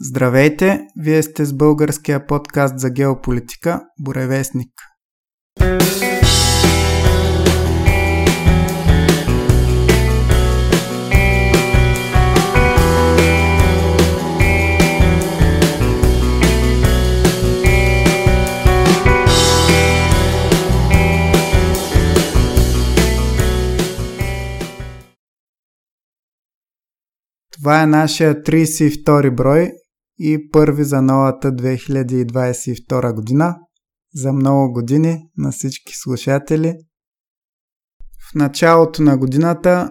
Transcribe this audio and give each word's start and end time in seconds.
Здравейте! 0.00 0.80
Вие 0.96 1.22
сте 1.22 1.44
с 1.44 1.52
българския 1.52 2.26
подкаст 2.26 2.78
за 2.78 2.90
геополитика 2.90 3.80
Буревестник. 4.00 4.72
Това 27.52 27.82
е 27.82 27.86
нашия 27.86 28.34
32 28.42 29.30
брой 29.30 29.72
и 30.18 30.50
първи 30.50 30.84
за 30.84 31.02
новата 31.02 31.52
2022 31.52 33.14
година. 33.14 33.56
За 34.14 34.32
много 34.32 34.72
години 34.72 35.18
на 35.36 35.52
всички 35.52 35.92
слушатели. 35.96 36.74
В 38.30 38.34
началото 38.34 39.02
на 39.02 39.18
годината, 39.18 39.90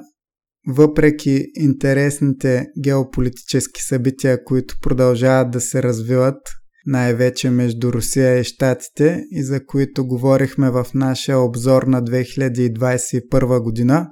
въпреки 0.67 1.45
интересните 1.55 2.65
геополитически 2.83 3.81
събития, 3.81 4.43
които 4.43 4.75
продължават 4.81 5.51
да 5.51 5.61
се 5.61 5.83
развиват, 5.83 6.37
най-вече 6.85 7.49
между 7.49 7.93
Русия 7.93 8.39
и 8.39 8.43
Штатите 8.43 9.23
и 9.31 9.43
за 9.43 9.65
които 9.65 10.07
говорихме 10.07 10.71
в 10.71 10.85
нашия 10.93 11.39
обзор 11.39 11.83
на 11.83 12.03
2021 12.03 13.63
година. 13.63 14.09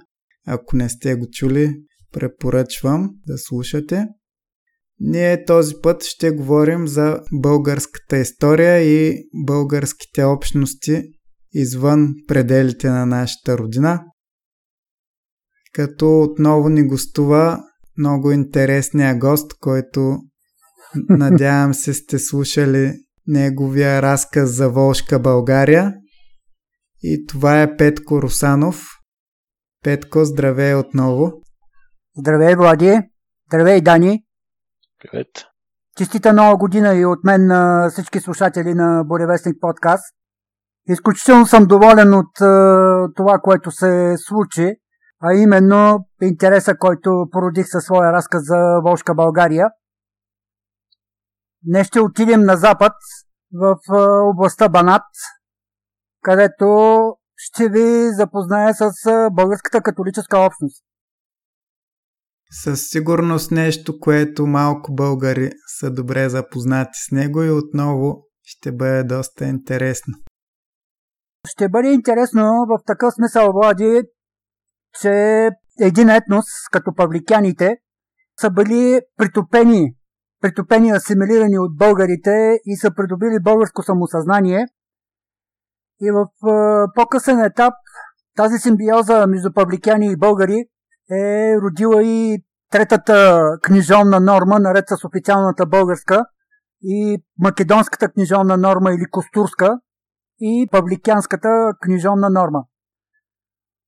Ако 0.48 0.76
не 0.76 0.90
сте 0.90 1.16
го 1.16 1.28
чули, 1.32 1.76
препоръчвам 2.14 3.10
да 3.28 3.38
слушате. 3.38 4.08
Ние 5.00 5.46
този 5.46 5.76
път 5.84 6.04
ще 6.04 6.32
говорим 6.32 6.88
за 6.88 7.20
българската 7.34 8.18
история 8.18 8.80
и 8.80 9.24
българските 9.46 10.24
общности 10.24 11.04
извън 11.54 12.14
пределите 12.28 12.90
на 12.90 13.06
нашата 13.06 13.58
родина. 13.58 14.04
Като 15.74 16.22
отново 16.22 16.70
ни 16.70 16.88
гостува 16.88 17.64
много 17.98 18.32
интересния 18.32 19.18
гост, 19.18 19.54
който 19.60 20.18
надявам 21.10 21.74
се 21.74 21.94
сте 21.94 22.20
слушали 22.20 22.94
неговия 23.28 24.02
разказ 24.02 24.56
за 24.56 24.70
Волшка 24.70 25.20
България. 25.20 25.94
И 27.04 27.26
това 27.26 27.62
е 27.62 27.78
Петко 27.78 28.22
Русанов. 28.22 28.86
Петко, 29.84 30.26
здравей 30.26 30.76
отново. 30.76 31.32
Здравей, 32.18 32.56
Влади. 32.56 33.00
Здравей, 33.48 33.82
Дани. 33.82 34.24
Привет. 35.12 35.28
Честита 35.98 36.34
нова 36.34 36.58
година 36.58 36.96
и 36.96 37.06
от 37.06 37.24
мен 37.24 37.48
на 37.48 37.90
всички 37.90 38.20
слушатели 38.20 38.74
на 38.74 39.04
Боревестник 39.04 39.56
подкаст. 39.62 40.16
Изключително 40.88 41.46
съм 41.46 41.66
доволен 41.66 42.14
от 42.14 42.32
това, 43.16 43.40
което 43.40 43.72
се 43.72 44.16
случи, 44.18 44.76
а 45.22 45.34
именно 45.34 46.08
интереса, 46.22 46.78
който 46.78 47.26
породих 47.32 47.66
със 47.68 47.84
своя 47.84 48.12
разказ 48.14 48.42
за 48.46 48.80
Волшка 48.84 49.16
България. 49.16 49.70
Днес 51.62 51.88
ще 51.88 52.00
отидем 52.00 52.42
на 52.42 52.58
запад, 52.58 52.94
в 53.54 53.76
областта 54.34 54.70
Банат, 54.70 55.06
където 56.22 56.68
ще 57.36 57.70
ви 57.70 58.10
запозная 58.14 58.74
с 58.74 58.92
българската 59.32 59.82
католическа 59.82 60.40
общност. 60.40 60.84
Със 62.62 62.80
сигурност 62.90 63.52
нещо, 63.52 64.00
което 64.00 64.48
малко 64.48 64.94
българи 64.94 65.52
са 65.80 65.92
добре 65.92 66.30
запознати 66.30 67.00
с 67.08 67.12
него 67.12 67.44
и 67.44 67.50
отново 67.50 68.28
ще 68.44 68.72
бъде 68.72 69.04
доста 69.04 69.46
интересно. 69.46 70.14
Ще 71.48 71.70
бъде 71.70 71.94
интересно 71.94 72.44
в 72.44 72.84
такъв 72.88 73.14
смисъл, 73.14 73.52
Влади, 73.54 74.02
че 75.02 75.50
един 75.80 76.10
етнос, 76.10 76.46
като 76.72 76.96
павликяните, 76.96 77.78
са 78.42 78.50
били 78.50 79.02
притопени, 79.18 79.96
притопени 80.42 80.92
асимилирани 80.92 81.60
от 81.60 81.78
българите 81.78 82.60
и 82.66 82.78
са 82.78 82.92
придобили 82.96 83.44
българско 83.44 83.84
самосъзнание. 83.84 84.66
И 86.02 86.12
в 86.12 86.28
по-късен 86.96 87.40
етап 87.40 87.74
тази 88.36 88.58
симбиоза 88.58 89.28
между 89.28 89.54
павликяни 89.54 90.12
и 90.12 90.18
българи 90.18 90.66
е 91.12 91.56
родила 91.62 92.04
и 92.04 92.44
третата 92.72 93.42
книжовна 93.62 94.20
норма, 94.20 94.60
наред 94.60 94.86
с 94.88 95.06
официалната 95.06 95.66
българска 95.66 96.26
и 96.82 97.24
македонската 97.40 98.12
книжовна 98.12 98.58
норма 98.58 98.92
или 98.92 99.06
костурска 99.12 99.80
и 100.40 100.68
павликянската 100.72 101.50
книжовна 101.82 102.30
норма. 102.30 102.64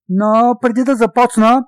Но 0.10 0.58
преди 0.62 0.84
да 0.84 0.96
започна, 0.96 1.66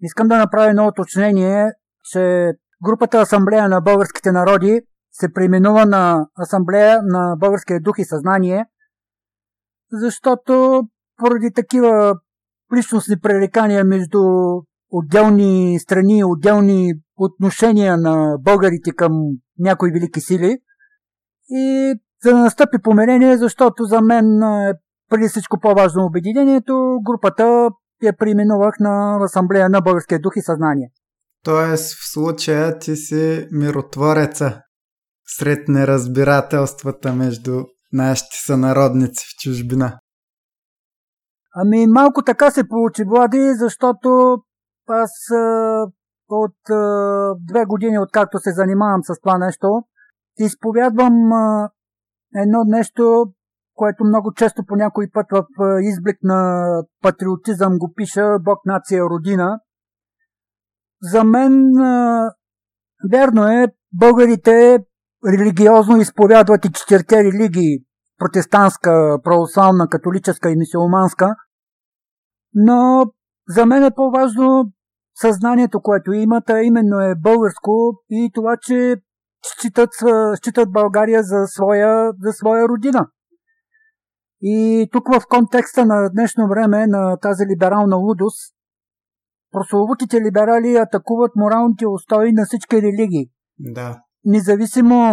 искам 0.00 0.28
да 0.28 0.38
направя 0.38 0.70
едно 0.70 0.86
уточнение, 0.86 1.72
че 2.04 2.52
групата 2.84 3.18
Асамблея 3.18 3.68
на 3.68 3.80
българските 3.80 4.32
народи 4.32 4.80
се 5.12 5.32
преименува 5.32 5.86
на 5.86 6.26
Асамблея 6.42 7.00
на 7.02 7.36
българския 7.36 7.80
дух 7.80 7.98
и 7.98 8.04
съзнание, 8.04 8.66
защото 9.92 10.82
поради 11.16 11.52
такива 11.54 12.14
личностни 12.76 13.20
пререкания 13.20 13.84
между 13.84 14.18
отделни 14.90 15.78
страни, 15.78 16.24
отделни 16.24 16.92
отношения 17.16 17.96
на 17.96 18.36
българите 18.40 18.90
към 18.92 19.12
някои 19.58 19.92
велики 19.92 20.20
сили. 20.20 20.58
И 21.50 21.94
за 22.24 22.30
да 22.30 22.38
настъпи 22.38 22.78
померение, 22.82 23.38
защото 23.38 23.84
за 23.84 24.00
мен 24.00 24.42
е 24.42 24.72
преди 25.10 25.28
всичко 25.28 25.60
по-важно 25.60 26.04
обединението, 26.04 26.98
групата 27.02 27.68
я 28.02 28.16
преименувах 28.16 28.74
на 28.80 29.18
Асамблея 29.24 29.68
на 29.68 29.80
българския 29.80 30.20
дух 30.20 30.32
и 30.36 30.42
съзнание. 30.42 30.90
Тоест 31.44 31.94
в 31.94 32.12
случая 32.12 32.78
ти 32.78 32.96
си 32.96 33.48
миротвореца 33.52 34.60
сред 35.38 35.68
неразбирателствата 35.68 37.12
между 37.12 37.64
нашите 37.92 38.36
сънародници 38.46 39.24
в 39.26 39.42
чужбина. 39.42 39.98
Ами 41.54 41.86
малко 41.86 42.22
така 42.22 42.50
се 42.50 42.68
получи, 42.68 43.04
Влади, 43.04 43.54
защото 43.58 44.38
аз 44.88 45.10
от 46.28 46.56
две 47.46 47.64
години, 47.64 47.98
откакто 47.98 48.38
се 48.38 48.52
занимавам 48.52 49.00
с 49.02 49.20
това 49.20 49.38
нещо, 49.38 49.82
изповядвам 50.38 51.14
едно 52.34 52.58
нещо, 52.66 53.32
което 53.74 54.04
много 54.04 54.32
често 54.32 54.62
по 54.66 54.76
някой 54.76 55.10
път 55.12 55.26
в 55.30 55.44
изблик 55.82 56.18
на 56.22 56.62
патриотизъм 57.02 57.78
го 57.78 57.92
пиша 57.96 58.38
Бог, 58.40 58.58
нация, 58.64 59.04
родина. 59.04 59.60
За 61.02 61.24
мен 61.24 61.76
а, 61.76 62.30
верно 63.10 63.46
е, 63.46 63.66
българите 63.92 64.78
религиозно 65.26 65.96
изповядват 65.96 66.64
и 66.64 66.72
четирите 66.72 67.24
религии 67.24 67.84
протестантска, 68.18 69.18
православна, 69.24 69.88
католическа 69.88 70.50
и 70.50 70.56
мисиоманска, 70.56 71.36
но 72.54 73.04
за 73.48 73.66
мен 73.66 73.84
е 73.84 73.94
по-важно 73.94 74.72
съзнанието, 75.20 75.80
което 75.80 76.12
имат, 76.12 76.50
а 76.50 76.62
именно 76.62 77.00
е 77.00 77.14
българско 77.14 78.02
и 78.10 78.30
това, 78.34 78.56
че 78.60 78.96
считат, 79.42 79.90
считат 80.36 80.72
България 80.72 81.22
за 81.22 81.46
своя, 81.46 82.12
за 82.22 82.32
своя 82.32 82.68
родина. 82.68 83.06
И 84.40 84.88
тук 84.92 85.08
в 85.14 85.22
контекста 85.28 85.86
на 85.86 86.10
днешно 86.10 86.48
време, 86.48 86.86
на 86.86 87.16
тази 87.16 87.44
либерална 87.46 87.96
лудост, 87.96 88.54
прословутите 89.52 90.20
либерали 90.20 90.76
атакуват 90.76 91.32
моралните 91.36 91.86
устои 91.86 92.32
на 92.32 92.44
всички 92.46 92.76
религии. 92.76 93.30
Да. 93.58 94.00
Независимо 94.24 95.12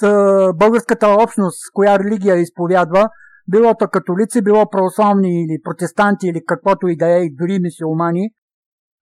с 0.00 0.52
българската 0.54 1.08
общност, 1.08 1.58
коя 1.72 1.98
религия 1.98 2.36
изповядва, 2.36 3.08
било 3.50 3.74
то 3.74 3.88
католици, 3.88 4.42
било 4.42 4.70
православни 4.70 5.42
или 5.42 5.60
протестанти 5.64 6.26
или 6.26 6.44
каквото 6.46 6.88
и 6.88 6.96
да 6.96 7.08
е, 7.08 7.28
дори 7.30 7.58
мисиомани, 7.60 8.30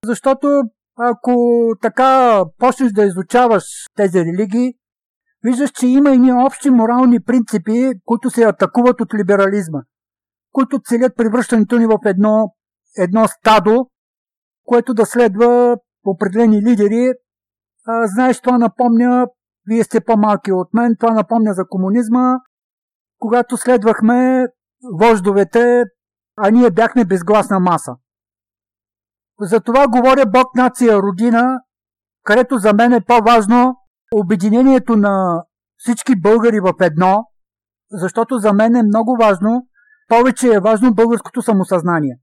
защото 0.05 0.63
ако 0.97 1.35
така 1.83 2.43
почнеш 2.59 2.93
да 2.93 3.05
изучаваш 3.05 3.65
тези 3.97 4.19
религии, 4.19 4.75
виждаш, 5.45 5.71
че 5.71 5.87
има 5.87 6.11
и 6.11 6.33
общи 6.33 6.71
морални 6.71 7.23
принципи, 7.23 7.93
които 8.05 8.31
се 8.31 8.45
атакуват 8.45 9.01
от 9.01 9.15
либерализма, 9.15 9.79
които 10.53 10.81
целят 10.85 11.17
превръщането 11.17 11.79
ни 11.79 11.87
в 11.87 11.99
едно, 12.07 12.55
едно 12.99 13.29
стадо, 13.29 13.87
което 14.65 14.95
да 14.95 15.07
следва 15.07 15.77
определени 16.05 16.63
лидери. 16.63 17.13
А, 17.87 18.07
знаеш, 18.07 18.41
това 18.41 18.59
напомня, 18.59 19.27
вие 19.67 19.85
сте 19.85 20.01
по-малки 20.01 20.53
от 20.53 20.75
мен, 20.75 20.97
това 21.01 21.13
напомня 21.13 21.53
за 21.55 21.65
комунизма, 21.69 22.37
когато 23.19 23.57
следвахме 23.57 24.47
вождовете, 25.01 25.85
а 26.37 26.51
ние 26.51 26.71
бяхме 26.71 27.05
безгласна 27.05 27.61
маса. 27.61 27.93
За 29.43 29.61
това 29.61 29.89
говоря 29.89 30.27
Бог, 30.27 30.55
нация, 30.55 30.99
родина, 30.99 31.61
където 32.23 32.59
за 32.59 32.73
мен 32.73 32.93
е 32.93 33.05
по-важно 33.05 33.77
обединението 34.15 34.97
на 34.97 35.45
всички 35.77 36.21
българи 36.21 36.61
в 36.61 36.73
едно, 36.81 37.25
защото 37.91 38.39
за 38.39 38.53
мен 38.53 38.77
е 38.77 38.83
много 38.83 39.17
важно, 39.21 39.67
повече 40.09 40.49
е 40.49 40.61
важно 40.61 40.95
българското 40.95 41.43
самосъзнание. 41.43 42.19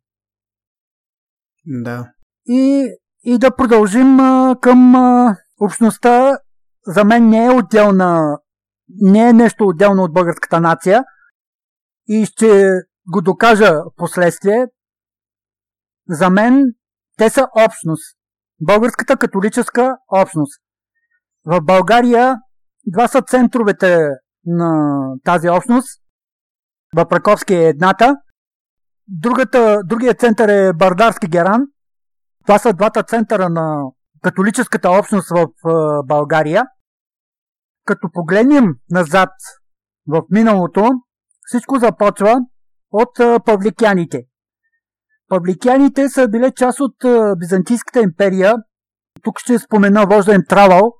Да. 1.66 2.12
И, 2.46 2.90
и 3.24 3.38
да 3.38 3.56
продължим 3.56 4.20
а, 4.20 4.56
към 4.62 4.96
а, 4.96 5.36
общността. 5.60 6.40
За 6.86 7.04
мен 7.04 7.30
не 7.30 7.46
е 7.46 7.52
отделна, 7.52 8.40
не 8.90 9.30
е 9.30 9.34
нещо 9.34 9.64
отделно 9.68 10.04
от 10.04 10.14
българската 10.14 10.60
нация. 10.60 11.04
И 12.08 12.26
ще 12.26 12.72
го 13.08 13.22
докажа 13.22 13.74
последствие. 13.96 14.68
За 16.10 16.30
мен 16.30 16.74
те 17.20 17.30
са 17.30 17.48
общност. 17.56 18.18
Българската 18.62 19.18
католическа 19.18 19.98
общност. 20.08 20.62
В 21.46 21.62
България 21.62 22.38
два 22.88 23.08
са 23.08 23.22
центровете 23.22 24.10
на 24.46 25.00
тази 25.24 25.50
общност. 25.50 26.02
Въпраковски 26.96 27.54
е 27.54 27.68
едната. 27.68 28.16
Другата, 29.08 29.82
другия 29.86 30.14
център 30.14 30.50
е 30.50 30.74
Бардарски 30.74 31.28
Геран. 31.28 31.62
Това 32.46 32.60
са 32.60 32.74
двата 32.74 33.04
центъра 33.04 33.50
на 33.50 33.84
католическата 34.22 34.92
общност 34.92 35.30
в 35.30 35.48
България. 36.06 36.64
Като 37.86 38.10
погледнем 38.14 38.66
назад 38.92 39.30
в 40.08 40.22
миналото, 40.30 40.90
всичко 41.46 41.80
започва 41.80 42.40
от 42.92 43.44
павликяните. 43.46 44.29
Павликяните 45.30 46.10
са 46.10 46.28
били 46.28 46.52
част 46.56 46.80
от 46.80 46.96
Византийската 47.40 48.02
империя. 48.02 48.56
Тук 49.24 49.40
ще 49.40 49.60
спомена 49.60 50.06
вожда 50.06 50.38
Травал, 50.50 50.94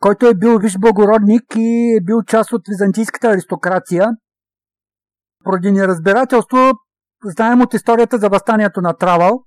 който 0.00 0.26
е 0.26 0.34
бил 0.34 0.58
виж 0.58 0.78
благородник 0.78 1.42
и 1.56 1.96
е 2.00 2.04
бил 2.04 2.22
част 2.22 2.52
от 2.52 2.62
византийската 2.68 3.28
аристокрация. 3.28 4.08
Поради 5.44 5.72
неразбирателство 5.72 6.58
знаем 7.24 7.60
от 7.60 7.74
историята 7.74 8.18
за 8.18 8.28
възстанието 8.28 8.80
на 8.80 8.94
Травал 8.94 9.42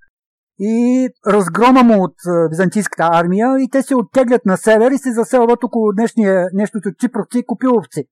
и 0.59 1.07
разгрома 1.27 1.83
му 1.83 2.03
от 2.03 2.15
византийската 2.49 3.09
армия 3.11 3.47
и 3.59 3.69
те 3.71 3.81
се 3.81 3.95
оттеглят 3.95 4.45
на 4.45 4.57
север 4.57 4.91
и 4.91 4.97
се 4.97 5.11
заселват 5.11 5.63
около 5.63 5.93
днешния 5.93 6.47
нещото 6.53 6.91
Чипровци 6.99 7.39
и 7.39 7.45
Копиловци, 7.45 8.03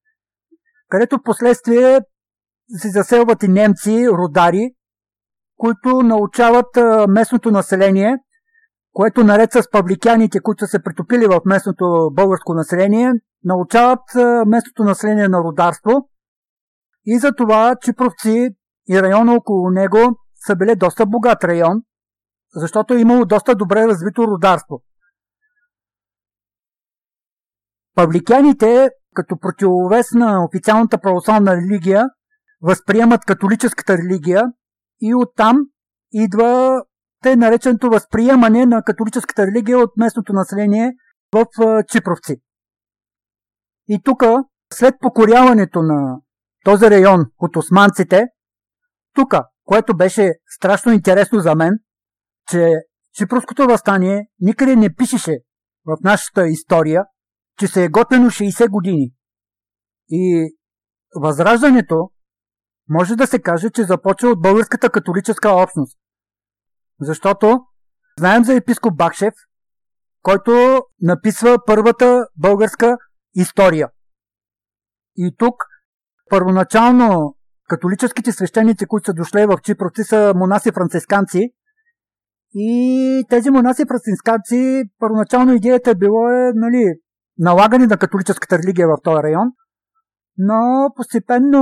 където 0.90 1.18
в 1.18 1.24
последствие 1.24 2.00
се 2.78 2.90
заселват 2.90 3.44
и 3.44 3.48
немци, 3.48 4.08
родари, 4.10 4.72
които 5.58 6.02
научават 6.04 6.78
местното 7.10 7.52
население, 7.52 8.18
което 8.94 9.24
наред 9.24 9.52
с 9.52 9.72
павликяните, 9.72 10.40
които 10.40 10.66
са 10.66 10.70
се 10.70 10.84
притопили 10.84 11.26
в 11.26 11.42
местното 11.46 12.12
българско 12.14 12.54
население, 12.54 13.14
научават 13.44 14.04
местното 14.48 14.84
население 14.84 15.28
на 15.28 15.40
родарство 15.40 16.10
и 17.06 17.20
за 17.20 17.32
това 17.32 17.76
Чипровци 17.82 18.50
и 18.90 19.02
района 19.02 19.34
около 19.34 19.70
него 19.70 20.20
са 20.48 20.56
били 20.56 20.76
доста 20.76 21.06
богат 21.06 21.44
район, 21.44 21.82
защото 22.56 22.94
е 22.94 23.00
имало 23.00 23.26
доста 23.26 23.56
добре 23.56 23.88
развито 23.88 24.28
родарство. 24.28 24.84
Павликяните, 27.96 28.90
като 29.16 29.40
противовес 29.40 30.12
на 30.12 30.46
официалната 30.46 30.98
православна 30.98 31.56
религия, 31.56 32.06
възприемат 32.62 33.26
католическата 33.26 33.98
религия 33.98 34.44
и 35.02 35.16
оттам 35.16 35.58
идва 36.12 36.82
те 37.24 37.36
нареченото 37.36 37.90
възприемане 37.90 38.66
на 38.66 38.84
католическата 38.84 39.48
религия 39.48 39.80
от 39.80 39.98
местното 39.98 40.34
население 40.34 40.94
в 41.34 41.46
Чипровци. 41.92 42.42
И 43.88 44.02
тук, 44.04 44.24
след 44.74 44.96
покоряването 45.00 45.82
на 45.82 46.20
този 46.66 46.86
район 46.90 47.26
от 47.40 47.56
османците, 47.56 48.26
тук, 49.14 49.34
което 49.64 49.98
беше 49.98 50.34
страшно 50.46 50.92
интересно 50.92 51.40
за 51.40 51.56
мен, 51.56 51.74
че 52.52 52.74
Чипровското 53.14 53.66
възстание 53.66 54.28
никъде 54.40 54.76
не 54.76 54.96
пишеше 54.96 55.38
в 55.86 55.98
нашата 56.04 56.48
история, 56.48 57.04
че 57.60 57.68
се 57.68 57.84
е 57.84 57.90
готвено 57.90 58.26
60 58.26 58.70
години. 58.70 59.12
И 60.10 60.54
възраждането 61.16 62.12
може 62.90 63.16
да 63.16 63.28
се 63.28 63.40
каже, 63.40 63.70
че 63.70 63.84
започва 63.84 64.30
от 64.30 64.42
българската 64.42 64.90
католическа 64.90 65.50
общност. 65.50 65.98
Защото 67.02 67.60
знаем 68.20 68.44
за 68.44 68.54
епископ 68.54 68.98
Бакшев, 68.98 69.34
който 70.22 70.82
написва 71.02 71.58
първата 71.66 72.28
българска 72.36 72.98
история. 73.36 73.90
И 75.16 75.36
тук 75.38 75.56
първоначално 76.30 77.36
католическите 77.70 78.32
свещеници, 78.32 78.86
които 78.86 79.06
са 79.06 79.14
дошли 79.14 79.46
в 79.46 79.58
Чипровци, 79.64 80.04
са 80.04 80.34
монаси 80.36 80.72
францисканци. 80.72 81.54
И 82.54 83.24
тези 83.30 83.50
монаси 83.50 83.86
францисканци, 83.88 84.84
първоначално 85.00 85.54
идеята 85.54 85.90
е 85.92 85.96
било 85.96 86.30
е, 86.30 86.52
нали, 86.56 86.94
налагане 87.38 87.88
на 87.88 87.98
католическата 87.98 88.58
религия 88.58 88.88
в 88.88 88.98
този 89.04 89.24
район, 89.24 89.48
но 90.38 90.90
постепенно 90.96 91.60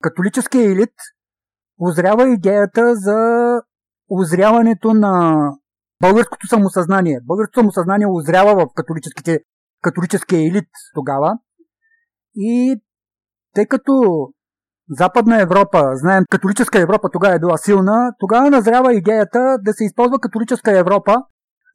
католическия 0.00 0.72
елит 0.72 0.94
озрява 1.78 2.28
идеята 2.28 2.94
за 2.94 3.16
озряването 4.10 4.94
на 4.94 5.36
българското 6.02 6.46
самосъзнание. 6.46 7.20
Българското 7.22 7.60
самосъзнание 7.60 8.06
озрява 8.06 8.54
в 8.54 8.74
католическите, 8.74 9.38
католическия 9.82 10.40
елит 10.40 10.68
тогава. 10.94 11.38
И 12.34 12.80
тъй 13.54 13.66
като 13.66 13.92
Западна 14.90 15.42
Европа, 15.42 15.90
знаем, 15.94 16.24
католическа 16.30 16.80
Европа 16.80 17.08
тогава 17.12 17.34
е 17.34 17.38
била 17.38 17.56
силна, 17.56 18.14
тогава 18.18 18.50
назрява 18.50 18.94
идеята 18.94 19.58
да 19.62 19.72
се 19.72 19.84
използва 19.84 20.20
католическа 20.20 20.78
Европа 20.78 21.16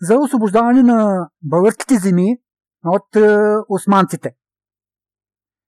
за 0.01 0.17
освобождаване 0.17 0.83
на 0.83 1.29
българските 1.41 1.95
земи 1.95 2.37
от 2.85 3.15
е, 3.15 3.37
османците. 3.69 4.31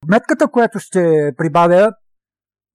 Метката, 0.07 0.47
която 0.47 0.79
ще 0.79 1.33
прибавя, 1.37 1.91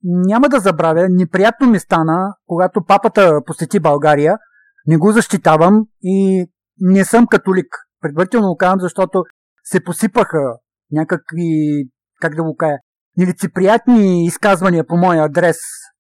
няма 0.05 0.49
да 0.49 0.61
забравя, 0.61 1.07
неприятно 1.11 1.71
ми 1.71 1.79
стана, 1.79 2.35
когато 2.47 2.85
папата 2.85 3.41
посети 3.47 3.81
България. 3.81 4.39
Не 4.87 4.97
го 4.97 5.13
защитавам 5.13 5.87
и 6.03 6.47
не 6.81 7.05
съм 7.05 7.27
католик. 7.27 7.67
Предварително 8.01 8.49
го 8.49 8.57
казвам, 8.57 8.81
защото 8.81 9.25
се 9.65 9.85
посипаха 9.85 10.59
някакви, 10.93 11.85
как 12.21 12.35
да 12.35 12.43
го 12.43 12.57
кажа, 12.57 12.77
нелицеприятни 13.17 14.25
изказвания 14.25 14.87
по 14.87 14.97
моя 14.97 15.25
адрес, 15.25 15.57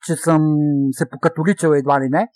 че 0.06 0.16
съм 0.16 0.42
се 0.92 1.08
покатоличил 1.10 1.68
едва 1.68 2.00
ли 2.00 2.08
не. 2.08 2.28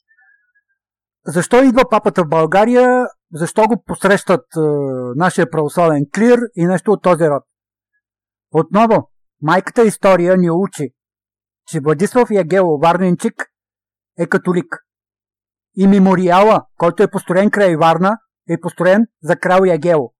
Защо 1.26 1.62
идва 1.62 1.88
папата 1.90 2.24
в 2.24 2.28
България? 2.28 3.06
Защо 3.32 3.62
го 3.62 3.82
посрещат 3.86 4.44
е, 4.56 4.60
нашия 5.16 5.50
православен 5.50 6.06
клир 6.14 6.38
и 6.56 6.66
нещо 6.66 6.92
от 6.92 7.02
този 7.02 7.24
род? 7.24 7.42
Отново, 8.52 9.10
майката 9.42 9.82
история 9.82 10.36
ни 10.36 10.50
учи, 10.50 10.90
че 11.66 11.80
Владислав 11.80 12.30
Ягело 12.30 12.78
Варненчик 12.78 13.34
е 14.18 14.26
католик. 14.26 14.84
И 15.76 15.86
мемориала, 15.86 16.66
който 16.76 17.02
е 17.02 17.10
построен 17.10 17.50
край 17.50 17.76
Варна, 17.76 18.18
е 18.50 18.60
построен 18.60 19.06
за 19.22 19.36
крал 19.36 19.64
Ягело. 19.64 20.12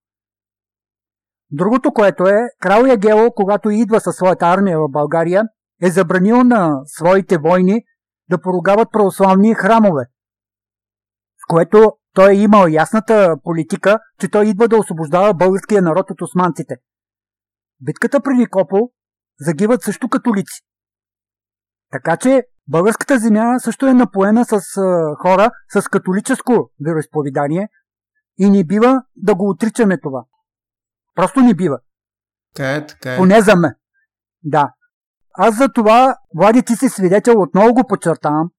Другото, 1.50 1.92
което 1.92 2.26
е, 2.26 2.48
крал 2.60 2.84
Ягело, 2.86 3.32
когато 3.32 3.70
идва 3.70 4.00
със 4.00 4.16
своята 4.16 4.46
армия 4.46 4.78
в 4.78 4.88
България, 4.90 5.44
е 5.82 5.90
забранил 5.90 6.44
на 6.44 6.80
своите 6.86 7.38
войни 7.38 7.82
да 8.30 8.40
поругават 8.40 8.88
православни 8.92 9.54
храмове. 9.54 10.04
С 11.36 11.46
което 11.48 11.92
той 12.14 12.32
е 12.32 12.36
имал 12.36 12.66
ясната 12.68 13.36
политика, 13.42 13.98
че 14.20 14.30
той 14.30 14.46
идва 14.46 14.68
да 14.68 14.76
освобождава 14.76 15.34
българския 15.34 15.82
народ 15.82 16.10
от 16.10 16.22
османците. 16.22 16.76
Битката 17.80 18.20
при 18.20 18.32
Никопол 18.32 18.90
загиват 19.40 19.82
също 19.82 20.08
католици. 20.08 20.62
Така 21.90 22.16
че 22.16 22.42
българската 22.68 23.18
земя 23.18 23.58
също 23.58 23.86
е 23.86 23.94
напоена 23.94 24.44
с 24.44 24.60
хора 25.22 25.50
с 25.68 25.88
католическо 25.88 26.70
вероисповедание 26.86 27.68
и 28.38 28.50
не 28.50 28.64
бива 28.64 29.02
да 29.16 29.34
го 29.34 29.50
отричаме 29.50 30.00
това. 30.00 30.24
Просто 31.14 31.40
не 31.40 31.54
бива. 31.54 31.78
Така 32.54 32.70
е, 32.70 32.86
така 32.86 33.14
е. 33.14 33.16
Поне 33.16 33.40
за 33.40 33.56
мен. 33.56 33.74
Да. 34.42 34.72
Аз 35.38 35.56
за 35.56 35.68
това, 35.68 36.16
Влади, 36.34 36.62
ти 36.62 36.76
си 36.76 36.88
свидетел, 36.88 37.40
отново 37.40 37.74
го 37.74 37.86
подчертавам, 37.88 38.50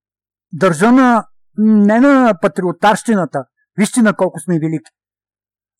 държа 0.53 0.91
на 0.91 1.27
не 1.57 1.99
на 1.99 2.33
патриотарщината, 2.41 3.45
вижте 3.77 4.01
на 4.01 4.15
колко 4.15 4.39
сме 4.39 4.59
велики. 4.59 4.91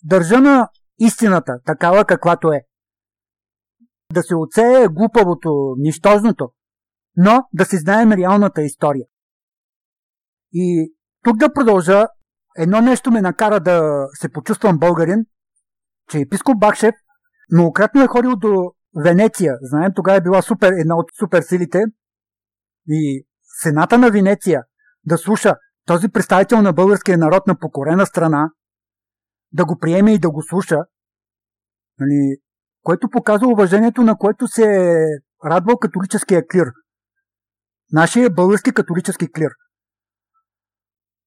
Държа 0.04 0.40
на 0.40 0.70
истината, 1.00 1.60
такава 1.66 2.06
каквато 2.06 2.52
е. 2.52 2.62
Да 4.14 4.24
се 4.24 4.36
оцее 4.36 4.88
глупавото, 4.88 5.76
нищожното, 5.78 6.52
но 7.18 7.48
да 7.54 7.66
си 7.66 7.78
знаем 7.78 8.12
реалната 8.12 8.62
история. 8.62 9.06
И 10.54 10.94
тук 11.24 11.38
да 11.38 11.54
продължа, 11.54 12.08
едно 12.58 12.82
нещо 12.82 13.12
ме 13.12 13.22
накара 13.22 13.60
да 13.60 14.08
се 14.14 14.30
почувствам 14.30 14.80
българин, 14.80 15.26
че 16.10 16.20
епископ 16.20 16.60
Бакшев 16.60 16.96
многократно 17.52 18.04
е 18.04 18.08
ходил 18.08 18.36
до 18.36 18.72
Венеция. 19.04 19.58
Знаем, 19.62 19.92
тогава 19.96 20.18
е 20.18 20.22
била 20.22 20.42
супер, 20.42 20.72
една 20.72 20.96
от 20.96 21.06
суперсилите. 21.20 21.84
И 22.88 23.26
Сената 23.62 23.98
на 23.98 24.12
Венеция 24.12 24.64
да 25.06 25.18
слуша 25.18 25.56
този 25.86 26.10
представител 26.10 26.62
на 26.62 26.74
българския 26.74 27.18
народ 27.18 27.48
на 27.48 27.60
покорена 27.60 28.06
страна, 28.06 28.52
да 29.52 29.66
го 29.66 29.78
приеме 29.80 30.14
и 30.14 30.20
да 30.20 30.32
го 30.32 30.44
слуша, 30.44 30.78
нали, 32.00 32.38
което 32.84 33.10
показва 33.10 33.48
уважението, 33.48 34.04
на 34.04 34.18
което 34.18 34.48
се 34.48 34.64
е 34.64 34.96
радвал 35.46 35.78
католическия 35.78 36.48
клир. 36.48 36.66
Нашия 37.92 38.30
български 38.30 38.72
католически 38.72 39.32
клир. 39.32 39.50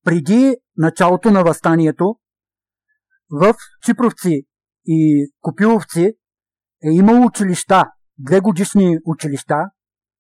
Преди 0.05 0.57
началото 0.77 1.31
на 1.31 1.43
възстанието, 1.43 2.17
в 3.31 3.55
Чипровци 3.85 4.43
и 4.87 5.31
Копиловци 5.41 6.17
е 6.85 6.91
имало 6.91 7.27
училища, 7.27 7.85
две 8.19 8.41
годишни 8.41 8.99
училища, 9.05 9.55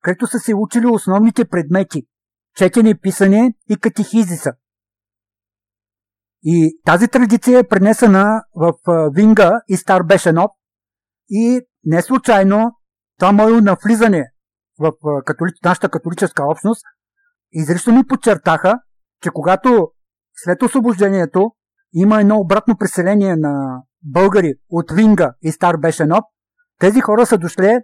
където 0.00 0.26
са 0.26 0.38
се 0.38 0.54
учили 0.54 0.86
основните 0.86 1.44
предмети– 1.44 2.06
четене, 2.56 2.98
писане 2.98 3.54
и 3.68 3.76
катехизиса. 3.76 4.52
И 6.42 6.78
тази 6.84 7.08
традиция 7.08 7.58
е 7.58 7.68
пренесена 7.68 8.44
в 8.54 8.72
Винга 9.14 9.52
и 9.68 9.76
Стар 9.76 10.02
Бешенов 10.02 10.50
и 11.30 11.60
не 11.84 12.02
случайно 12.02 12.72
това 13.18 13.32
мое 13.32 13.60
навлизане 13.60 14.32
в 14.80 14.92
католи... 15.24 15.50
нашата 15.64 15.88
католическа 15.88 16.44
общност 16.44 16.82
изрично 17.52 17.92
ни 17.92 18.06
подчертаха, 18.06 18.74
че 19.22 19.30
когато 19.30 19.92
след 20.34 20.62
освобождението 20.62 21.52
има 21.92 22.20
едно 22.20 22.36
обратно 22.36 22.76
преселение 22.76 23.36
на 23.36 23.82
българи 24.02 24.54
от 24.68 24.90
Винга 24.92 25.34
и 25.42 25.52
Стар 25.52 25.76
Бешенов, 25.76 26.24
тези 26.78 27.00
хора 27.00 27.26
са 27.26 27.38
дошли 27.38 27.78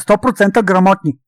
100% 0.00 0.64
грамотни. 0.64 1.18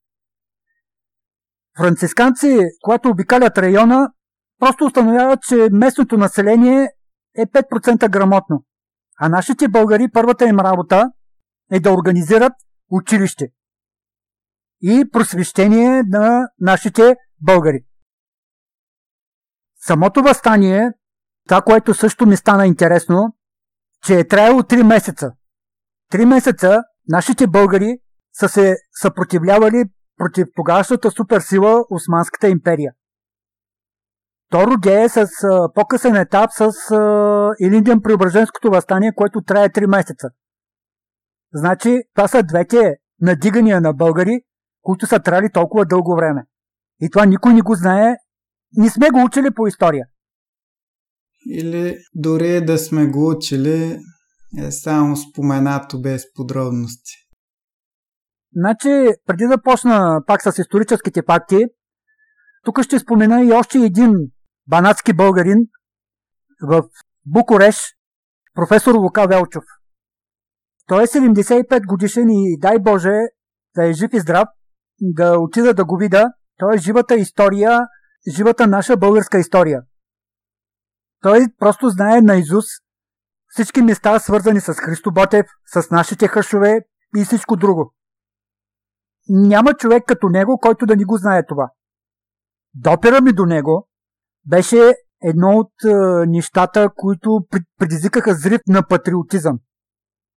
Францисканци, 1.79 2.61
когато 2.83 3.09
обикалят 3.09 3.59
района, 3.59 4.11
просто 4.59 4.85
установяват, 4.85 5.43
че 5.43 5.69
местното 5.73 6.17
население 6.17 6.89
е 7.37 7.47
5% 7.47 8.11
грамотно. 8.11 8.65
А 9.21 9.29
нашите 9.29 9.69
българи, 9.69 10.09
първата 10.13 10.45
им 10.45 10.61
работа 10.61 11.11
е 11.73 11.81
да 11.81 11.93
организират 11.93 12.53
училище 12.91 13.49
и 14.87 15.05
просвещение 15.13 16.03
на 16.03 16.49
нашите 16.61 17.17
българи. 17.41 17.85
Самото 19.77 20.23
възстание, 20.23 20.93
това, 21.49 21.63
което 21.63 21.95
също 21.95 22.27
ми 22.27 22.37
стана 22.37 22.67
интересно, 22.67 23.37
че 24.07 24.19
е 24.19 24.29
траяло 24.29 24.61
3 24.61 24.83
месеца. 24.83 25.33
3 26.13 26.25
месеца 26.25 26.83
нашите 27.09 27.47
българи 27.47 27.99
са 28.33 28.49
се 28.49 28.77
съпротивлявали 29.03 29.85
против 30.17 30.47
тогавашната 30.57 31.11
суперсила 31.11 31.85
Османската 31.91 32.49
империя. 32.49 32.93
То 34.51 34.67
роде 34.67 35.09
с 35.09 35.27
по-късен 35.75 36.17
етап 36.17 36.51
с 36.53 36.73
Илинден 37.61 38.01
Преображенското 38.03 38.71
възстание, 38.71 39.13
което 39.17 39.43
трае 39.43 39.69
3 39.69 39.87
месеца. 39.87 40.29
Значи, 41.53 42.03
това 42.15 42.29
са 42.29 42.43
двете 42.43 42.97
надигания 43.21 43.81
на 43.81 43.93
българи, 43.93 44.41
които 44.85 45.07
са 45.07 45.21
трали 45.21 45.51
толкова 45.53 45.87
дълго 45.87 46.17
време. 46.17 46.43
И 47.01 47.11
това 47.11 47.27
никой 47.27 47.55
не 47.55 47.61
го 47.61 47.75
знае. 47.75 48.15
Не 48.77 48.91
сме 48.91 49.11
го 49.11 49.25
учили 49.25 49.55
по 49.55 49.67
история. 49.67 50.07
Или 51.51 51.97
дори 52.15 52.65
да 52.65 52.79
сме 52.79 53.07
го 53.07 53.31
учили, 53.31 53.99
е 54.59 54.71
само 54.71 55.17
споменато 55.17 56.01
без 56.01 56.33
подробности. 56.35 57.13
Значи, 58.53 59.15
преди 59.27 59.45
да 59.45 59.63
почна 59.63 60.23
пак 60.27 60.43
с 60.43 60.59
историческите 60.59 61.23
факти, 61.27 61.65
тук 62.65 62.83
ще 62.83 62.99
спомена 62.99 63.43
и 63.43 63.53
още 63.53 63.79
един 63.79 64.13
банатски 64.67 65.13
българин 65.13 65.59
в 66.63 66.83
Букуреш, 67.27 67.77
професор 68.55 68.95
Лука 68.95 69.27
Велчов. 69.27 69.65
Той 70.87 71.03
е 71.03 71.07
75 71.07 71.87
годишен 71.87 72.31
и 72.31 72.59
дай 72.61 72.79
Боже 72.79 73.19
да 73.77 73.89
е 73.89 73.93
жив 73.93 74.11
и 74.13 74.21
здрав, 74.21 74.49
да 75.01 75.39
отида 75.39 75.75
да 75.75 75.85
го 75.85 75.97
видя. 75.97 76.33
Той 76.59 76.75
е 76.75 76.79
живата 76.79 77.15
история, 77.15 77.81
живата 78.37 78.67
наша 78.67 78.97
българска 78.97 79.39
история. 79.39 79.83
Той 81.21 81.47
просто 81.59 81.89
знае 81.89 82.21
на 82.21 82.37
Изус 82.37 82.65
всички 83.47 83.83
места, 83.83 84.19
свързани 84.19 84.61
с 84.61 84.75
Христо 84.75 85.13
Ботев, 85.13 85.47
с 85.67 85.91
нашите 85.91 86.29
хъшове 86.29 86.81
и 87.17 87.25
всичко 87.25 87.57
друго. 87.57 87.95
Няма 89.29 89.75
човек 89.75 90.03
като 90.07 90.29
него, 90.29 90.59
който 90.59 90.87
да 90.87 90.97
ни 90.97 91.05
го 91.05 91.17
знае 91.17 91.47
това. 91.47 91.71
Допера 92.75 93.21
ми 93.21 93.33
до 93.33 93.47
него 93.47 93.89
беше 94.47 94.95
едно 95.23 95.49
от 95.49 95.73
е, 95.85 95.95
нещата, 96.27 96.91
които 96.97 97.47
предизвикаха 97.79 98.35
зрив 98.35 98.61
на 98.69 98.87
патриотизъм. 98.89 99.59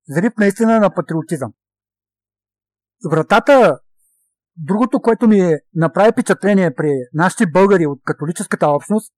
Зрив 0.10 0.34
наистина 0.38 0.80
на 0.80 0.94
патриотизъм. 0.94 1.54
Вратата, 3.12 3.80
другото, 4.58 5.02
което 5.02 5.28
ми 5.28 5.56
направи 5.74 6.12
впечатление 6.12 6.76
при 6.76 6.92
нашите 7.14 7.46
българи 7.46 7.86
от 7.86 8.00
католическата 8.04 8.68
общност, 8.68 9.14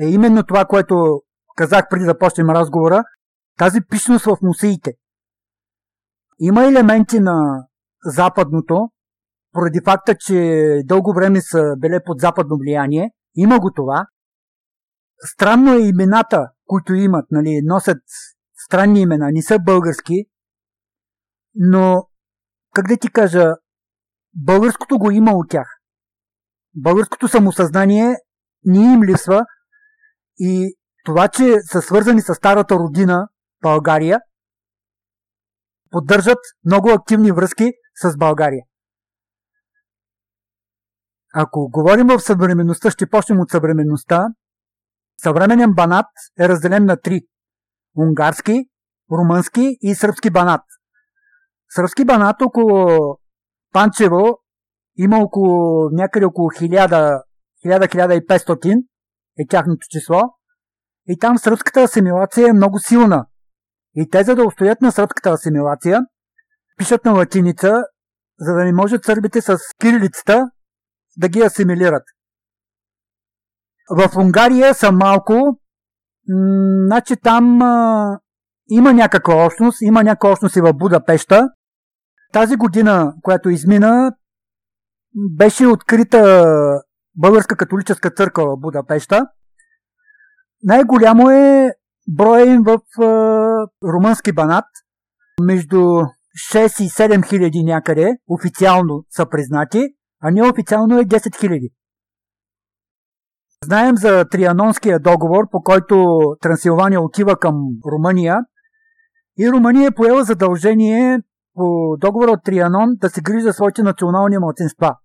е 0.00 0.06
именно 0.06 0.42
това, 0.42 0.64
което 0.64 1.22
казах 1.56 1.84
преди 1.90 2.04
да 2.04 2.18
почнем 2.18 2.50
разговора, 2.50 3.04
тази 3.58 3.80
пишност 3.90 4.24
в 4.24 4.36
мусеите. 4.42 4.92
Има 6.38 6.64
елементи 6.64 7.20
на 7.20 7.66
западното, 8.04 8.90
поради 9.52 9.80
факта, 9.84 10.14
че 10.14 10.34
дълго 10.84 11.14
време 11.14 11.40
са 11.40 11.74
били 11.78 11.98
под 12.04 12.20
западно 12.20 12.56
влияние, 12.56 13.10
има 13.34 13.60
го 13.60 13.72
това. 13.72 14.06
Странно 15.34 15.74
е 15.74 15.88
имената, 15.88 16.50
които 16.66 16.94
имат, 16.94 17.26
нали, 17.30 17.60
носят 17.64 18.02
странни 18.64 19.00
имена, 19.00 19.30
не 19.32 19.42
са 19.42 19.58
български, 19.58 20.24
но, 21.54 22.08
как 22.74 22.88
да 22.88 22.96
ти 22.96 23.12
кажа, 23.12 23.54
българското 24.34 24.98
го 24.98 25.10
има 25.10 25.32
от 25.32 25.50
тях. 25.50 25.68
Българското 26.74 27.28
самосъзнание 27.28 28.16
ни 28.64 28.94
им 28.94 29.02
липсва 29.02 29.44
и 30.38 30.76
това, 31.04 31.28
че 31.28 31.60
са 31.60 31.82
свързани 31.82 32.20
с 32.20 32.34
старата 32.34 32.74
родина 32.74 33.28
България, 33.62 34.20
поддържат 35.90 36.38
много 36.64 36.90
активни 36.90 37.32
връзки 37.32 37.72
с 38.02 38.16
България. 38.16 38.62
Ако 41.34 41.70
говорим 41.70 42.06
в 42.06 42.20
съвременността, 42.20 42.90
ще 42.90 43.10
почнем 43.10 43.40
от 43.40 43.50
съвременността. 43.50 44.26
Съвременен 45.22 45.72
банат 45.74 46.06
е 46.40 46.48
разделен 46.48 46.84
на 46.84 47.00
три. 47.00 47.20
Унгарски, 47.96 48.64
румънски 49.12 49.76
и 49.80 49.94
сръбски 49.94 50.30
банат. 50.30 50.62
Сръбски 51.68 52.04
банат 52.04 52.42
около 52.42 52.98
Панчево 53.72 54.38
има 54.96 55.18
около 55.18 55.88
някъде 55.92 56.26
около 56.26 56.48
1000-1500 56.48 58.84
е 59.38 59.46
тяхното 59.48 59.86
число. 59.90 60.20
И 61.06 61.18
там 61.18 61.38
сръбската 61.38 61.82
асимилация 61.82 62.48
е 62.48 62.52
много 62.52 62.78
силна. 62.78 63.26
И 63.94 64.10
те, 64.10 64.24
за 64.24 64.34
да 64.34 64.46
устоят 64.46 64.80
на 64.80 64.92
сръбската 64.92 65.30
асимилация, 65.30 66.00
пишат 66.76 67.04
на 67.04 67.12
латиница, 67.12 67.84
за 68.38 68.54
да 68.54 68.64
не 68.64 68.72
може 68.72 68.98
сърбите 69.04 69.40
с 69.40 69.58
кирилицата 69.80 70.50
да 71.16 71.28
ги 71.28 71.40
асимилират. 71.40 72.02
В 73.90 74.16
Унгария 74.16 74.74
са 74.74 74.92
малко, 74.92 75.58
значи 76.86 77.16
там 77.16 77.62
а, 77.62 78.18
има 78.68 78.92
някаква 78.92 79.46
общност, 79.46 79.82
има 79.82 80.04
някаква 80.04 80.32
общност 80.32 80.56
и 80.56 80.60
в 80.60 80.72
Будапешта. 80.72 81.48
Тази 82.32 82.56
година, 82.56 83.14
която 83.22 83.50
измина, 83.50 84.12
беше 85.14 85.66
открита 85.66 86.44
Българска 87.14 87.56
католическа 87.56 88.10
църква 88.10 88.44
в 88.44 88.60
Будапешта. 88.60 89.26
Най-голямо 90.62 91.30
е 91.30 91.72
броя 92.08 92.46
им 92.54 92.62
в 92.62 92.78
румънски 93.84 94.32
банат. 94.32 94.64
Между 95.42 95.76
6 96.52 96.82
и 96.82 96.88
7 96.88 97.28
хиляди 97.28 97.64
някъде 97.64 98.16
официално 98.28 99.04
са 99.10 99.26
признати, 99.28 99.88
а 100.22 100.30
неофициално 100.30 100.98
е 100.98 101.04
10 101.04 101.40
хиляди. 101.40 101.70
Знаем 103.64 103.96
за 103.96 104.24
Трианонския 104.24 104.98
договор, 104.98 105.50
по 105.50 105.62
който 105.62 106.18
Трансилвания 106.40 107.00
отива 107.00 107.36
към 107.36 107.54
Румъния 107.92 108.38
и 109.38 109.50
Румъния 109.50 109.86
е 109.86 109.94
поела 109.94 110.24
задължение 110.24 111.18
по 111.54 111.96
договора 112.00 112.30
от 112.30 112.44
Трианон 112.44 112.88
да 112.96 113.10
се 113.10 113.20
грижи 113.20 113.42
за 113.42 113.52
своите 113.52 113.82
национални 113.82 114.38
младсинства. 114.38 114.96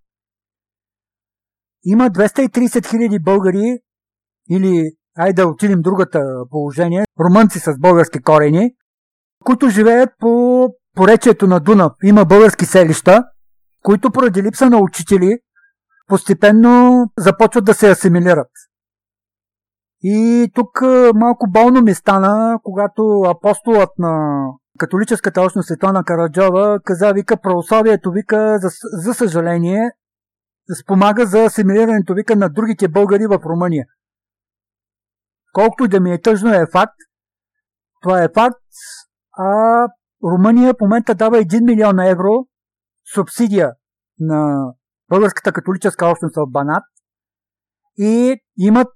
Има 1.84 2.04
230 2.04 2.90
хиляди 2.90 3.18
българи 3.18 3.78
или, 4.50 4.84
айде 5.16 5.42
да 5.42 5.48
отидем 5.48 5.82
другата 5.82 6.20
положение, 6.50 7.04
румънци 7.20 7.58
с 7.58 7.78
български 7.78 8.22
корени, 8.22 8.70
които 9.44 9.68
живеят 9.68 10.10
по 10.18 10.68
поречието 10.96 11.46
на 11.46 11.60
Дунав. 11.60 11.92
Има 12.04 12.24
български 12.24 12.66
селища, 12.66 13.24
които 13.82 14.10
поради 14.10 14.42
липса 14.42 14.70
на 14.70 14.78
учители 14.78 15.38
постепенно 16.06 17.04
започват 17.18 17.64
да 17.64 17.74
се 17.74 17.90
асимилират. 17.90 18.50
И 20.02 20.48
тук 20.54 20.80
малко 21.14 21.46
болно 21.50 21.82
ми 21.82 21.94
стана, 21.94 22.58
когато 22.62 23.22
апостолът 23.26 23.90
на 23.98 24.44
католическата 24.76 25.42
общност 25.42 25.66
Светлана 25.66 26.04
Караджова 26.04 26.80
каза, 26.84 27.12
вика, 27.12 27.36
православието, 27.36 28.10
вика, 28.10 28.58
за, 28.60 28.68
за 29.02 29.14
съжаление, 29.14 29.90
спомага 30.82 31.26
за 31.26 31.44
асимилирането, 31.44 32.14
вика, 32.14 32.36
на 32.36 32.48
другите 32.48 32.88
българи 32.88 33.26
в 33.26 33.40
Румъния. 33.44 33.86
Колкото 35.52 35.88
да 35.88 36.00
ми 36.00 36.12
е 36.12 36.20
тъжно 36.20 36.54
е 36.54 36.66
факт, 36.72 36.96
това 38.02 38.22
е 38.22 38.28
факт, 38.34 38.64
а 39.38 39.88
Румъния 40.24 40.74
в 40.74 40.80
момента 40.80 41.14
дава 41.14 41.36
1 41.36 41.64
милион 41.64 41.98
евро 42.00 42.46
субсидия 43.14 43.72
на 44.20 44.72
българската 45.08 45.52
католическа 45.52 46.06
общност 46.06 46.36
в 46.36 46.46
Банат 46.50 46.84
и 47.98 48.36
имат 48.58 48.92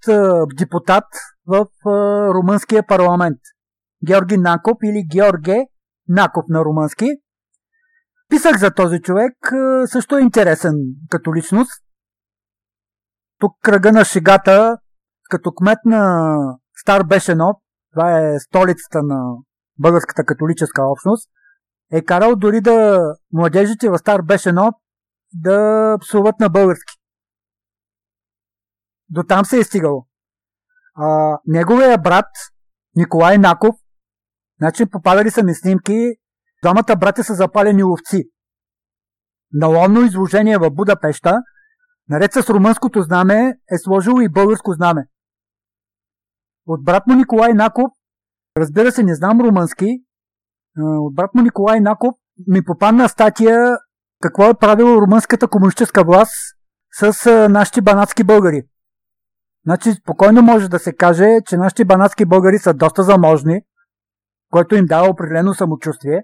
депутат 0.58 1.04
в 1.46 1.66
румънския 2.34 2.86
парламент. 2.86 3.38
Георги 4.06 4.36
Накоп 4.36 4.82
или 4.82 5.06
Георге 5.10 5.66
Накоп 6.08 6.48
на 6.48 6.64
румънски. 6.64 7.06
Писах 8.28 8.58
за 8.58 8.70
този 8.70 9.00
човек, 9.00 9.32
също 9.86 10.16
е 10.16 10.20
интересен 10.20 10.74
като 11.10 11.34
личност. 11.34 11.82
Тук 13.38 13.52
кръга 13.62 13.92
на 13.92 14.04
шегата, 14.04 14.78
като 15.30 15.52
кмет 15.52 15.78
на 15.84 16.34
Стар 16.76 17.02
Бешенов, 17.04 17.56
това 17.92 18.18
е 18.18 18.38
столицата 18.38 19.02
на 19.02 19.36
българската 19.78 20.24
католическа 20.24 20.82
общност, 20.82 21.30
е 21.92 22.04
карал 22.04 22.36
дори 22.36 22.60
да 22.60 23.00
младежите 23.32 23.90
в 23.90 23.98
Стар 23.98 24.22
Бешенов 24.22 24.74
да 25.32 25.96
псуват 26.00 26.40
на 26.40 26.48
български. 26.48 26.94
До 29.08 29.22
там 29.22 29.44
се 29.44 29.58
е 29.58 29.64
стигало. 29.64 30.06
А, 30.94 31.38
неговия 31.46 31.98
брат, 31.98 32.26
Николай 32.96 33.38
Наков, 33.38 33.76
значи 34.60 34.86
попадали 34.86 35.30
са 35.30 35.42
ми 35.42 35.54
снимки, 35.54 36.08
двамата 36.62 36.96
братя 37.00 37.24
са 37.24 37.34
запалени 37.34 37.82
ловци. 37.82 38.24
На 39.52 39.66
ловно 39.66 40.00
изложение 40.00 40.58
в 40.58 40.70
Будапешта, 40.70 41.38
наред 42.08 42.32
с 42.32 42.50
румънското 42.50 43.02
знаме, 43.02 43.48
е 43.48 43.78
сложило 43.78 44.20
и 44.20 44.28
българско 44.28 44.72
знаме. 44.72 45.06
От 46.66 46.84
брат 46.84 47.06
му 47.06 47.14
Николай 47.14 47.52
Наков, 47.54 47.90
разбира 48.56 48.92
се, 48.92 49.02
не 49.02 49.14
знам 49.14 49.40
румънски, 49.40 49.86
от 50.78 51.14
брат 51.14 51.34
му 51.34 51.42
Николай 51.42 51.80
Наков 51.80 52.14
ми 52.48 52.64
попадна 52.64 53.08
статия 53.08 53.76
какво 54.22 54.44
е 54.44 54.54
правила 54.54 55.00
румънската 55.00 55.48
комунистическа 55.48 56.04
власт 56.04 56.32
с 57.00 57.48
нашите 57.50 57.82
банатски 57.82 58.24
българи. 58.24 58.62
Значи, 59.66 59.92
спокойно 59.92 60.42
може 60.42 60.68
да 60.68 60.78
се 60.78 60.96
каже, 60.96 61.26
че 61.46 61.56
нашите 61.56 61.84
банатски 61.84 62.24
българи 62.24 62.58
са 62.58 62.74
доста 62.74 63.02
заможни, 63.02 63.62
което 64.50 64.74
им 64.74 64.86
дава 64.86 65.08
определено 65.08 65.54
самочувствие. 65.54 66.22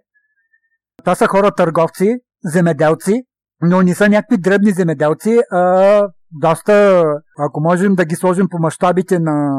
Това 0.99 1.15
са 1.15 1.27
хора 1.27 1.51
търговци, 1.51 2.17
земеделци, 2.45 3.23
но 3.63 3.83
не 3.83 3.95
са 3.95 4.09
някакви 4.09 4.39
дребни 4.39 4.71
земеделци, 4.71 5.41
а 5.51 6.09
доста, 6.31 7.05
ако 7.39 7.61
можем 7.61 7.95
да 7.95 8.05
ги 8.05 8.17
сложим 8.17 8.49
по 8.51 8.59
мащабите 8.59 9.19
на 9.19 9.51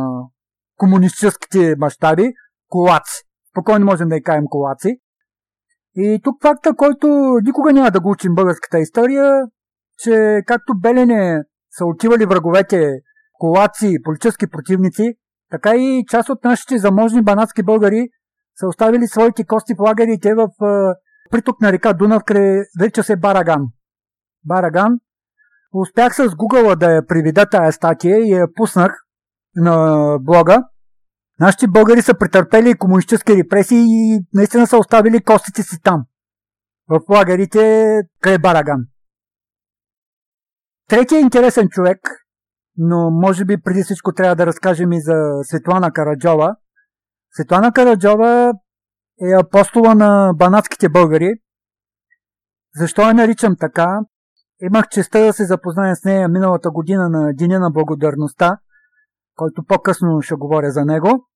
комунистическите 0.78 1.76
мащаби, 1.78 2.34
колаци. 2.70 3.24
Спокойно 3.52 3.86
можем 3.86 4.10
да 4.10 4.16
и 4.16 4.24
кажем 4.24 4.46
колаци. 4.50 5.00
И 5.96 6.20
тук 6.24 6.42
факта, 6.42 6.76
който 6.76 7.08
никога 7.44 7.74
няма 7.74 7.92
да 7.92 8.00
го 8.00 8.12
учим 8.12 8.36
българската 8.36 8.80
история, 8.80 9.32
че 9.98 10.41
както 10.46 10.80
Белене 10.80 11.44
са 11.72 11.86
отивали 11.86 12.26
враговете 12.26 12.91
колаци, 13.34 13.98
политически 14.04 14.48
противници, 14.48 15.13
така 15.52 15.76
и 15.76 16.04
част 16.10 16.30
от 16.30 16.44
нашите 16.44 16.78
заможни 16.78 17.22
банатски 17.22 17.63
българи 17.63 18.10
са 18.60 18.67
оставили 18.67 19.08
своите 19.08 19.46
кости 19.46 19.74
в 19.74 19.80
лагерите 19.80 20.34
в 20.36 20.50
приток 21.32 21.62
на 21.62 21.72
река 21.72 21.93
Дунав, 21.93 22.24
край 22.24 22.63
вече 22.80 23.04
се 23.04 23.15
Бараган. 23.15 23.67
Бараган. 24.46 25.00
Успях 25.74 26.15
с 26.15 26.20
Google 26.20 26.76
да 26.76 26.91
я 26.91 27.06
приведа 27.06 27.46
тая 27.46 27.72
статия 27.72 28.17
и 28.17 28.32
я 28.32 28.48
пуснах 28.56 28.91
на 29.56 30.17
блога. 30.22 30.63
Нашите 31.39 31.67
българи 31.67 32.02
са 32.02 32.17
претърпели 32.17 32.78
комунистически 32.78 33.38
репресии 33.38 33.84
и 33.88 34.20
наистина 34.34 34.67
са 34.67 34.78
оставили 34.78 35.24
костите 35.24 35.63
си 35.63 35.82
там. 35.84 36.06
В 36.89 37.00
лагерите 37.10 37.93
край 38.22 38.38
Бараган. 38.38 38.86
Третия 40.89 41.20
интересен 41.20 41.67
човек, 41.70 42.00
но 42.78 43.12
може 43.12 43.46
би 43.46 43.62
преди 43.62 43.84
всичко 43.84 44.13
трябва 44.13 44.36
да 44.36 44.46
разкажем 44.46 44.91
и 44.91 45.02
за 45.02 45.15
Светлана 45.43 45.91
Караджова. 45.91 46.56
Светлана 47.38 47.73
Караджова 47.73 48.54
е 49.21 49.32
апостола 49.39 49.95
на 49.95 50.34
банатските 50.36 50.89
българи. 50.89 51.34
Защо 52.76 53.02
я 53.02 53.13
наричам 53.13 53.56
така? 53.60 54.00
Имах 54.62 54.88
честа 54.88 55.26
да 55.26 55.34
се 55.34 55.45
запозная 55.45 55.95
с 55.95 56.04
нея 56.04 56.28
миналата 56.28 56.71
година 56.71 57.10
на 57.10 57.34
Деня 57.34 57.60
на 57.60 57.71
благодарността, 57.71 58.58
който 59.36 59.63
по-късно 59.63 60.21
ще 60.21 60.36
говоря 60.36 60.71
за 60.71 60.86
него. 60.86 61.28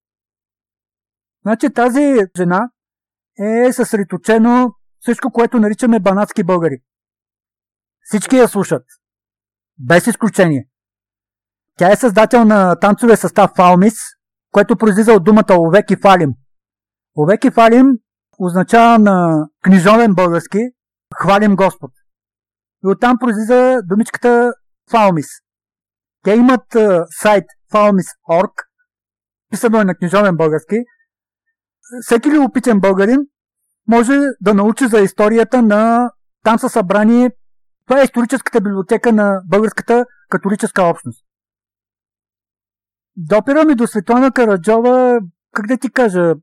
Значи 1.46 1.74
тази 1.74 2.16
жена 2.38 2.70
е 3.40 3.74
съсредоточено 3.74 4.74
всичко, 5.00 5.32
което 5.32 5.60
наричаме 5.60 6.00
банатски 6.00 6.44
българи. 6.44 6.82
Всички 8.02 8.36
я 8.36 8.48
слушат. 8.48 8.84
Без 9.80 10.08
изключение. 10.08 10.70
Тя 11.78 11.92
е 11.92 11.96
създател 11.96 12.46
на 12.46 12.76
танцовия 12.76 13.18
състав 13.18 13.52
Фалмис, 13.56 13.96
което 14.52 14.76
произлиза 14.76 15.14
от 15.14 15.24
думата 15.24 15.58
Овек 15.60 15.92
и 15.92 15.96
Фалим. 15.96 16.34
Овек 17.18 17.46
и 17.46 17.52
Фалим 17.52 17.88
означава 18.40 19.00
на 19.00 19.48
книжовен 19.64 20.14
български 20.14 20.60
Хвалим 21.16 21.56
Господ. 21.56 21.92
И 22.86 22.88
оттам 22.88 23.18
произлиза 23.20 23.82
думичката 23.84 24.54
Фалмис. 24.92 25.28
Те 26.24 26.32
имат 26.32 26.66
сайт 27.22 27.46
falmis.org, 27.74 28.52
писано 29.50 29.82
е 29.82 29.84
на 29.84 29.96
книжовен 29.96 30.36
български. 30.36 30.76
Всеки 32.02 32.32
любопитен 32.32 32.80
българин 32.80 33.20
може 33.88 34.20
да 34.42 34.54
научи 34.54 34.88
за 34.88 35.00
историята 35.00 35.62
на... 35.62 36.12
Там 36.44 36.60
са 36.60 36.70
събрани... 36.70 37.30
Това 37.88 38.02
е 38.02 38.04
историческата 38.04 38.62
библиотека 38.62 39.14
на 39.14 39.42
българската 39.46 40.06
католическа 40.30 40.84
общност. 40.84 41.26
Допира 43.16 43.66
ми 43.66 43.76
до 43.76 43.88
Светлана 43.88 44.32
Караджова, 44.32 45.20
как 45.52 45.68
да 45.68 45.78
ти 45.78 45.92
кажа, 45.92 46.34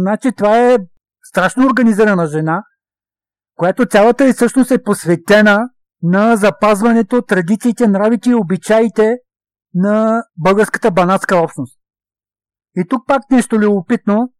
значи 0.00 0.32
това 0.32 0.58
е 0.58 0.78
страшно 1.22 1.66
организирана 1.66 2.26
жена, 2.26 2.62
която 3.54 3.86
цялата 3.86 4.28
и 4.28 4.32
всъщност 4.32 4.70
е 4.70 4.82
посветена 4.82 5.58
на 6.02 6.36
запазването, 6.36 7.22
традициите, 7.22 7.88
нравите 7.88 8.30
и 8.30 8.34
обичаите 8.34 9.16
на 9.74 10.22
българската 10.36 10.90
банатска 10.90 11.36
общност. 11.36 11.78
И 12.76 12.84
тук 12.88 13.06
пак 13.06 13.22
нещо 13.30 13.58
любопитно. 13.58 14.32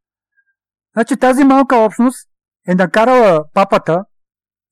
Значи 0.97 1.17
тази 1.17 1.45
малка 1.45 1.77
общност 1.77 2.29
е 2.69 2.75
накарала 2.75 3.45
папата, 3.55 4.05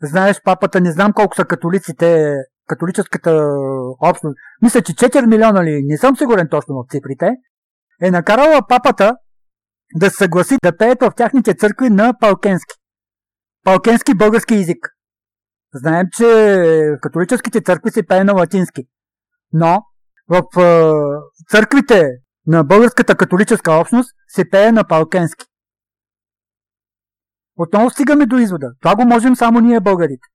знаеш 0.03 0.43
папата, 0.45 0.81
не 0.81 0.93
знам 0.93 1.13
колко 1.13 1.37
са 1.37 1.45
католиците, 1.45 2.35
католическата 2.67 3.49
общност, 4.01 4.37
мисля, 4.63 4.83
че 4.83 4.93
4 4.93 5.27
милиона 5.27 5.65
ли, 5.65 5.83
не 5.85 5.99
съм 5.99 6.17
сигурен 6.17 6.49
точно 6.51 6.75
в 6.75 6.91
цифрите, 6.91 7.31
е 8.03 8.11
накарала 8.11 8.61
папата 8.69 9.17
да 9.95 10.11
се 10.11 10.17
съгласи 10.17 10.57
да 10.63 10.77
пеят 10.77 11.01
в 11.01 11.13
тяхните 11.17 11.55
църкви 11.55 11.91
на 11.91 12.15
палкенски. 12.21 12.75
Палкенски 13.65 14.15
български 14.15 14.55
язик. 14.55 14.89
Знаем, 15.75 16.07
че 16.13 16.25
в 16.97 17.01
католическите 17.01 17.61
църкви 17.61 17.91
се 17.91 18.07
пее 18.07 18.25
на 18.25 18.33
латински. 18.33 18.83
Но 19.53 19.83
в 20.29 20.43
църквите 21.51 22.09
на 22.47 22.65
българската 22.65 23.17
католическа 23.17 23.73
общност 23.73 24.11
се 24.29 24.51
пее 24.51 24.73
на 24.73 24.85
палкенски. 24.85 25.45
Отново 27.57 27.91
стигаме 27.91 28.27
до 28.27 28.39
извода. 28.39 28.73
Това 28.81 28.97
го 28.97 29.05
можем 29.05 29.37
само 29.37 29.61
ние 29.61 29.81
българите. 29.81 30.29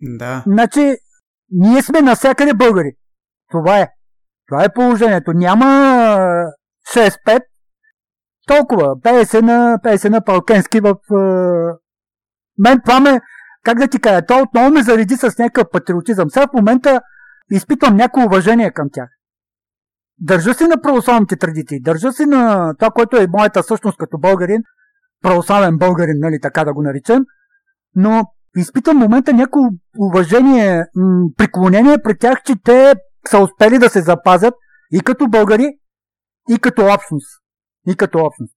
Да. 0.00 0.42
Значи, 0.46 0.96
ние 1.50 1.82
сме 1.82 2.00
навсякъде 2.00 2.54
българи. 2.54 2.92
Това 3.50 3.80
е. 3.80 3.88
Това 4.46 4.64
е 4.64 4.72
положението. 4.74 5.32
Няма 5.32 5.64
6-5. 6.94 7.40
Толкова. 8.46 8.86
50 8.86 9.40
на, 9.40 9.78
50 9.84 10.08
на 10.08 10.24
палкенски 10.24 10.80
в... 10.80 10.94
Е... 10.94 11.16
Мен 12.58 12.80
това 12.84 13.00
ме... 13.00 13.20
Как 13.62 13.78
да 13.78 13.88
ти 13.88 14.00
кажа? 14.00 14.26
То 14.26 14.42
отново 14.42 14.70
ме 14.70 14.82
зареди 14.82 15.16
с 15.16 15.38
някакъв 15.38 15.70
патриотизъм. 15.72 16.30
Сега 16.30 16.46
в 16.46 16.52
момента 16.52 17.00
изпитвам 17.50 17.96
някакво 17.96 18.26
уважение 18.26 18.70
към 18.70 18.88
тях. 18.92 19.08
Държа 20.18 20.54
си 20.54 20.64
на 20.64 20.80
православните 20.82 21.36
традиции, 21.36 21.80
държа 21.80 22.12
си 22.12 22.26
на 22.26 22.74
това, 22.78 22.90
което 22.90 23.16
е 23.16 23.26
моята 23.26 23.62
същност 23.62 23.98
като 23.98 24.18
българин, 24.18 24.62
православен 25.22 25.78
българин, 25.78 26.14
нали, 26.18 26.40
така 26.42 26.64
да 26.64 26.72
го 26.72 26.82
наричам, 26.82 27.24
но 27.94 28.24
изпитам 28.56 28.96
в 28.96 29.00
момента 29.00 29.32
някакво 29.32 29.60
уважение, 29.98 30.84
м- 30.94 31.28
приклонение 31.36 32.02
пред 32.02 32.20
тях, 32.20 32.42
че 32.42 32.54
те 32.64 32.94
са 33.30 33.38
успели 33.38 33.78
да 33.78 33.88
се 33.88 34.02
запазят 34.02 34.54
и 34.92 35.00
като 35.00 35.28
българи, 35.28 35.78
и 36.48 36.58
като 36.58 36.82
общност. 36.82 37.42
И 37.88 37.96
като 37.96 38.18
общност. 38.18 38.54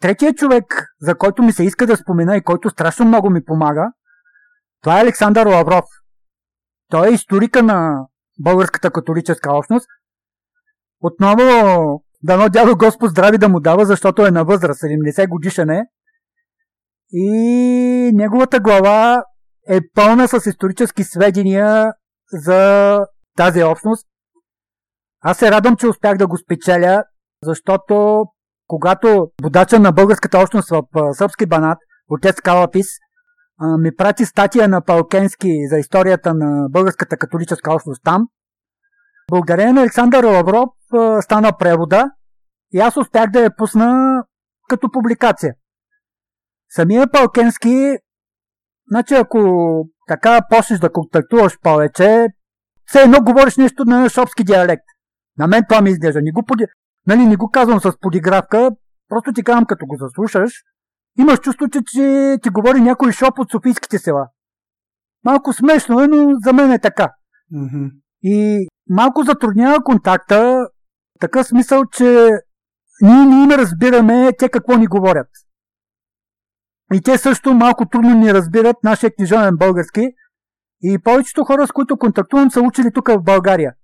Третият 0.00 0.36
човек, 0.36 0.64
за 1.00 1.14
който 1.14 1.42
ми 1.42 1.52
се 1.52 1.64
иска 1.64 1.86
да 1.86 1.96
спомена 1.96 2.36
и 2.36 2.42
който 2.42 2.70
страшно 2.70 3.06
много 3.06 3.30
ми 3.30 3.44
помага, 3.44 3.92
това 4.82 4.98
е 4.98 5.02
Александър 5.02 5.46
Лавров. 5.46 5.84
Той 6.88 7.08
е 7.08 7.12
историка 7.12 7.62
на 7.62 8.06
българската 8.40 8.90
католическа 8.90 9.52
общност. 9.52 9.86
Отново, 11.00 11.42
дано 12.22 12.48
дядо 12.48 12.76
Господ 12.76 13.10
здрави 13.10 13.38
да 13.38 13.48
му 13.48 13.60
дава, 13.60 13.84
защото 13.84 14.26
е 14.26 14.30
на 14.30 14.44
възраст, 14.44 14.80
70 14.80 15.28
годишен 15.28 15.70
е. 15.70 15.84
И 17.12 18.10
неговата 18.14 18.60
глава 18.60 19.24
е 19.68 19.80
пълна 19.94 20.28
с 20.28 20.46
исторически 20.46 21.04
сведения 21.04 21.92
за 22.32 23.00
тази 23.36 23.62
общност. 23.62 24.06
Аз 25.20 25.38
се 25.38 25.50
радвам, 25.50 25.76
че 25.76 25.86
успях 25.86 26.16
да 26.16 26.26
го 26.26 26.38
спечеля, 26.38 27.04
защото 27.42 28.24
когато 28.66 29.30
водача 29.42 29.78
на 29.78 29.92
българската 29.92 30.38
общност 30.38 30.70
в 30.70 30.82
сръбски 31.14 31.46
банат, 31.46 31.78
отец 32.08 32.40
Калапис, 32.40 32.86
ми 33.78 33.94
прати 33.96 34.24
статия 34.24 34.68
на 34.68 34.84
Палкенски 34.84 35.48
за 35.70 35.78
историята 35.78 36.34
на 36.34 36.68
българската 36.70 37.16
католическа 37.16 37.74
общност 37.74 38.02
там, 38.04 38.28
благодарение 39.30 39.72
на 39.72 39.80
Александър 39.80 40.24
Лавров 40.24 40.68
стана 41.20 41.52
превода 41.58 42.10
и 42.72 42.78
аз 42.78 42.96
успях 42.96 43.30
да 43.30 43.40
я 43.40 43.56
пусна 43.56 44.22
като 44.68 44.90
публикация. 44.90 45.54
Самия 46.74 47.10
Палкенски, 47.10 47.96
значи 48.90 49.14
ако 49.14 49.38
така 50.08 50.40
почнеш 50.50 50.80
да 50.80 50.92
контактуваш 50.92 51.58
повече, 51.62 52.26
все 52.84 53.02
едно 53.02 53.18
говориш 53.22 53.56
нещо 53.56 53.84
на 53.84 54.08
шопски 54.08 54.44
диалект. 54.44 54.84
На 55.38 55.46
мен 55.46 55.62
това 55.68 55.80
ми 55.80 55.90
изглежда. 55.90 56.22
Не 56.22 56.32
го, 56.32 56.42
поди... 56.44 56.64
нали, 57.06 57.26
не 57.26 57.36
го 57.36 57.50
казвам 57.50 57.80
с 57.80 57.92
подигравка, 58.00 58.70
просто 59.08 59.32
ти 59.32 59.44
казвам 59.44 59.66
като 59.66 59.86
го 59.86 59.96
заслушаш, 60.00 60.52
имаш 61.18 61.40
чувство, 61.40 61.68
че, 61.68 61.80
че 61.86 62.36
ти 62.42 62.50
говори 62.50 62.80
някой 62.80 63.12
шоп 63.12 63.38
от 63.38 63.50
Софийските 63.50 63.98
села. 63.98 64.28
Малко 65.24 65.52
смешно 65.52 66.02
е, 66.02 66.06
но 66.06 66.34
за 66.44 66.52
мен 66.52 66.72
е 66.72 66.78
така. 66.78 67.08
Mm-hmm. 67.54 67.90
И 68.22 68.66
малко 68.88 69.22
затруднява 69.22 69.84
контакта, 69.84 70.68
такъв 71.20 71.46
смисъл, 71.46 71.84
че 71.86 72.28
ние 73.02 73.24
не 73.24 73.42
им 73.42 73.50
разбираме 73.50 74.32
те 74.38 74.48
какво 74.48 74.76
ни 74.76 74.86
говорят. 74.86 75.28
И 76.92 77.02
те 77.02 77.18
също 77.18 77.54
малко 77.54 77.88
трудно 77.88 78.14
ни 78.14 78.34
разбират 78.34 78.76
нашия 78.84 79.14
книжовен 79.14 79.56
български. 79.56 80.08
И 80.82 80.98
повечето 80.98 81.44
хора, 81.44 81.66
с 81.66 81.72
които 81.72 81.98
контактувам, 81.98 82.50
са 82.50 82.60
учили 82.60 82.92
тук 82.94 83.08
в 83.08 83.22
България. 83.22 83.74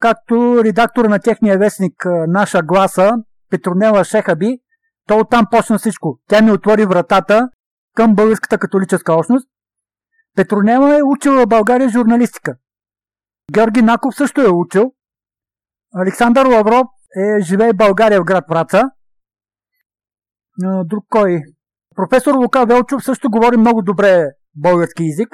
Както 0.00 0.64
редактор 0.64 1.04
на 1.04 1.18
техния 1.18 1.58
вестник 1.58 2.06
Наша 2.28 2.62
гласа, 2.62 3.12
Петронела 3.50 4.04
Шехаби, 4.04 4.58
то 5.06 5.18
оттам 5.18 5.46
почна 5.50 5.78
всичко. 5.78 6.18
Тя 6.28 6.42
ми 6.42 6.50
отвори 6.50 6.84
вратата 6.86 7.48
към 7.94 8.14
българската 8.14 8.58
католическа 8.58 9.14
общност. 9.14 9.48
Петронела 10.36 10.98
е 10.98 11.02
учила 11.02 11.42
в 11.42 11.48
България 11.48 11.88
журналистика. 11.88 12.56
Георги 13.52 13.82
Наков 13.82 14.14
също 14.14 14.40
е 14.40 14.48
учил. 14.48 14.94
Александър 15.94 16.46
Лавров 16.46 16.86
е 17.16 17.40
живее 17.40 17.72
в 17.72 17.76
България 17.76 18.20
в 18.20 18.24
град 18.24 18.44
Враца. 18.48 18.90
Друг 20.84 21.04
кой? 21.08 21.42
Професор 21.94 22.34
Лука 22.34 22.66
Велчов 22.66 23.04
също 23.04 23.30
говори 23.30 23.56
много 23.56 23.82
добре 23.82 24.24
български 24.56 25.04
язик. 25.04 25.28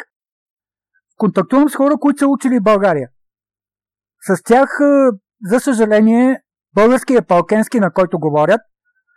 Контактувам 1.16 1.68
с 1.68 1.74
хора, 1.74 1.94
които 2.00 2.18
са 2.18 2.28
учили 2.28 2.60
България. 2.60 3.08
С 4.20 4.42
тях, 4.42 4.78
за 5.42 5.60
съжаление, 5.60 6.40
българският 6.74 7.28
палкенски, 7.28 7.80
на 7.80 7.92
който 7.92 8.18
говорят, 8.18 8.60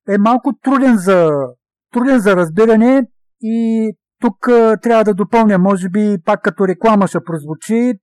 е 0.09 0.17
малко 0.17 0.53
труден 0.63 0.97
за, 0.97 1.29
труден 1.93 2.19
за 2.19 2.35
разбиране 2.35 3.03
и 3.41 3.89
тук 4.19 4.37
трябва 4.81 5.03
да 5.03 5.13
допълня, 5.13 5.57
може 5.57 5.89
би 5.89 6.17
пак 6.25 6.41
като 6.41 6.67
реклама 6.67 7.07
ще 7.07 7.23
прозвучи. 7.23 7.93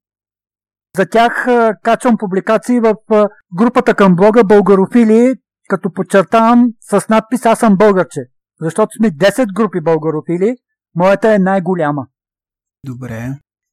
За 0.97 1.07
тях 1.07 1.47
качвам 1.83 2.19
публикации 2.19 2.81
в 2.81 2.95
групата 3.55 3.95
към 3.95 4.17
блога 4.17 4.45
Българофили, 4.45 5.35
като 5.69 5.93
подчертавам 5.93 6.67
с 6.81 7.09
надпис 7.09 7.47
Аз 7.47 7.59
съм 7.59 7.77
българче. 7.77 8.21
Защото 8.61 8.97
сме 8.97 9.11
10 9.11 9.53
групи 9.53 9.81
българофили, 9.81 10.57
моята 10.95 11.35
е 11.35 11.39
най-голяма. 11.39 12.07
Добре. 12.85 13.29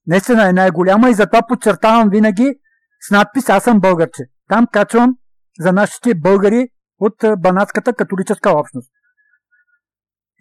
Наистина 0.07 0.49
е 0.49 0.53
най-голяма 0.53 1.09
и 1.09 1.13
затова 1.13 1.41
подчертавам 1.47 2.09
винаги 2.09 2.59
с 3.07 3.11
надпис 3.11 3.49
Аз 3.49 3.63
съм 3.63 3.79
българче. 3.79 4.23
Там 4.47 4.67
качвам 4.71 5.17
за 5.59 5.71
нашите 5.71 6.15
българи 6.15 6.67
от 6.99 7.13
банатската 7.39 7.93
католическа 7.93 8.49
общност. 8.49 8.91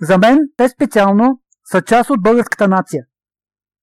За 0.00 0.18
мен 0.18 0.38
те 0.56 0.68
специално 0.68 1.40
са 1.70 1.82
част 1.82 2.10
от 2.10 2.22
българската 2.22 2.68
нация. 2.68 3.04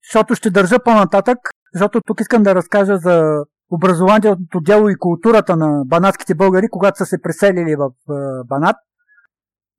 Защото 0.07 0.35
ще 0.35 0.49
държа 0.49 0.83
по-нататък, 0.83 1.37
защото 1.73 2.01
тук 2.01 2.21
искам 2.21 2.43
да 2.43 2.55
разкажа 2.55 2.97
за 2.97 3.45
образованието 3.71 4.59
дело 4.61 4.89
и 4.89 4.95
културата 4.99 5.55
на 5.55 5.83
банатските 5.85 6.35
българи, 6.35 6.67
когато 6.71 6.97
са 6.97 7.05
се 7.05 7.21
преселили 7.21 7.75
в 7.75 7.91
Банат. 8.45 8.75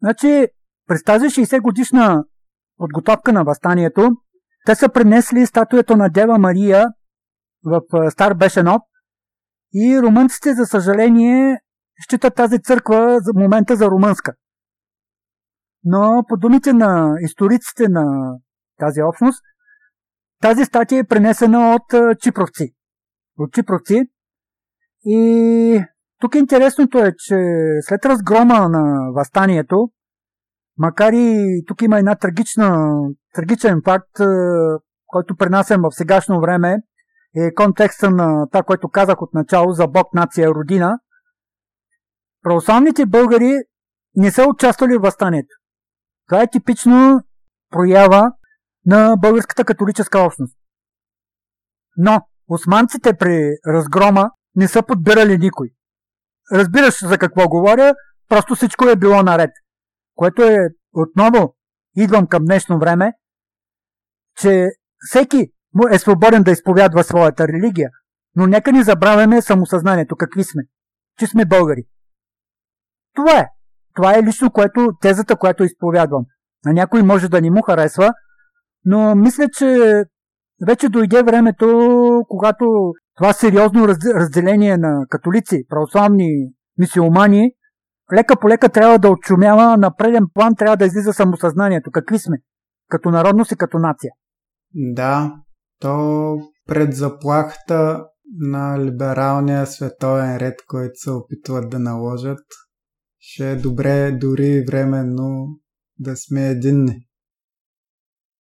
Значи, 0.02 0.48
през 0.92 1.02
тази 1.02 1.26
60 1.26 1.61
годишна 1.61 2.24
подготовка 2.76 3.33
на 3.33 3.44
възстанието, 3.44 4.11
те 4.66 4.74
са 4.74 4.88
принесли 4.88 5.46
статуята 5.46 5.96
на 5.96 6.09
Дева 6.09 6.38
Мария 6.38 6.87
в 7.64 8.11
Стар 8.11 8.35
Бешенов 8.35 8.83
и 9.74 10.02
румънците, 10.02 10.55
за 10.55 10.66
съжаление, 10.66 11.59
считат 12.05 12.35
тази 12.35 12.62
църква 12.62 13.18
за 13.20 13.40
момента 13.40 13.76
за 13.76 13.87
румънска. 13.87 14.33
Но 15.85 16.24
по 16.28 16.37
думите 16.37 16.72
на 16.72 17.14
историците 17.20 17.88
на 17.88 18.35
тази 18.78 19.02
общност, 19.02 19.42
тази 20.42 20.64
статия 20.64 20.98
е 20.98 21.05
пренесена 21.05 21.74
от 21.74 22.18
чипровци. 22.20 22.74
От 23.38 23.52
чипровци. 23.52 24.02
И 25.05 25.85
тук 26.20 26.35
интересното 26.35 26.98
е, 26.98 27.12
че 27.18 27.37
след 27.81 28.05
разгрома 28.05 28.68
на 28.68 29.12
възстанието, 29.12 29.90
макар 30.78 31.12
и 31.12 31.62
тук 31.66 31.82
има 31.82 31.98
една 31.98 32.14
трагична, 32.14 32.92
трагичен 33.35 33.80
факт, 33.85 34.20
който 35.06 35.37
пренасям 35.37 35.82
в 35.82 35.94
сегашно 35.94 36.40
време, 36.40 36.76
е 37.37 37.54
контекста 37.54 38.11
на 38.11 38.46
това, 38.52 38.62
което 38.62 38.88
казах 38.88 39.22
от 39.22 39.35
начало 39.35 39.72
за 39.72 39.87
Бог, 39.87 40.14
нация, 40.14 40.50
родина– 40.50 40.98
православните 42.42 43.06
българи 43.06 43.62
не 44.16 44.30
са 44.30 44.46
участвали 44.48 44.96
в 44.96 45.02
възстанието. 45.02 45.56
Това 46.28 46.42
е 46.42 46.50
типично 46.50 47.20
проява 47.70 48.32
на 48.87 49.16
българската 49.16 49.64
католическа 49.64 50.18
общност. 50.18 50.56
Но 51.96 52.20
османците 52.48 53.16
при 53.16 53.50
разгрома 53.66 54.30
не 54.54 54.68
са 54.68 54.82
подбирали 54.82 55.38
никой. 55.38 55.68
Разбираш 56.52 57.06
за 57.06 57.18
какво 57.18 57.48
говоря, 57.48 57.94
просто 58.28 58.54
всичко 58.54 58.88
е 58.88 58.96
било 58.96 59.22
наред. 59.22 59.50
Което 60.22 60.42
е 60.42 60.58
отново, 60.92 61.54
идвам 61.96 62.26
към 62.26 62.44
днешно 62.44 62.78
време, 62.78 63.12
че 64.37 64.68
всеки 64.98 65.52
е 65.92 65.98
свободен 65.98 66.42
да 66.42 66.50
изповядва 66.50 67.04
своята 67.04 67.48
религия, 67.48 67.90
но 68.37 68.46
нека 68.46 68.72
ни 68.72 68.82
забравяме 68.82 69.42
самосъзнанието, 69.42 70.16
какви 70.16 70.44
сме, 70.44 70.62
че 71.18 71.26
сме 71.26 71.44
българи. 71.44 71.82
Това 73.14 73.38
е. 73.38 73.46
Това 73.94 74.18
е 74.18 74.22
лично 74.22 74.50
което, 74.50 74.90
тезата, 75.00 75.37
която 75.37 75.64
изповядвам. 75.64 76.24
На 76.64 76.72
някой 76.72 77.02
може 77.02 77.28
да 77.28 77.40
ни 77.40 77.50
му 77.50 77.62
харесва, 77.62 78.12
но 78.85 79.14
мисля, 79.14 79.48
че 79.48 80.02
вече 80.66 80.88
дойде 80.88 81.22
времето, 81.22 81.66
когато 82.28 82.92
това 83.16 83.32
сериозно 83.32 83.88
разделение 83.88 84.76
на 84.76 85.06
католици, 85.08 85.66
православни, 85.68 86.52
мисиомани, 86.78 87.52
лека 88.12 88.37
по 88.40 88.48
лека 88.48 88.68
трябва 88.68 88.98
да 88.98 89.11
отшумява, 89.11 89.77
на 89.77 89.96
преден 89.96 90.25
план 90.35 90.55
трябва 90.59 90.77
да 90.77 90.85
излиза 90.85 91.12
самосъзнанието. 91.12 91.90
Какви 91.90 92.18
сме? 92.18 92.37
Като 92.88 93.11
народност 93.11 93.53
и 93.53 93.57
като 93.57 93.79
нация. 93.79 94.11
Да, 94.75 95.33
то 95.79 96.37
пред 96.66 96.96
заплахата 96.96 98.07
на 98.38 98.85
либералния 98.85 99.66
световен 99.66 100.37
ред, 100.37 100.55
който 100.66 100.92
се 100.94 101.11
опитват 101.11 101.70
да 101.70 101.79
наложат, 101.79 102.44
ще 103.18 103.53
е 103.53 103.57
добре 103.57 104.12
дори 104.12 104.64
временно 104.66 105.46
да 105.98 106.16
сме 106.16 106.48
единни. 106.48 107.07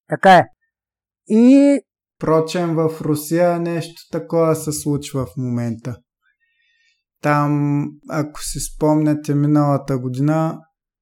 Така 0.10 0.36
е. 0.36 0.44
И... 1.28 1.80
Впрочем, 2.16 2.76
в 2.76 3.02
Русия 3.02 3.60
нещо 3.60 4.02
такова 4.12 4.56
се 4.56 4.72
случва 4.72 5.26
в 5.26 5.38
момента. 5.38 5.96
Там, 7.22 7.84
ако 8.10 8.44
си 8.44 8.60
спомняте 8.60 9.36
миналата 9.36 9.98
година, 9.98 10.60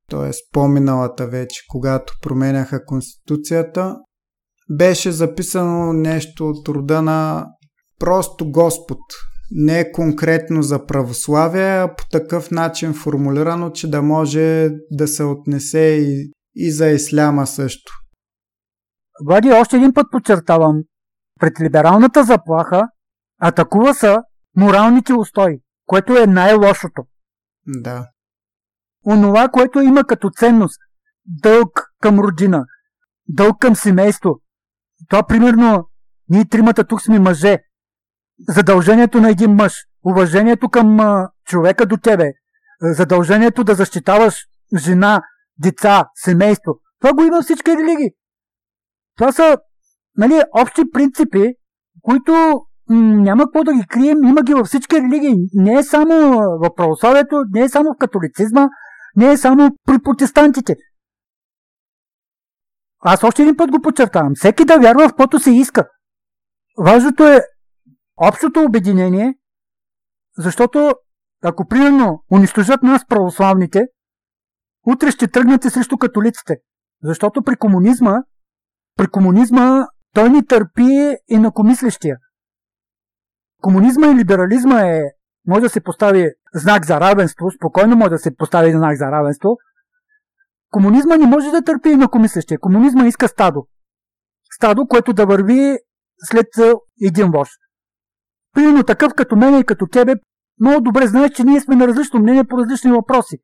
т.е. 0.09 0.31
по-миналата 0.51 1.27
вече, 1.27 1.61
когато 1.69 2.13
променяха 2.21 2.85
Конституцията, 2.85 3.95
беше 4.71 5.11
записано 5.11 5.93
нещо 5.93 6.49
от 6.49 6.67
рода 6.67 7.01
на 7.01 7.47
просто 7.99 8.51
Господ. 8.51 8.99
Не 9.51 9.91
конкретно 9.91 10.63
за 10.63 10.85
православие, 10.85 11.77
а 11.77 11.95
по 11.95 12.03
такъв 12.11 12.51
начин 12.51 12.93
формулирано, 12.93 13.71
че 13.71 13.89
да 13.89 14.01
може 14.01 14.69
да 14.91 15.07
се 15.07 15.23
отнесе 15.23 15.79
и, 15.79 16.31
и 16.55 16.71
за 16.71 16.87
исляма 16.87 17.47
също. 17.47 17.91
Влади, 19.25 19.51
още 19.51 19.75
един 19.75 19.93
път 19.93 20.05
подчертавам. 20.11 20.83
Пред 21.39 21.59
либералната 21.59 22.23
заплаха 22.23 22.87
атакува 23.41 23.93
са 23.93 24.17
моралните 24.57 25.13
устои, 25.13 25.59
което 25.87 26.17
е 26.17 26.27
най-лошото. 26.27 27.03
Да. 27.67 28.09
Онова, 29.05 29.49
което 29.49 29.79
има 29.79 30.03
като 30.03 30.29
ценност. 30.29 30.79
Дълг 31.25 31.93
към 32.01 32.19
родина, 32.19 32.65
дълг 33.27 33.59
към 33.59 33.75
семейство. 33.75 34.41
Това, 35.09 35.23
примерно, 35.23 35.89
ние 36.29 36.45
тримата 36.45 36.83
тук 36.83 37.01
сме 37.01 37.19
мъже. 37.19 37.59
Задължението 38.49 39.21
на 39.21 39.29
един 39.29 39.51
мъж, 39.51 39.73
уважението 40.05 40.69
към 40.69 40.99
а, 40.99 41.29
човека 41.45 41.85
до 41.85 41.97
тебе, 41.97 42.31
задължението 42.81 43.63
да 43.63 43.75
защитаваш 43.75 44.35
жена, 44.77 45.21
деца, 45.57 46.05
семейство. 46.15 46.79
Това 46.99 47.13
го 47.13 47.23
има 47.23 47.41
всички 47.41 47.71
религии. 47.71 48.11
Това 49.17 49.31
са 49.31 49.57
нали, 50.17 50.41
общи 50.53 50.81
принципи, 50.93 51.53
които 52.01 52.61
няма 52.89 53.43
какво 53.43 53.63
да 53.63 53.73
ги 53.73 53.87
крием, 53.87 54.23
има 54.23 54.43
ги 54.43 54.53
във 54.53 54.67
всички 54.67 54.95
религии. 54.95 55.35
Не 55.53 55.73
е 55.73 55.83
само 55.83 56.13
в 56.39 56.75
православието, 56.75 57.43
не 57.53 57.61
е 57.61 57.69
само 57.69 57.93
в 57.93 57.97
католицизма, 57.97 58.69
не 59.15 59.31
е 59.31 59.37
само 59.37 59.69
при 59.85 59.99
протестантите. 59.99 60.75
Аз 62.99 63.23
още 63.23 63.41
един 63.41 63.57
път 63.57 63.71
го 63.71 63.81
подчертавам. 63.81 64.31
Всеки 64.35 64.65
да 64.65 64.77
вярва 64.79 65.07
в 65.07 65.11
каквото 65.11 65.39
се 65.39 65.51
иска. 65.51 65.83
Важното 66.77 67.27
е 67.27 67.41
общото 68.17 68.63
обединение, 68.63 69.35
защото 70.37 70.95
ако 71.43 71.67
примерно 71.67 72.23
унищожат 72.31 72.83
нас 72.83 73.05
православните, 73.07 73.85
утре 74.87 75.11
ще 75.11 75.27
тръгнете 75.27 75.69
срещу 75.69 75.97
католиците. 75.97 76.55
Защото 77.03 77.43
при 77.43 77.55
комунизма, 77.55 78.15
при 78.95 79.07
комунизма 79.07 79.87
той 80.13 80.29
ни 80.29 80.45
търпи 80.45 81.15
и 81.27 81.37
на 81.37 81.51
комислещия. 81.51 82.17
Комунизма 83.61 84.07
и 84.07 84.15
либерализма 84.15 84.81
е, 84.81 85.03
може 85.47 85.61
да 85.61 85.69
се 85.69 85.81
постави 85.81 86.31
знак 86.53 86.85
за 86.85 86.99
равенство, 86.99 87.51
спокойно 87.51 87.95
може 87.95 88.09
да 88.09 88.17
се 88.17 88.35
постави 88.35 88.71
знак 88.71 88.97
за 88.97 89.05
равенство. 89.05 89.57
Комунизма 90.69 91.17
не 91.17 91.25
може 91.25 91.51
да 91.51 91.61
търпи 91.61 91.89
и 91.89 91.95
на 91.95 92.07
комислещия. 92.07 92.59
Комунизма 92.59 93.07
иска 93.07 93.27
стадо. 93.27 93.67
Стадо, 94.55 94.87
което 94.87 95.13
да 95.13 95.25
върви 95.25 95.77
след 96.23 96.47
един 97.07 97.31
вож. 97.31 97.49
Примерно 98.53 98.83
такъв 98.83 99.13
като 99.13 99.35
мен 99.35 99.59
и 99.59 99.63
като 99.63 99.87
тебе, 99.87 100.15
много 100.59 100.81
добре 100.81 101.07
знаеш, 101.07 101.31
че 101.31 101.43
ние 101.43 101.61
сме 101.61 101.75
на 101.75 101.87
различно 101.87 102.19
мнение 102.19 102.43
по 102.43 102.57
различни 102.57 102.91
въпроси. 102.91 103.37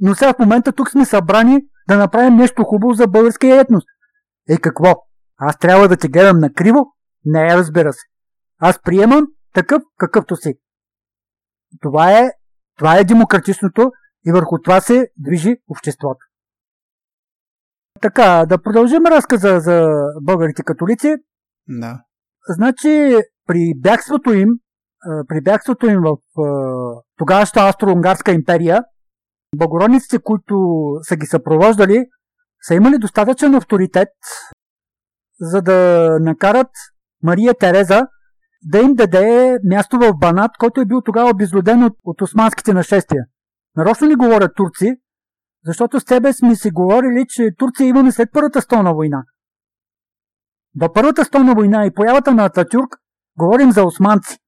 Но 0.00 0.14
сега 0.14 0.32
в 0.32 0.38
момента 0.38 0.72
тук 0.72 0.90
сме 0.90 1.04
събрани 1.04 1.60
да 1.88 1.98
направим 1.98 2.36
нещо 2.36 2.64
хубаво 2.64 2.92
за 2.92 3.06
българския 3.06 3.60
етнос. 3.60 3.84
Е 4.48 4.56
какво? 4.56 4.94
Аз 5.38 5.58
трябва 5.58 5.88
да 5.88 5.96
те 5.96 6.08
гледам 6.08 6.38
на 6.38 6.52
криво? 6.52 6.86
Не, 7.24 7.56
разбира 7.56 7.92
се. 7.92 8.06
Аз 8.58 8.82
приемам 8.82 9.26
такъв 9.58 9.82
какъвто 9.96 10.36
си. 10.36 10.54
Това 11.80 12.18
е, 12.18 12.30
това 12.78 12.98
е 12.98 13.04
демократичното 13.04 13.90
и 14.26 14.32
върху 14.32 14.58
това 14.64 14.80
се 14.80 15.06
движи 15.16 15.56
обществото. 15.68 16.26
Така, 18.00 18.46
да 18.48 18.62
продължим 18.62 19.06
разказа 19.06 19.60
за 19.60 19.86
българите 20.22 20.62
католици. 20.62 21.14
Да. 21.68 22.02
Значи, 22.48 23.16
при 23.46 23.72
бягството 23.76 24.32
им, 24.32 24.48
при 25.28 25.40
бягството 25.40 25.86
им 25.86 26.00
в 26.00 26.16
тогавашната 27.16 27.68
Австро-Унгарска 27.68 28.32
империя, 28.32 28.84
благородниците, 29.56 30.18
които 30.18 30.54
са 31.02 31.16
ги 31.16 31.26
съпровождали, 31.26 32.06
са 32.62 32.74
имали 32.74 32.98
достатъчен 32.98 33.54
авторитет, 33.54 34.08
за 35.40 35.62
да 35.62 36.08
накарат 36.20 36.70
Мария 37.22 37.54
Тереза 37.54 38.06
да 38.62 38.78
им 38.78 38.94
даде 38.94 39.58
място 39.64 39.98
в 39.98 40.12
Банат, 40.18 40.50
който 40.58 40.80
е 40.80 40.86
бил 40.86 41.02
тогава 41.02 41.30
обезлюден 41.30 41.84
от, 41.84 41.96
от 42.04 42.22
османските 42.22 42.72
нашествия. 42.72 43.24
Нарочно 43.76 44.08
ни 44.08 44.14
говорят 44.14 44.56
турци, 44.56 44.96
защото 45.64 46.00
с 46.00 46.04
тебе 46.04 46.32
сме 46.32 46.56
си 46.56 46.70
говорили, 46.70 47.24
че 47.28 47.54
Турция 47.58 47.86
имаме 47.86 48.12
след 48.12 48.28
Първата 48.32 48.62
столна 48.62 48.94
война. 48.94 49.24
До 50.74 50.92
Първата 50.92 51.24
столна 51.24 51.54
война 51.54 51.86
и 51.86 51.94
появата 51.94 52.34
на 52.34 52.44
Ататюрк 52.44 52.96
говорим 53.38 53.72
за 53.72 53.84
османци. 53.84 54.38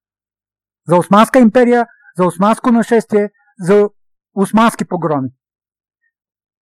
За 0.88 0.96
Османска 0.96 1.38
империя, 1.38 1.86
за 2.16 2.24
османско 2.24 2.70
нашествие, 2.70 3.30
за 3.58 3.88
османски 4.34 4.84
погроми. 4.84 5.28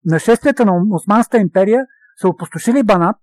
Нашествията 0.05 0.65
на 0.65 0.73
Османската 0.91 1.39
империя 1.39 1.87
са 2.21 2.29
опустошили 2.29 2.83
Банат 2.83 3.17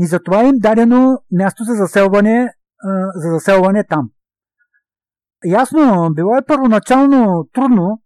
и 0.00 0.06
затова 0.06 0.44
им 0.44 0.54
дадено 0.58 1.18
място 1.32 1.64
за 1.64 1.74
заселване, 1.74 2.54
за 3.14 3.30
заселване 3.30 3.84
там. 3.84 4.10
Ясно, 5.44 6.10
било 6.14 6.36
е 6.36 6.46
първоначално 6.46 7.48
трудно, 7.52 8.02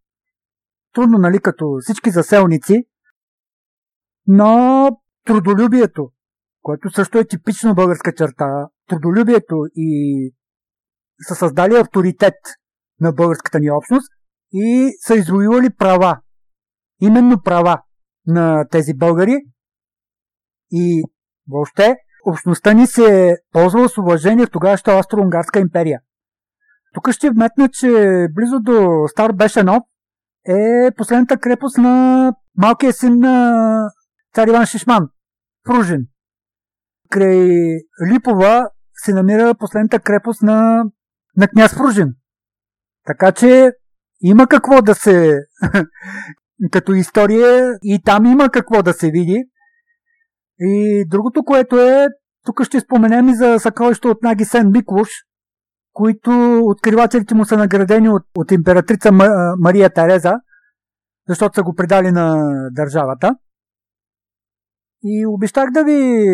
трудно, 0.94 1.18
нали, 1.18 1.40
като 1.40 1.76
всички 1.80 2.10
заселници, 2.10 2.84
но 4.26 4.88
трудолюбието, 5.24 6.12
което 6.62 6.90
също 6.90 7.18
е 7.18 7.26
типично 7.26 7.74
българска 7.74 8.14
черта, 8.14 8.68
трудолюбието 8.86 9.56
и 9.74 10.32
са 11.28 11.34
създали 11.34 11.76
авторитет 11.76 12.34
на 13.00 13.12
българската 13.12 13.60
ни 13.60 13.70
общност 13.70 14.12
и 14.52 14.90
са 15.00 15.14
извоювали 15.14 15.70
права. 15.70 16.20
Именно 17.00 17.42
права 17.42 17.82
на 18.26 18.68
тези 18.68 18.94
българи. 18.94 19.36
И 20.70 21.04
въобще 21.48 21.96
общността 22.26 22.72
ни 22.72 22.86
се 22.86 23.28
е 23.28 23.36
ползвала 23.52 23.88
с 23.88 23.98
уважение 23.98 24.46
в 24.46 24.50
тогавашната 24.50 24.98
Австро-Унгарска 24.98 25.60
империя. 25.60 26.00
Тук 26.94 27.10
ще 27.10 27.30
вметна, 27.30 27.68
че 27.68 27.88
близо 28.34 28.60
до 28.60 29.04
Стар 29.08 29.32
Бешенов 29.32 29.82
е 30.48 30.90
последната 30.96 31.38
крепост 31.38 31.78
на 31.78 32.32
малкия 32.56 32.92
син 32.92 33.18
на 33.18 33.90
цар 34.34 34.48
Иван 34.48 34.66
Шишман, 34.66 35.08
Пружин. 35.64 36.06
Край 37.10 37.48
Липова 38.12 38.70
се 38.94 39.12
намира 39.12 39.54
последната 39.54 40.00
крепост 40.00 40.42
на, 40.42 40.84
на 41.36 41.48
княз 41.48 41.76
Пружин. 41.76 42.14
Така 43.06 43.32
че 43.32 43.72
има 44.20 44.46
какво 44.46 44.82
да 44.82 44.94
се... 44.94 45.38
като 46.72 46.92
история 46.92 47.78
и 47.82 48.02
там 48.04 48.26
има 48.26 48.50
какво 48.50 48.82
да 48.82 48.92
се 48.92 49.10
види. 49.10 49.44
И 50.60 51.04
другото, 51.08 51.44
което 51.44 51.80
е, 51.80 52.08
тук 52.44 52.64
ще 52.64 52.80
споменем 52.80 53.28
и 53.28 53.34
за 53.34 53.58
съкровището 53.58 54.08
от 54.08 54.22
Наги 54.22 54.44
Сен 54.44 54.70
Миклуш, 54.70 55.08
които 55.92 56.60
откривателите 56.64 57.34
му 57.34 57.44
са 57.44 57.56
наградени 57.56 58.08
от, 58.08 58.22
от 58.36 58.50
императрица 58.50 59.10
Мария 59.58 59.90
Тереза, 59.90 60.34
защото 61.28 61.54
са 61.54 61.62
го 61.62 61.74
предали 61.74 62.10
на 62.10 62.36
държавата. 62.72 63.36
И 65.02 65.26
обещах 65.26 65.70
да 65.70 65.84
ви 65.84 66.24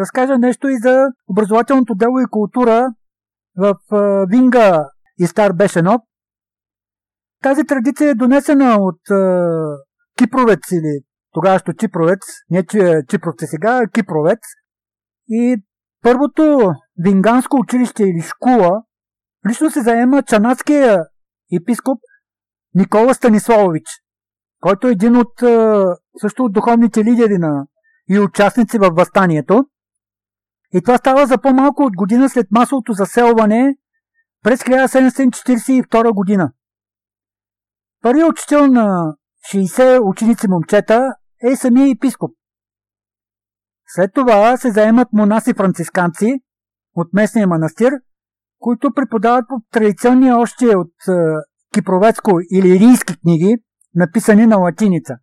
разкажа 0.00 0.38
нещо 0.38 0.68
и 0.68 0.78
за 0.78 1.06
образователното 1.28 1.94
дело 1.94 2.20
и 2.20 2.30
култура 2.30 2.86
в 3.56 3.74
Винга 4.30 4.84
и 5.18 5.26
Стар 5.26 5.52
Бешенов. 5.52 6.02
Тази 7.42 7.64
традиция 7.64 8.10
е 8.10 8.14
донесена 8.14 8.76
от 8.80 9.00
кипровец 10.18 10.72
или 10.72 11.00
тогаващо 11.32 11.72
чипровец, 11.72 12.20
не 12.50 12.66
че 12.66 13.02
чипровци 13.08 13.46
сега, 13.46 13.86
кипровец. 13.94 14.38
И 15.28 15.56
първото 16.02 16.72
винганско 17.04 17.56
училище 17.56 18.02
или 18.02 18.20
школа 18.20 18.82
лично 19.48 19.70
се 19.70 19.82
заема 19.82 20.22
чанадския 20.22 21.04
епископ 21.52 21.98
Никола 22.74 23.14
Станиславович, 23.14 23.86
който 24.60 24.88
е 24.88 24.90
един 24.90 25.16
от 25.16 25.32
също 26.20 26.44
от 26.44 26.52
духовните 26.52 27.04
лидери 27.04 27.38
на 27.38 27.66
и 28.08 28.18
участници 28.18 28.78
във 28.78 28.94
възстанието. 28.94 29.64
И 30.74 30.82
това 30.82 30.96
става 30.96 31.26
за 31.26 31.38
по-малко 31.38 31.82
от 31.82 31.96
година 31.96 32.28
след 32.28 32.46
масовото 32.50 32.92
заселване 32.92 33.76
през 34.42 34.62
1742 34.62 36.14
година. 36.14 36.52
Първият 38.02 38.30
учител 38.30 38.66
на 38.66 39.16
60 39.52 40.00
ученици 40.10 40.48
момчета 40.48 41.14
е 41.52 41.56
самия 41.56 41.90
епископ. 41.90 42.30
След 43.86 44.14
това 44.14 44.56
се 44.56 44.70
заемат 44.70 45.08
монаси-францисканци 45.12 46.40
от 46.94 47.12
местния 47.12 47.46
манастир, 47.46 47.92
които 48.58 48.92
преподават 48.94 49.44
по 49.48 49.54
традиционни 49.70 50.32
още 50.32 50.76
от 50.76 50.92
е, 51.08 51.12
кипровецко 51.74 52.30
или 52.52 52.68
ирийски 52.68 53.20
книги, 53.20 53.56
написани 53.94 54.46
на 54.46 54.56
латиница. 54.56 55.14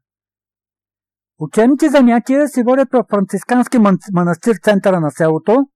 Учебните 1.39 1.89
занятия 1.89 2.47
се 2.47 2.63
водят 2.63 2.87
в 2.93 3.05
францискански 3.09 3.77
манастир 4.13 4.55
центъра 4.63 4.99
на 4.99 5.11
селото 5.11 5.67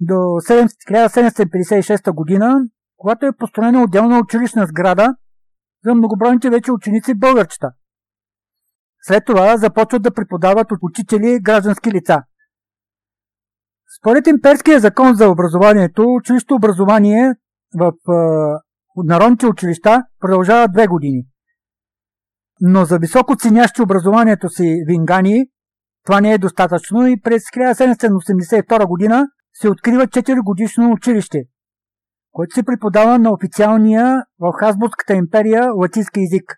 до 0.00 0.14
1756 0.14 2.12
година, 2.12 2.60
когато 2.96 3.26
е 3.26 3.36
построена 3.38 3.82
отделна 3.82 4.18
училищна 4.18 4.66
сграда 4.66 5.14
за 5.84 5.94
многобройните 5.94 6.50
вече 6.50 6.72
ученици 6.72 7.14
българчета. 7.14 7.70
След 9.02 9.24
това 9.24 9.56
започват 9.56 10.02
да 10.02 10.14
преподават 10.14 10.72
от 10.72 10.78
учители 10.82 11.38
граждански 11.42 11.92
лица. 11.92 12.22
Според 13.98 14.26
имперския 14.26 14.80
закон 14.80 15.14
за 15.14 15.28
образованието, 15.28 16.04
училището 16.08 16.54
образование 16.54 17.34
в 17.74 17.88
е, 17.88 18.12
народните 19.04 19.46
училища 19.46 20.02
продължава 20.20 20.68
две 20.68 20.86
години. 20.86 21.22
Но 22.60 22.84
за 22.84 22.98
високо 22.98 23.36
ценящи 23.36 23.82
образованието 23.82 24.48
си 24.48 24.84
вингани, 24.86 25.46
това 26.04 26.20
не 26.20 26.32
е 26.32 26.38
достатъчно 26.38 27.06
и 27.06 27.20
през 27.20 27.42
1782 27.42 28.86
година 28.86 29.26
се 29.52 29.68
открива 29.68 30.06
4 30.06 30.42
годишно 30.42 30.92
училище, 30.92 31.44
което 32.38 32.54
се 32.54 32.62
преподава 32.62 33.18
на 33.18 33.32
официалния 33.32 34.24
в 34.40 34.52
Хасбургската 34.60 35.14
империя 35.14 35.72
латински 35.72 36.20
язик. 36.20 36.56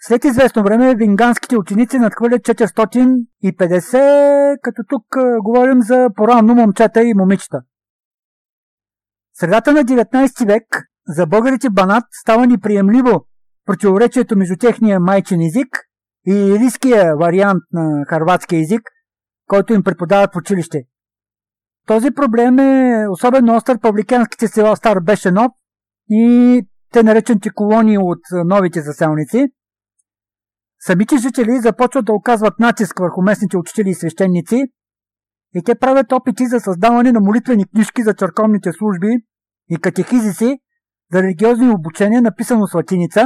След 0.00 0.24
известно 0.24 0.62
време 0.62 0.94
винганските 0.94 1.58
ученици 1.58 1.98
надхвърлят 1.98 2.42
450, 2.42 4.56
като 4.62 4.82
тук 4.88 5.04
говорим 5.42 5.82
за 5.82 6.08
поранно 6.16 6.54
момчета 6.54 7.02
и 7.02 7.14
момичета. 7.14 7.62
Средата 9.34 9.72
на 9.72 9.80
19 9.80 10.46
век 10.46 10.64
за 11.08 11.26
българите 11.26 11.70
Банат 11.70 12.04
става 12.10 12.46
неприемливо 12.46 13.26
противоречието 13.64 14.36
между 14.36 14.56
техния 14.56 15.00
майчин 15.00 15.40
език 15.40 15.68
и 16.26 16.32
ириския 16.32 17.16
вариант 17.16 17.62
на 17.72 18.04
харватски 18.08 18.56
език, 18.56 18.82
който 19.46 19.74
им 19.74 19.82
преподават 19.82 20.34
в 20.34 20.36
училище. 20.36 20.82
Този 21.86 22.10
проблем 22.10 22.58
е 22.58 23.08
особено 23.08 23.56
остър 23.56 23.76
в 23.76 23.80
павликанските 23.80 24.48
села 24.48 24.76
Стар 24.76 25.00
Бешенов 25.00 25.52
и 26.10 26.62
те 26.92 27.02
наречените 27.02 27.50
колонии 27.50 27.98
от 27.98 28.20
новите 28.44 28.82
заселници. 28.82 29.46
Самите 30.80 31.16
жители 31.16 31.60
започват 31.60 32.04
да 32.04 32.12
оказват 32.12 32.58
натиск 32.58 32.98
върху 32.98 33.22
местните 33.22 33.56
учители 33.56 33.90
и 33.90 33.94
свещеници 33.94 34.62
и 35.54 35.62
те 35.62 35.74
правят 35.74 36.12
опити 36.12 36.46
за 36.46 36.60
създаване 36.60 37.12
на 37.12 37.20
молитвени 37.20 37.68
книжки 37.68 38.02
за 38.02 38.14
църковните 38.14 38.72
служби 38.72 39.08
и 39.68 39.76
катехизиси 39.76 40.58
за 41.12 41.22
религиозни 41.22 41.70
обучения, 41.70 42.22
написано 42.22 42.66
с 42.66 42.74
латиница, 42.74 43.24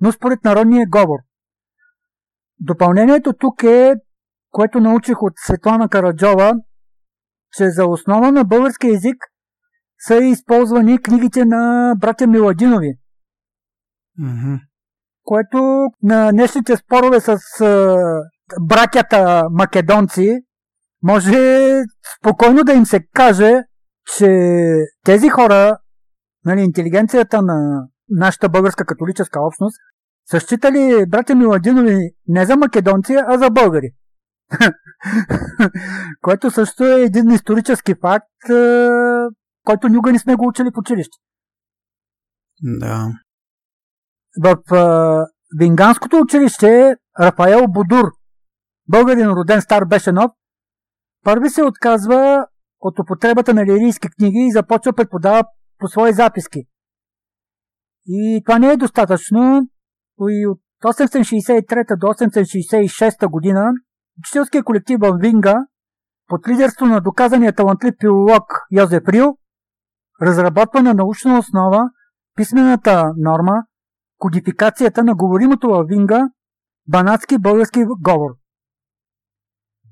но 0.00 0.12
според 0.12 0.44
народния 0.44 0.86
говор. 0.88 1.18
Допълнението 2.60 3.32
тук 3.32 3.62
е, 3.62 3.94
което 4.50 4.80
научих 4.80 5.22
от 5.22 5.32
Светлана 5.36 5.88
Караджова, 5.88 6.54
че 7.52 7.70
за 7.70 7.86
основа 7.86 8.32
на 8.32 8.44
български 8.44 8.86
язик 8.86 9.16
са 9.98 10.16
използвани 10.16 11.02
книгите 11.02 11.44
на 11.44 11.94
братя 11.98 12.26
Миладинови. 12.26 12.98
Mm-hmm. 14.20 14.60
Което 15.22 15.86
на 16.02 16.32
днешните 16.32 16.76
спорове 16.76 17.20
с 17.20 17.38
братята 18.60 19.44
македонци 19.50 20.40
може 21.02 21.82
спокойно 22.18 22.64
да 22.64 22.72
им 22.72 22.86
се 22.86 23.00
каже, 23.14 23.62
че 24.16 24.28
тези 25.04 25.28
хора, 25.28 25.78
нали, 26.44 26.60
интелигенцията 26.60 27.42
на 27.42 27.86
нашата 28.08 28.48
българска 28.48 28.84
католическа 28.84 29.40
общност, 29.40 29.76
са 30.30 30.40
считали 30.40 31.04
братя 31.08 31.34
Миладинови 31.34 31.98
не 32.28 32.46
за 32.46 32.56
македонци, 32.56 33.16
а 33.26 33.38
за 33.38 33.50
българи. 33.50 33.90
Което 36.20 36.50
също 36.50 36.84
е 36.84 37.00
един 37.00 37.30
исторически 37.30 37.94
факт, 38.00 38.26
който 39.64 39.88
никога 39.88 40.12
не 40.12 40.18
сме 40.18 40.34
го 40.34 40.48
учили 40.48 40.70
в 40.74 40.78
училище. 40.78 41.18
Да. 42.62 43.08
В 44.42 44.56
Винганското 45.58 46.16
училище 46.16 46.96
Рафаел 47.20 47.66
Будур, 47.68 48.04
българин 48.88 49.30
роден 49.30 49.60
стар 49.60 49.84
Бешенов, 49.84 50.30
първи 51.24 51.50
се 51.50 51.62
отказва 51.62 52.46
от 52.80 52.98
употребата 52.98 53.54
на 53.54 53.66
лирийски 53.66 54.08
книги 54.08 54.38
и 54.38 54.52
започва 54.52 54.92
преподава 54.92 55.44
по 55.78 55.88
свои 55.88 56.12
записки. 56.12 56.62
И 58.06 58.42
това 58.44 58.58
не 58.58 58.72
е 58.72 58.76
достатъчно. 58.76 59.68
И 60.28 60.46
от 60.46 60.60
863 60.84 61.96
до 61.98 62.06
866 62.06 63.30
година 63.30 63.72
учителския 64.18 64.64
колектив 64.64 64.98
в 65.00 65.18
Винга 65.20 65.56
под 66.26 66.48
лидерство 66.48 66.86
на 66.86 67.00
доказания 67.00 67.54
талантлив 67.54 67.94
филолог 68.00 68.42
Йозеф 68.70 69.08
Рил 69.08 69.36
разработва 70.22 70.82
на 70.82 70.94
научна 70.94 71.38
основа 71.38 71.90
писмената 72.36 73.12
норма, 73.16 73.62
кодификацията 74.18 75.04
на 75.04 75.14
говоримото 75.14 75.68
във 75.68 75.88
Винга 75.88 76.28
банатски 76.88 77.38
български 77.38 77.84
говор. 77.84 78.30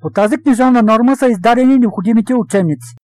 По 0.00 0.10
тази 0.10 0.36
книжовна 0.42 0.82
норма 0.82 1.16
са 1.16 1.26
издадени 1.26 1.78
необходимите 1.78 2.34
учебници. 2.34 2.96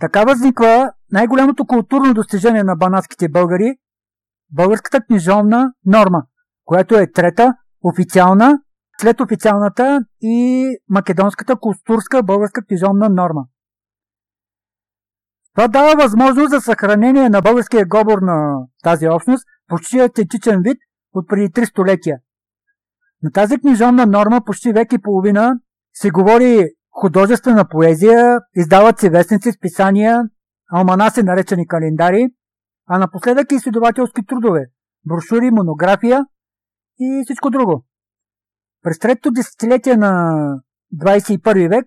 Така 0.00 0.24
възниква 0.24 0.92
най-голямото 1.12 1.66
културно 1.66 2.14
достижение 2.14 2.64
на 2.64 2.76
банатските 2.76 3.28
българи– 3.28 3.76
българската 4.52 5.00
книжовна 5.00 5.72
норма, 5.86 6.22
която 6.64 6.94
е 6.94 7.12
трета, 7.12 7.54
официална, 7.82 8.58
след 9.00 9.20
официалната 9.20 10.00
и 10.20 10.66
македонската 10.88 11.56
културска 11.56 12.22
българска 12.22 12.64
книжовна 12.64 13.08
норма. 13.08 13.44
Това 15.54 15.68
дава 15.68 16.02
възможност 16.02 16.50
за 16.50 16.60
съхранение 16.60 17.28
на 17.28 17.40
българския 17.40 17.86
говор 17.86 18.18
на 18.22 18.66
тази 18.82 19.08
общност 19.08 19.44
почти 19.68 19.98
автентичен 19.98 20.60
вид 20.62 20.78
от 21.14 21.28
преди 21.28 21.52
три 21.52 21.66
столетия. 21.66 22.18
На 23.22 23.32
тази 23.32 23.58
книжовна 23.58 24.06
норма 24.06 24.40
почти 24.46 24.72
век 24.72 24.92
и 24.92 25.02
половина 25.02 25.60
се 25.94 26.10
говори 26.10 26.64
художествена 26.90 27.68
поезия, 27.68 28.38
издават 28.56 28.98
се 28.98 29.10
вестници, 29.10 29.52
списания, 29.52 30.22
алманаси 30.72 31.22
наречени 31.22 31.66
календари, 31.66 32.26
а 32.86 32.98
напоследък 32.98 33.52
и 33.52 33.54
изследователски 33.54 34.26
трудове, 34.26 34.66
брошури, 35.06 35.50
монография 35.50 36.24
и 36.98 37.22
всичко 37.24 37.50
друго. 37.50 37.84
През 38.82 38.98
третото 38.98 39.30
десетилетие 39.30 39.96
на 39.96 40.42
21 40.94 41.68
век 41.68 41.86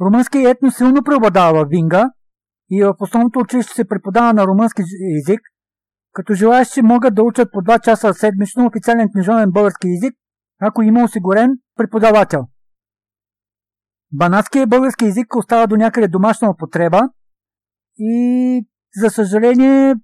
румънският 0.00 0.56
етно 0.56 0.70
силно 0.70 1.02
преобладава 1.04 1.64
в 1.64 1.68
Винга 1.68 2.10
и 2.70 2.84
в 2.84 2.94
основното 3.00 3.38
училище 3.38 3.74
се 3.74 3.88
преподава 3.88 4.32
на 4.32 4.46
румънски 4.46 4.82
язик, 5.16 5.40
като 6.12 6.34
желаящи 6.34 6.82
могат 6.82 7.14
да 7.14 7.22
учат 7.22 7.52
по 7.52 7.58
2 7.58 7.80
часа 7.80 8.14
седмично 8.14 8.66
официален 8.66 9.08
книжовен 9.12 9.50
български 9.50 9.88
язик, 9.88 10.14
ако 10.60 10.82
има 10.82 11.04
осигурен 11.04 11.50
преподавател. 11.76 12.40
Банатският 14.12 14.68
български 14.68 15.04
язик 15.04 15.36
остава 15.36 15.66
до 15.66 15.76
някъде 15.76 16.08
домашна 16.08 16.50
употреба 16.50 17.00
и, 17.98 18.66
за 18.96 19.10
съжаление, 19.10 19.94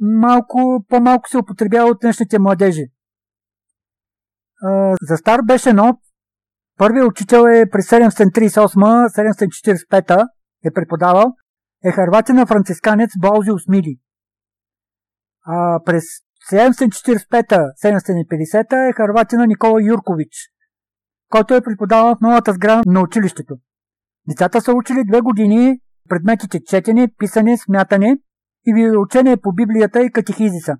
малко, 0.00 0.84
по-малко 0.88 1.28
се 1.28 1.38
употребява 1.38 1.90
от 1.90 2.00
днешните 2.00 2.38
младежи. 2.38 2.84
За 5.02 5.16
стар 5.16 5.40
беше 5.44 5.72
нов. 5.72 5.96
Първият 6.78 7.08
учител 7.08 7.46
е 7.46 7.70
през 7.70 7.90
738-745 7.90 10.28
е 10.64 10.70
преподавал. 10.70 11.34
Е 11.84 11.92
харватина 11.92 12.46
францисканец 12.46 13.10
Баузиус 13.20 13.68
Мили. 13.68 13.98
А 15.46 15.80
през 15.84 16.04
745-750 16.52 18.90
е 18.90 18.92
харватина 18.92 19.46
Никола 19.46 19.82
Юркович, 19.82 20.50
който 21.30 21.54
е 21.54 21.60
преподавал 21.60 22.16
в 22.16 22.20
новата 22.20 22.52
сграда 22.52 22.82
на 22.86 23.00
училището. 23.00 23.56
Децата 24.28 24.60
са 24.60 24.72
учили 24.72 25.04
две 25.08 25.20
години 25.20 25.80
предметите 26.08 26.64
четене, 26.64 27.08
писане, 27.18 27.58
смятане 27.58 28.18
и 28.66 28.98
учение 28.98 29.36
по 29.36 29.52
Библията 29.52 30.02
и 30.02 30.10
катехизиса. 30.10 30.76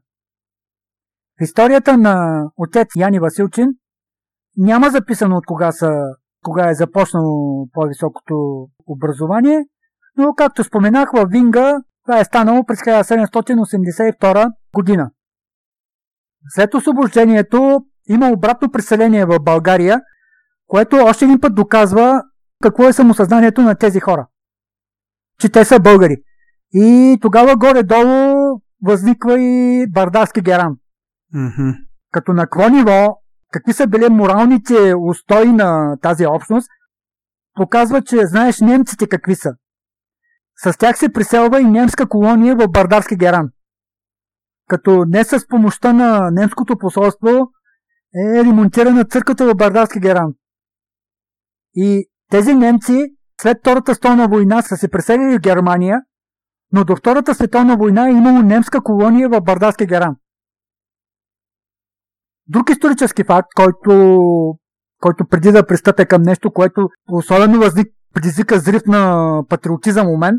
В 1.41 1.45
историята 1.45 1.99
на 1.99 2.45
отец 2.57 2.89
Яни 2.97 3.21
Василчин 3.21 3.69
няма 4.57 4.91
записано 4.91 5.37
от 5.37 5.47
кога, 5.47 5.73
са, 5.73 5.91
кога 6.45 6.71
е 6.71 6.75
започнало 6.75 7.67
по-високото 7.73 8.67
образование, 8.87 9.65
но 10.17 10.35
както 10.35 10.65
споменах 10.65 11.11
в 11.13 11.27
Винга, 11.31 11.83
това 12.05 12.21
е 12.21 12.25
станало 12.25 12.65
през 12.65 12.79
1782 12.79 14.51
година. 14.75 15.11
След 16.49 16.75
освобождението 16.75 17.81
има 18.09 18.31
обратно 18.31 18.71
преселение 18.71 19.25
в 19.25 19.39
България, 19.41 20.01
което 20.67 20.97
още 20.97 21.25
един 21.25 21.41
път 21.41 21.55
доказва 21.55 22.23
какво 22.63 22.89
е 22.89 22.93
самосъзнанието 22.93 23.63
на 23.63 23.75
тези 23.75 24.01
хора. 24.01 24.27
Че 25.39 25.49
те 25.49 25.65
са 25.65 25.81
българи. 25.81 26.17
И 26.73 27.19
тогава 27.21 27.57
горе-долу 27.57 28.61
възниква 28.83 29.41
и 29.41 29.87
Бардарски 29.91 30.41
геран. 30.41 30.77
Mm-hmm. 31.35 31.75
Като 32.11 32.33
на 32.33 32.43
какво 32.43 32.69
ниво 32.69 33.23
какви 33.53 33.73
са 33.73 33.87
били 33.87 34.09
моралните 34.11 34.95
устои 35.09 35.53
на 35.53 35.97
тази 36.03 36.27
общност, 36.27 36.69
показва, 37.55 38.03
че 38.03 38.27
знаеш 38.27 38.61
немците 38.61 39.07
какви 39.09 39.35
са. 39.35 39.51
С 40.57 40.79
тях 40.79 40.99
се 40.99 41.13
приселва 41.13 41.61
и 41.61 41.65
немска 41.65 42.09
колония 42.09 42.57
в 42.57 42.69
Бардарски 42.69 43.17
Геран. 43.17 43.49
Като 44.69 45.05
не 45.09 45.25
с 45.25 45.47
помощта 45.49 45.93
на 45.93 46.31
немското 46.31 46.79
посолство 46.79 47.51
е 48.15 48.45
ремонтирана 48.45 49.05
църквата 49.05 49.47
в 49.47 49.55
Бардарски 49.55 50.01
Геран. 50.01 50.35
И 51.75 52.09
тези 52.31 52.55
немци 52.55 53.03
след 53.41 53.59
Втората 53.61 53.95
столна 53.95 54.29
война 54.29 54.63
са 54.63 54.77
се 54.77 54.89
преселили 54.89 55.39
в 55.39 55.41
Германия, 55.41 56.01
но 56.73 56.85
до 56.85 56.97
Втората 56.97 57.35
световна 57.35 57.77
война 57.77 58.09
е 58.09 58.13
имало 58.13 58.43
немска 58.43 58.83
колония 58.83 59.29
в 59.29 59.41
Бардарски 59.41 59.87
Геран. 59.87 60.17
Друг 62.49 62.71
исторически 62.71 63.25
факт, 63.25 63.49
който, 63.57 63.93
който 65.01 65.25
преди 65.31 65.53
да 65.53 65.67
пристъпя 65.67 66.07
към 66.07 66.23
нещо, 66.23 66.53
което 66.53 66.89
особено 67.13 67.59
възник, 67.59 67.87
предизвика 68.15 68.59
зрив 68.59 68.83
на 68.87 69.43
патриотизъм 69.49 70.09
у 70.09 70.17
мен, 70.17 70.35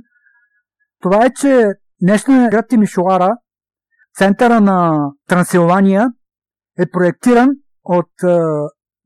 това 0.99 1.25
е, 1.25 1.33
че 1.33 1.65
днешният 2.01 2.51
град 2.51 2.65
Тимишуара, 2.69 3.37
центъра 4.17 4.61
на 4.61 5.09
Трансилвания, 5.27 6.07
е 6.79 6.89
проектиран 6.89 7.49
от 7.83 8.23
е, 8.23 8.37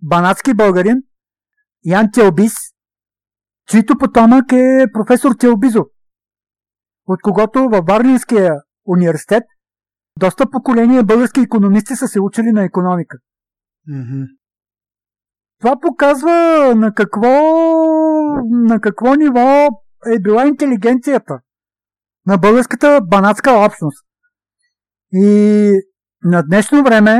банатски 0.01 0.53
българин 0.53 0.97
Ян 1.85 2.11
Телбис, 2.13 2.53
чийто 3.67 3.97
потомък 3.97 4.51
е 4.51 4.85
професор 4.93 5.31
Телбизо, 5.39 5.85
от 7.07 7.21
когото 7.21 7.69
във 7.69 7.85
Варнинския 7.85 8.53
университет 8.85 9.43
доста 10.17 10.49
поколения 10.49 11.03
български 11.03 11.39
економисти 11.39 11.95
са 11.95 12.07
се 12.07 12.21
учили 12.21 12.51
на 12.51 12.63
економика. 12.63 13.17
Mm-hmm. 13.89 14.25
Това 15.59 15.79
показва 15.79 16.31
на 16.75 16.93
какво, 16.93 17.27
на 18.49 18.81
какво 18.81 19.15
ниво 19.15 19.67
е 20.15 20.19
била 20.19 20.47
интелигенцията 20.47 21.39
на 22.25 22.37
българската 22.37 22.99
банатска 23.03 23.51
общност. 23.51 24.05
И 25.13 25.71
на 26.23 26.43
днешно 26.43 26.83
време 26.83 27.19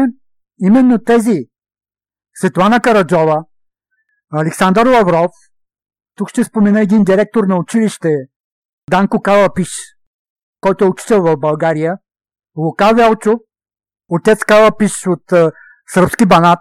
именно 0.62 1.04
тези 1.04 1.46
Светлана 2.34 2.82
Караджова, 2.82 3.46
Александър 4.34 4.86
Лавров, 4.88 5.32
тук 6.16 6.30
ще 6.30 6.44
спомена 6.44 6.82
един 6.82 7.04
директор 7.04 7.44
на 7.44 7.58
училище, 7.58 8.16
Данко 8.90 9.22
Калапиш, 9.22 9.70
който 10.62 10.86
е 10.86 10.88
учител 10.88 11.22
в 11.22 11.38
България, 11.38 11.98
Лука 12.58 12.94
Велчо, 12.96 13.40
отец 14.10 14.44
Калапиш 14.44 15.08
от 15.08 15.32
а, 15.32 15.52
сръбски 15.88 16.26
банат. 16.26 16.60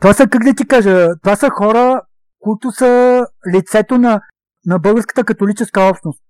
Това 0.00 0.14
са, 0.14 0.26
как 0.28 0.44
да 0.44 0.54
ти 0.54 0.66
кажа, 0.66 1.08
това 1.22 1.36
са 1.36 1.50
хора, 1.50 2.00
които 2.38 2.70
са 2.70 3.24
лицето 3.54 3.98
на, 3.98 4.20
на 4.66 4.78
българската 4.78 5.24
католическа 5.24 5.80
общност. 5.80 6.22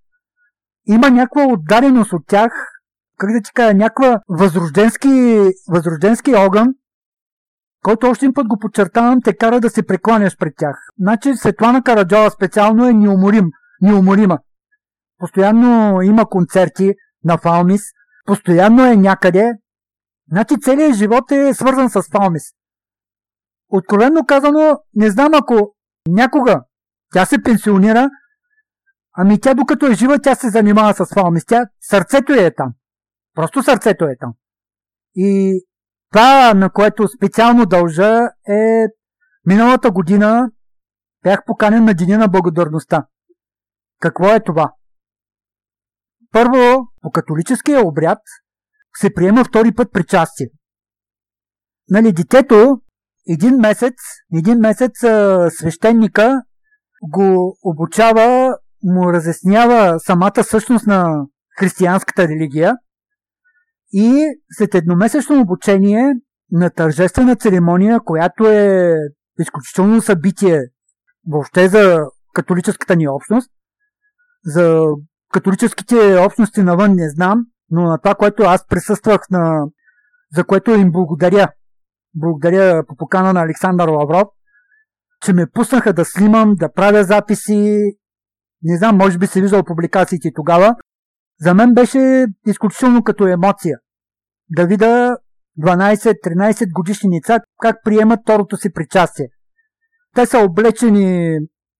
Има 0.87 1.11
някаква 1.11 1.45
отдареност 1.45 2.13
от 2.13 2.23
тях, 2.27 2.53
как 3.19 3.33
да 3.33 3.41
ти 3.43 3.53
кажа, 3.55 3.75
някаква 3.75 4.21
възрожденски, 4.29 5.41
възрожденски 5.69 6.35
огън, 6.35 6.69
който 7.83 8.07
още 8.07 8.25
един 8.25 8.35
път 8.35 8.47
го 8.49 8.59
подчертавам, 8.59 9.23
те 9.25 9.37
кара 9.37 9.61
да 9.61 9.71
се 9.71 9.87
прекланяш 9.87 10.37
пред 10.37 10.55
тях. 10.57 10.77
Значи 10.99 11.37
Светлана 11.37 11.83
Караджова 11.83 12.31
специално 12.31 12.89
е 12.89 12.93
неуморим, 12.93 13.47
неуморима. 13.81 14.39
Постоянно 15.19 16.03
има 16.03 16.27
концерти 16.27 16.95
на 17.25 17.39
Фалмис, 17.39 17.83
постоянно 18.25 18.87
е 18.87 18.97
някъде. 18.97 19.53
Значи 20.31 20.55
целият 20.63 20.95
живот 20.95 21.31
е 21.33 21.55
свързан 21.55 21.91
с 21.91 22.03
Фалмис. 22.03 22.43
Откровенно 23.69 24.27
казано, 24.27 24.79
не 24.95 25.11
знам 25.11 25.35
ако 25.35 25.75
някога 26.09 26.65
тя 27.13 27.27
се 27.27 27.43
пенсионира, 27.43 28.11
ами 29.13 29.41
тя 29.41 29.55
докато 29.55 29.87
е 29.87 29.95
жива, 29.95 30.19
тя 30.19 30.35
се 30.35 30.51
занимава 30.51 30.95
с 30.95 31.15
Фалмис. 31.15 31.45
Тя, 31.45 31.67
сърцето 31.81 32.33
е 32.33 32.55
там. 32.55 32.73
Просто 33.35 33.63
сърцето 33.63 34.05
е 34.05 34.17
там. 34.21 34.33
И 35.15 35.61
това, 36.13 36.55
на 36.55 36.71
което 36.71 37.09
специално 37.09 37.67
дължа 37.67 38.21
е 38.49 38.87
миналата 39.47 39.91
година 39.91 40.51
бях 41.23 41.45
поканен 41.47 41.85
на 41.85 41.95
Деня 41.95 42.19
на 42.19 42.29
благодарността. 42.29 43.07
Какво 44.01 44.35
е 44.35 44.41
това? 44.41 44.73
Първо, 46.33 46.89
по 47.03 47.11
католическия 47.11 47.87
обряд 47.87 48.19
се 49.01 49.15
приема 49.15 49.45
втори 49.45 49.73
път 49.73 49.93
причастие. 49.93 50.47
Нали, 51.89 52.13
детето 52.13 52.81
един 53.29 53.57
месец, 53.57 53.95
един 54.35 54.59
месец 54.59 54.93
свещеника 55.51 56.43
го 57.03 57.57
обучава, 57.63 58.57
му 58.83 59.13
разяснява 59.13 60.01
самата 60.01 60.45
същност 60.45 60.87
на 60.87 61.27
християнската 61.59 62.29
религия 62.29 62.75
и 63.93 64.25
след 64.51 64.75
едномесечно 64.75 65.41
обучение 65.41 66.15
на 66.51 66.71
тържествена 66.71 67.37
церемония, 67.37 68.01
която 68.01 68.49
е 68.49 68.95
изключително 69.41 70.03
събитие 70.03 70.61
въобще 71.29 71.69
за 71.69 71.99
католическата 72.33 72.97
ни 72.97 73.09
общност, 73.09 73.51
за 74.45 74.83
католическите 75.33 76.19
общности 76.19 76.63
навън 76.63 76.95
не 76.95 77.11
знам, 77.11 77.45
но 77.71 77.83
на 77.83 77.99
това, 77.99 78.15
което 78.15 78.43
аз 78.43 78.67
присъствах, 78.67 79.21
на... 79.31 79.67
за 80.37 80.45
което 80.45 80.71
им 80.71 80.93
благодаря. 80.93 81.49
Благодаря 82.15 82.87
по 82.87 82.97
покана 82.97 83.33
на 83.33 83.43
Александър 83.43 83.89
Лавров, 83.89 84.29
че 85.25 85.33
ме 85.33 85.47
пуснаха 85.47 85.93
да 85.93 86.05
снимам, 86.05 86.55
да 86.55 86.73
правя 86.73 87.05
записи. 87.05 87.79
Не 88.63 88.77
знам, 88.79 88.97
може 88.97 89.19
би 89.19 89.27
се 89.27 89.41
виждал 89.41 89.65
публикациите 89.65 90.31
тогава. 90.35 90.75
За 91.41 91.55
мен 91.55 91.75
беше 91.75 92.27
изключително 92.47 93.05
като 93.05 93.27
емоция 93.27 93.79
да 94.51 94.67
видя 94.67 95.17
12-13 95.61 96.73
годишни 96.73 97.21
деца 97.21 97.41
как 97.61 97.77
приемат 97.85 98.21
второто 98.23 98.57
си 98.57 98.73
причастие. 98.73 99.29
Те 100.15 100.27
са 100.27 100.39
облечени 100.39 101.39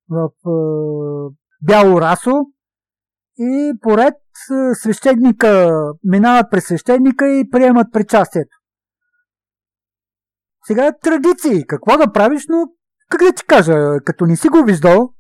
в 0.09 0.29
е, 0.47 1.35
бяло 1.63 2.01
расо 2.01 2.33
и 3.39 3.73
поред 3.81 4.15
свещеника 4.75 5.71
минават 6.05 6.47
през 6.51 6.65
свещеника 6.65 7.29
и 7.29 7.51
приемат 7.51 7.87
причастието. 7.93 8.57
Сега 10.67 10.87
е 10.87 10.99
традиции. 11.03 11.67
Какво 11.67 11.97
да 11.97 12.13
правиш, 12.13 12.43
но 12.49 12.67
как 13.09 13.21
да 13.21 13.33
ти 13.33 13.47
кажа, 13.47 13.75
като 14.05 14.27
не 14.27 14.37
си 14.37 14.49
го 14.49 14.65
виждал, 14.65 15.15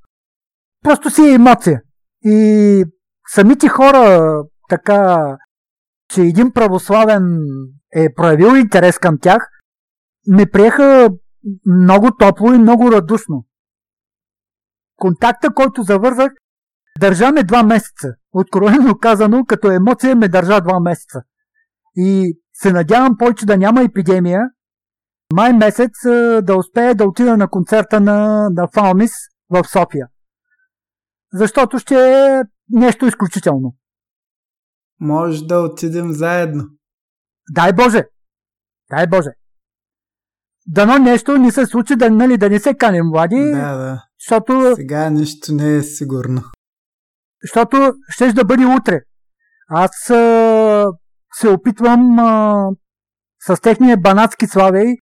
просто 0.82 1.10
си 1.10 1.22
е 1.22 1.34
емоция. 1.34 1.80
И 2.24 2.84
самите 3.28 3.68
хора 3.68 4.34
така, 4.68 5.36
че 6.08 6.22
един 6.22 6.52
православен 6.52 7.38
е 7.96 8.14
проявил 8.14 8.56
интерес 8.56 8.98
към 8.98 9.18
тях, 9.22 9.48
ме 10.26 10.46
приеха 10.46 11.10
много 11.66 12.16
топло 12.16 12.52
и 12.52 12.58
много 12.58 12.92
радушно. 12.92 13.44
Контакта, 14.96 15.54
който 15.54 15.82
завързах, 15.82 16.32
държа 17.01 17.32
ме 17.32 17.43
два 17.43 17.62
месеца. 17.62 18.09
Откровено 18.32 18.99
казано, 18.99 19.45
като 19.45 19.70
емоция 19.70 20.16
ме 20.16 20.28
държа 20.28 20.61
два 20.61 20.80
месеца. 20.80 21.22
И 21.97 22.38
се 22.53 22.72
надявам 22.72 23.18
повече 23.18 23.47
да 23.47 23.57
няма 23.57 23.82
епидемия, 23.82 24.40
май 25.32 25.53
месец 25.53 25.90
да 26.43 26.57
успее 26.57 26.95
да 26.95 27.05
отида 27.05 27.36
на 27.36 27.49
концерта 27.49 28.01
на, 28.01 28.49
на 28.51 28.68
Фалмис 28.74 29.12
в 29.51 29.64
София. 29.64 30.07
Защото 31.32 31.78
ще 31.78 31.95
е 31.95 32.43
нещо 32.70 33.07
изключително. 33.07 33.74
Може 35.01 35.45
да 35.45 35.61
отидем 35.61 36.12
заедно. 36.12 36.64
Дай 37.51 37.72
Боже! 37.72 38.05
Дай 38.90 39.07
Боже! 39.07 39.30
Дано 40.66 40.99
нещо 40.99 41.38
не 41.38 41.51
се 41.51 41.66
случи, 41.66 41.97
да, 41.97 42.11
нали, 42.11 42.38
да 42.38 42.51
не 42.51 42.59
се 42.61 42.74
канем, 42.74 43.11
Влади. 43.12 43.36
Да, 43.36 43.76
да. 43.76 44.05
Защото... 44.20 44.72
Сега 44.76 45.11
нищо 45.11 45.55
не 45.55 45.76
е 45.76 45.82
сигурно. 45.82 46.43
Защото 47.43 47.93
ще 48.09 48.32
да 48.32 48.45
бъде 48.45 48.66
утре. 48.66 49.01
Аз 49.68 50.11
а, 50.11 50.86
се 51.32 51.49
опитвам 51.49 52.18
а, 52.18 52.66
с 53.47 53.61
техния 53.61 53.97
банатски 53.97 54.47
славей. 54.47 54.97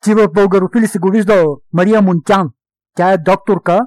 Ти 0.00 0.14
в 0.14 0.28
българофили 0.34 0.86
си 0.86 0.98
го 0.98 1.10
виждал 1.10 1.56
Мария 1.72 2.02
Мунтян. 2.02 2.50
Тя 2.96 3.12
е 3.12 3.18
докторка. 3.18 3.80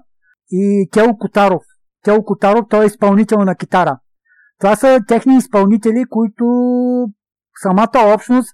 И 0.51 0.89
Кело 0.93 1.17
Котаров. 1.17 1.63
Кело 2.05 2.23
Котаров, 2.23 2.65
той 2.69 2.83
е 2.83 2.87
изпълнител 2.87 3.39
на 3.39 3.55
китара. 3.55 3.99
Това 4.59 4.75
са 4.75 4.99
техни 5.07 5.37
изпълнители, 5.37 6.05
които 6.09 6.45
самата 7.61 8.13
общност, 8.15 8.49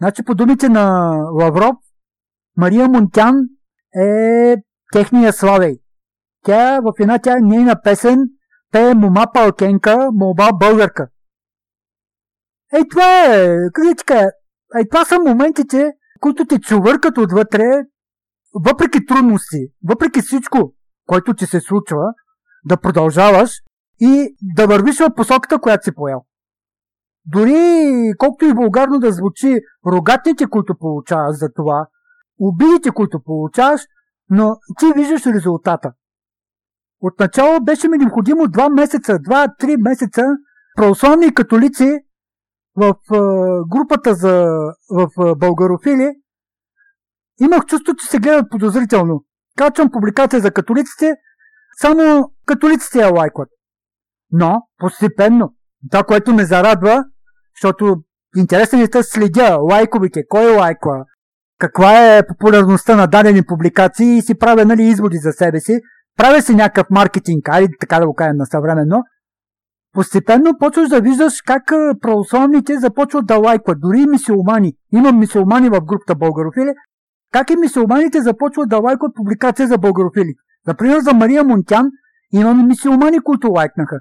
значи 0.00 0.24
по 0.24 0.34
думите 0.34 0.68
на 0.68 1.16
Лавров, 1.32 1.76
Мария 2.56 2.88
Мунтян 2.88 3.34
е 3.94 4.56
техния 4.92 5.32
славей. 5.32 5.76
Тя 6.44 6.80
в 6.80 6.92
една 7.00 7.18
тя 7.18 7.38
нейна 7.40 7.82
песен 7.84 8.18
пее 8.72 8.94
мома 8.94 9.26
палкенка, 9.34 10.08
молба 10.12 10.52
българка. 10.52 11.08
Ей, 12.74 12.88
това 12.88 13.24
е, 13.24 13.56
ти 13.98 14.04
кажа, 14.04 14.26
ей, 14.78 14.88
това 14.88 15.04
са 15.04 15.18
моментите, 15.18 15.92
които 16.20 16.46
те 16.46 16.60
чувъркат 16.60 17.18
отвътре, 17.18 17.64
въпреки 18.54 19.06
трудности, 19.06 19.58
въпреки 19.88 20.22
всичко, 20.22 20.74
което 21.06 21.34
ти 21.34 21.46
се 21.46 21.60
случва, 21.60 22.04
да 22.64 22.76
продължаваш 22.76 23.50
и 24.00 24.36
да 24.56 24.66
вървиш 24.66 24.98
в 24.98 25.14
посоката, 25.16 25.58
която 25.58 25.84
си 25.84 25.94
поел. 25.94 26.24
Дори 27.26 28.12
колкото 28.18 28.44
и 28.44 28.52
вулгарно 28.52 28.98
да 28.98 29.12
звучи 29.12 29.60
рогатите, 29.86 30.46
които 30.46 30.74
получаваш 30.78 31.36
за 31.36 31.52
това, 31.52 31.86
обидите, 32.40 32.90
които 32.90 33.22
получаваш, 33.22 33.80
но 34.30 34.56
ти 34.78 34.92
виждаш 34.96 35.26
резултата. 35.26 35.92
Отначало 37.02 37.60
беше 37.60 37.88
ми 37.88 37.98
необходимо 37.98 38.42
2 38.42 38.74
месеца, 38.74 39.12
2-3 39.12 39.76
месеца 39.88 40.22
православни 40.76 41.34
католици 41.34 41.98
в 42.76 42.94
групата 43.68 44.14
за 44.14 44.46
в 44.90 45.34
българофили 45.36 46.10
имах 47.40 47.66
чувство, 47.66 47.94
че 47.94 48.06
се 48.06 48.18
гледат 48.18 48.50
подозрително. 48.50 49.24
Качвам 49.56 49.90
публикация 49.90 50.40
за 50.40 50.50
католиците, 50.50 51.14
само 51.80 52.32
католиците 52.46 52.98
я 52.98 53.12
лайкват. 53.12 53.48
Но 54.30 54.62
постепенно, 54.78 55.54
това, 55.90 56.04
което 56.04 56.34
ме 56.34 56.44
зарадва, 56.44 57.04
защото 57.56 57.96
интересен 58.36 58.80
е 58.80 58.86
да 58.86 59.02
следя 59.02 59.56
лайковите, 59.56 60.22
кой 60.28 60.56
лайква, 60.56 61.04
каква 61.58 62.16
е 62.16 62.26
популярността 62.26 62.96
на 62.96 63.06
дадени 63.06 63.42
публикации 63.46 64.16
и 64.16 64.22
си 64.22 64.38
правя 64.38 64.64
нали, 64.64 64.82
изводи 64.82 65.16
за 65.18 65.32
себе 65.32 65.60
си. 65.60 65.80
Правя 66.16 66.42
си 66.42 66.54
някакъв 66.54 66.90
маркетинг, 66.90 67.48
айде 67.48 67.74
така 67.80 68.00
да 68.00 68.06
го 68.06 68.14
кажем 68.14 68.36
на 68.36 68.46
съвременно. 68.46 69.02
Постепенно 69.92 70.58
почваш 70.58 70.88
да 70.88 71.00
виждаш 71.00 71.42
как 71.46 71.62
православните 72.00 72.78
започват 72.78 73.26
да 73.26 73.36
лайкват. 73.36 73.80
Дори 73.80 74.00
и 74.00 74.06
мисиомани. 74.06 74.72
Имам 74.92 75.18
мисиомани 75.18 75.68
в 75.68 75.80
групата 75.80 76.14
българофили. 76.14 76.74
Как 77.32 77.50
и 77.50 77.56
мисиоманите 77.56 78.22
започват 78.22 78.68
да 78.68 78.78
лайкват 78.78 79.14
публикация 79.14 79.68
за 79.68 79.78
българофили. 79.78 80.34
Например, 80.66 81.00
за 81.00 81.14
Мария 81.14 81.44
Монтян 81.44 81.86
имаме 82.32 82.62
мисиомани, 82.62 83.20
които 83.20 83.52
лайкнаха. 83.52 83.96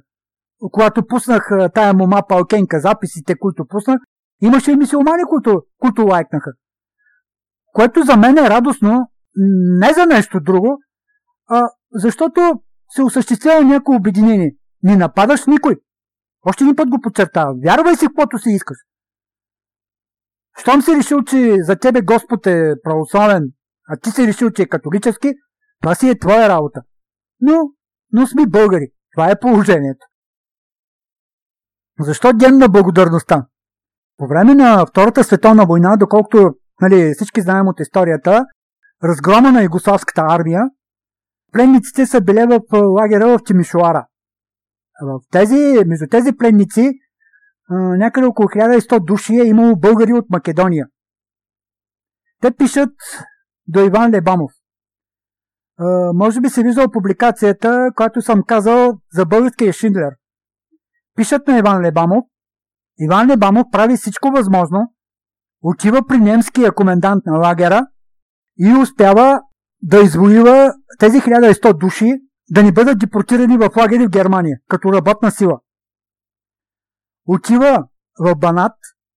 Когато 0.72 1.08
пуснах 1.08 1.50
тая 1.74 1.94
мома 1.94 2.22
Палкенка, 2.30 2.80
записите, 2.80 3.36
които 3.40 3.66
пуснах, 3.70 4.00
имаше 4.42 4.72
и 4.72 4.76
мисиомани, 4.76 5.24
които, 5.30 5.62
които 5.80 6.06
лайкнаха. 6.06 6.52
Което 7.74 8.04
за 8.04 8.18
мен 8.18 8.38
е 8.38 8.50
радостно, 8.50 9.12
не 9.80 9.94
за 9.94 10.06
нещо 10.06 10.40
друго, 10.40 10.78
а 11.50 11.70
защото 11.94 12.62
се 12.90 13.04
осъществява 13.04 13.64
някакво 13.64 13.94
обединение. 13.94 14.56
Не 14.84 14.96
нападаш 14.96 15.46
никой. 15.46 15.76
Още 16.46 16.64
един 16.64 16.76
път 16.76 16.90
го 16.90 17.02
подчертавам. 17.02 17.60
Вярвай 17.64 17.96
си 17.96 18.06
каквото 18.08 18.40
си 18.40 18.50
искаш. 18.50 18.78
Щом 20.60 20.82
си 20.82 20.96
решил, 20.96 21.24
че 21.24 21.58
за 21.64 21.76
тебе 21.76 22.02
Господ 22.02 22.48
е 22.48 22.74
православен, 22.84 23.44
а 23.90 23.98
ти 23.98 24.12
си 24.12 24.28
решил, 24.28 24.52
че 24.52 24.62
е 24.62 24.68
католически, 24.68 25.34
това 25.82 25.96
си 25.96 26.10
е 26.10 26.20
твоя 26.20 26.50
работа. 26.50 26.82
Но, 27.40 27.54
но 28.12 28.28
сме 28.28 28.46
българи. 28.46 28.88
Това 29.12 29.32
е 29.32 29.40
положението. 29.40 30.06
Защо 32.00 32.34
ден 32.34 32.58
на 32.58 32.70
благодарността? 32.70 33.46
По 34.18 34.28
време 34.28 34.56
на 34.56 34.86
Втората 34.86 35.24
световна 35.24 35.66
война, 35.66 35.98
доколкото 35.98 36.50
нали, 36.82 37.14
всички 37.14 37.42
знаем 37.42 37.68
от 37.68 37.80
историята, 37.80 38.46
разгрома 39.04 39.52
на 39.52 39.64
югославската 39.64 40.22
армия, 40.30 40.62
пленниците 41.52 42.06
са 42.06 42.22
били 42.22 42.46
в 42.46 42.62
лагера 42.74 43.28
в 43.28 43.40
Тимишуара. 43.46 44.08
В 45.02 45.20
тези, 45.32 45.80
между 45.86 46.08
тези 46.08 46.38
пленници 46.38 46.92
някъде 47.70 48.28
около 48.28 48.48
1100 48.48 49.06
души 49.06 49.34
е 49.34 49.46
имало 49.46 49.76
българи 49.76 50.14
от 50.14 50.26
Македония. 50.30 50.88
Те 52.42 52.52
пишат 52.52 52.94
до 53.68 53.80
Иван 53.80 54.12
Лебамов. 54.12 54.52
Може 56.14 56.42
би 56.42 56.50
се 56.50 56.64
виждал 56.64 56.92
публикацията, 56.92 57.88
която 57.96 58.22
съм 58.22 58.44
казал 58.44 59.00
за 59.14 59.26
българския 59.26 59.74
Шиндлер. 59.74 60.12
Пишат 61.16 61.48
на 61.48 61.58
Иван 61.58 61.82
Лебамов. 61.82 62.26
Иван 63.00 63.30
Лебамов 63.30 63.64
прави 63.72 63.98
всичко 63.98 64.32
възможно, 64.32 64.94
отива 65.62 66.08
при 66.08 66.18
немския 66.18 66.72
комендант 66.72 67.26
на 67.26 67.38
лагера 67.38 67.88
и 68.58 68.74
успява 68.82 69.42
да 69.82 70.02
извоюва 70.02 70.74
тези 71.00 71.18
1100 71.18 71.74
души 71.74 72.12
да 72.50 72.64
ни 72.64 72.72
бъдат 72.72 73.00
депортирани 73.00 73.58
в 73.58 73.70
лагери 73.78 74.06
в 74.06 74.10
Германия, 74.10 74.58
като 74.68 74.94
работна 74.94 75.32
сила. 75.32 75.60
Отива 77.28 77.84
в 78.20 78.36
Банат 78.36 78.74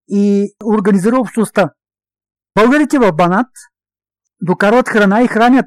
и 0.09 0.55
организира 0.65 1.21
общността. 1.21 1.71
Българите 2.55 2.99
в 2.99 3.13
Банат 3.13 3.47
докарват 4.43 4.89
храна 4.89 5.23
и 5.23 5.27
хранят 5.27 5.67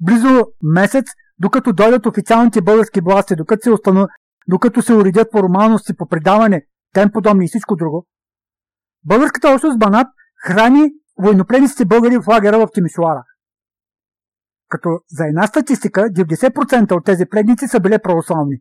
близо 0.00 0.46
месец, 0.62 1.06
докато 1.38 1.72
дойдат 1.72 2.06
официалните 2.06 2.60
български 2.60 3.00
власти, 3.00 3.36
докато 3.36 3.62
се, 3.62 3.70
установ... 3.70 4.10
докато 4.48 4.82
се 4.82 4.94
уредят 4.94 5.28
формалности 5.32 5.96
по 5.96 6.08
предаване, 6.08 6.66
тем 6.94 7.12
подобни 7.12 7.44
и 7.44 7.48
всичко 7.48 7.76
друго. 7.76 8.06
Българската 9.04 9.50
общност 9.50 9.78
Банат 9.78 10.06
храни 10.46 10.90
военнопленниците 11.22 11.84
българи 11.84 12.18
в 12.18 12.28
лагера 12.28 12.58
в 12.58 12.68
Тимишуара. 12.74 13.24
Като 14.68 15.00
за 15.08 15.26
една 15.26 15.46
статистика 15.46 16.00
90% 16.00 16.92
от 16.92 17.04
тези 17.04 17.26
предници 17.26 17.68
са 17.68 17.80
били 17.80 17.98
православни. 18.02 18.56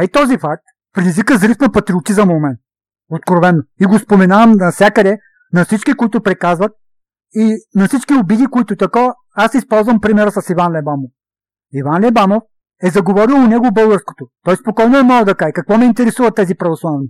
Ей 0.00 0.08
този 0.08 0.38
факт 0.38 0.64
предизвика 0.92 1.38
зрив 1.38 1.58
на 1.60 1.72
патриотизъм 1.72 2.30
у 2.30 2.40
мен. 2.40 2.56
Откровенно. 3.10 3.62
И 3.80 3.86
го 3.86 3.98
споменавам 3.98 4.52
навсякъде, 4.56 5.18
на 5.52 5.64
всички, 5.64 5.94
които 5.94 6.22
преказват 6.22 6.72
и 7.32 7.56
на 7.74 7.86
всички 7.88 8.14
обиди, 8.14 8.46
които 8.46 8.76
тако, 8.76 9.14
аз 9.34 9.54
използвам 9.54 10.00
примера 10.00 10.30
с 10.30 10.50
Иван 10.50 10.72
Лебамов. 10.72 11.10
Иван 11.72 12.04
Лебамов 12.04 12.42
е 12.82 12.90
заговорил 12.90 13.36
у 13.36 13.46
него 13.46 13.72
българското. 13.72 14.26
Той 14.42 14.56
спокойно 14.56 14.98
е 14.98 15.02
мога 15.02 15.24
да 15.24 15.34
каже, 15.34 15.52
какво 15.52 15.78
ме 15.78 15.84
интересува 15.84 16.34
тези 16.34 16.54
православни. 16.54 17.08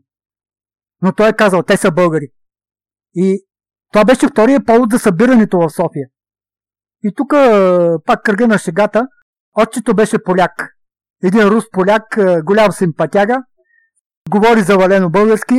Но 1.03 1.13
той 1.13 1.29
е 1.29 1.33
казал, 1.33 1.63
те 1.63 1.77
са 1.77 1.91
българи. 1.91 2.29
И 3.15 3.45
това 3.93 4.05
беше 4.05 4.29
втория 4.29 4.65
повод 4.65 4.91
за 4.93 4.99
събирането 4.99 5.59
в 5.59 5.71
София. 5.71 6.09
И 7.05 7.15
тук 7.17 7.31
пак 8.05 8.23
кръга 8.25 8.47
на 8.47 8.59
шегата, 8.59 9.07
отчето 9.57 9.95
беше 9.95 10.23
поляк. 10.25 10.53
Един 11.25 11.43
рус 11.43 11.65
поляк, 11.73 12.03
голям 12.45 12.73
симпатяга, 12.73 13.43
говори 14.31 14.61
завалено 14.61 15.11
български 15.11 15.59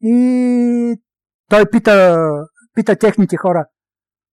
и 0.00 0.96
той 1.50 1.70
пита, 1.70 2.18
пита 2.74 2.96
техните 2.96 3.36
хора, 3.36 3.66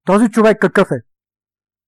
този 0.06 0.30
човек 0.30 0.58
какъв 0.62 0.92
е? 0.92 1.02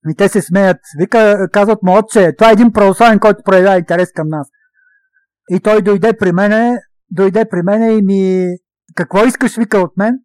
И 0.09 0.15
те 0.15 0.29
се 0.29 0.41
смеят. 0.41 0.77
Вика, 0.99 1.47
казват 1.53 1.83
му, 1.83 1.97
отче, 1.97 2.35
това 2.37 2.49
е 2.49 2.53
един 2.53 2.71
православен, 2.71 3.19
който 3.19 3.43
проявява 3.43 3.77
интерес 3.77 4.11
към 4.11 4.27
нас. 4.27 4.47
И 5.49 5.59
той 5.59 5.81
дойде 5.81 6.17
при 6.17 6.31
мене, 6.31 6.77
дойде 7.09 7.49
при 7.49 7.61
мене 7.63 7.93
и 7.93 8.01
ми... 8.01 8.47
Какво 8.95 9.25
искаш, 9.25 9.57
вика, 9.57 9.77
от 9.77 9.97
мен? 9.97 10.19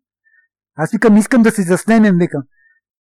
Аз 0.77 0.91
викам, 0.93 1.17
искам 1.17 1.43
да 1.43 1.51
си 1.51 1.63
заснемем, 1.63 2.15
викам. 2.19 2.43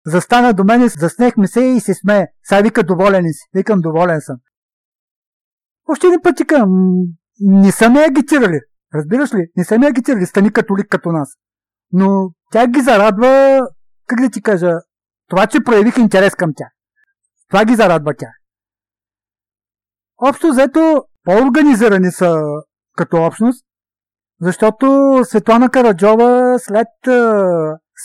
Застана 0.07 0.53
до 0.53 0.63
мене, 0.63 0.87
заснехме 0.87 1.47
се 1.47 1.61
и 1.61 1.79
се 1.79 1.93
смее. 1.93 2.27
Сега 2.43 2.61
вика, 2.61 2.83
доволен 2.83 3.23
си. 3.33 3.49
Викам, 3.53 3.79
доволен 3.79 4.21
съм. 4.21 4.37
Още 5.89 6.07
един 6.07 6.19
път 6.23 6.39
викам, 6.39 6.69
не 7.39 7.71
са 7.71 7.89
ме 7.89 7.99
агитирали. 7.99 8.59
Разбираш 8.95 9.33
ли? 9.33 9.47
Не 9.57 9.63
са 9.63 9.79
ме 9.79 9.87
агитирали. 9.87 10.25
Стани 10.25 10.53
католик 10.53 10.87
като 10.89 11.11
нас. 11.11 11.29
Но 11.91 12.31
тя 12.51 12.67
ги 12.67 12.81
зарадва, 12.81 13.61
как 14.07 14.21
да 14.21 14.29
ти 14.29 14.41
кажа, 14.41 14.71
това, 15.29 15.47
че 15.47 15.63
проявих 15.63 15.97
интерес 15.97 16.35
към 16.35 16.51
тях. 16.55 16.69
Това 17.49 17.65
ги 17.65 17.75
зарадва 17.75 18.13
тя. 18.17 18.29
Общо 20.17 20.47
взето, 20.47 21.03
по-организирани 21.23 22.11
са 22.11 22.37
като 22.97 23.17
общност, 23.17 23.65
защото 24.41 25.19
Светлана 25.23 25.69
Караджова 25.69 26.59
след 26.59 26.87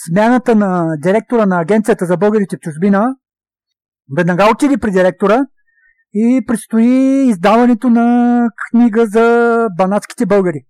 смяната 0.07 0.55
на 0.55 0.97
директора 0.97 1.45
на 1.45 1.61
Агенцията 1.61 2.05
за 2.05 2.17
българите 2.17 2.57
в 2.57 2.59
чужбина, 2.59 3.15
веднага 4.17 4.51
отиде 4.51 4.77
при 4.77 4.91
директора 4.91 5.39
и 6.13 6.43
предстои 6.47 7.27
издаването 7.29 7.89
на 7.89 8.47
книга 8.69 9.05
за 9.05 9.67
банатските 9.77 10.25
българи 10.25 10.65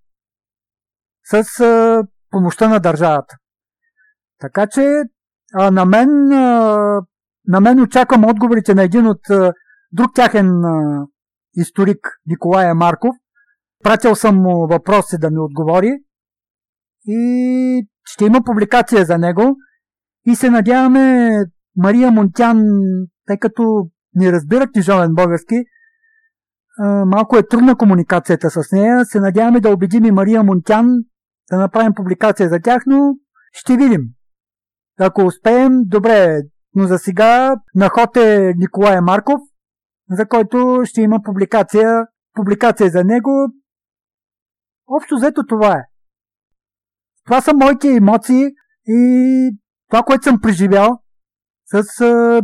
с 1.30 1.44
помощта 2.30 2.68
на 2.68 2.80
държавата. 2.80 3.36
Така 4.40 4.66
че 4.66 5.02
а, 5.54 5.70
на, 5.70 5.84
мен, 5.84 6.32
а, 6.32 7.00
на 7.46 7.60
мен 7.60 7.80
очаквам 7.80 8.24
отговорите 8.24 8.74
на 8.74 8.82
един 8.82 9.06
от 9.06 9.30
а, 9.30 9.52
друг 9.92 10.14
тяхен 10.14 10.64
а, 10.64 11.06
историк 11.56 12.08
Николая 12.26 12.74
Марков. 12.74 13.16
Пратил 13.84 14.14
съм 14.14 14.36
му 14.36 14.66
въпроси 14.66 15.18
да 15.18 15.30
ми 15.30 15.38
отговори 15.38 15.90
и 17.06 17.86
ще 18.04 18.24
има 18.24 18.40
публикация 18.44 19.04
за 19.04 19.18
него 19.18 19.56
и 20.26 20.36
се 20.36 20.50
надяваме 20.50 21.30
Мария 21.76 22.10
Монтян, 22.10 22.64
тъй 23.26 23.38
като 23.38 23.90
не 24.14 24.32
разбира 24.32 24.66
книжовен 24.66 25.14
български, 25.14 25.54
малко 27.06 27.36
е 27.36 27.48
трудна 27.48 27.76
комуникацията 27.76 28.50
с 28.50 28.72
нея. 28.72 29.04
Се 29.04 29.20
надяваме 29.20 29.60
да 29.60 29.70
убедим 29.70 30.04
и 30.04 30.10
Мария 30.10 30.42
Монтян 30.42 30.86
да 31.50 31.58
направим 31.58 31.94
публикация 31.94 32.48
за 32.48 32.60
тях, 32.60 32.82
но 32.86 33.14
ще 33.52 33.76
видим. 33.76 34.00
Ако 35.00 35.22
успеем, 35.22 35.72
добре. 35.86 36.40
Но 36.74 36.86
за 36.86 36.98
сега 36.98 37.56
на 37.74 37.88
ход 37.88 38.16
е 38.16 38.54
Николай 38.56 39.00
Марков, 39.00 39.40
за 40.10 40.26
който 40.26 40.80
ще 40.84 41.00
има 41.00 41.20
публикация, 41.24 42.06
публикация 42.34 42.90
за 42.90 43.04
него. 43.04 43.30
Общо 44.86 45.16
взето 45.16 45.46
това 45.46 45.72
е. 45.72 45.82
Това 47.24 47.40
са 47.40 47.54
моите 47.54 47.88
емоции 47.88 48.44
и 48.86 49.50
това, 49.90 50.02
което 50.02 50.24
съм 50.24 50.40
преживял 50.40 50.88
с 51.64 51.82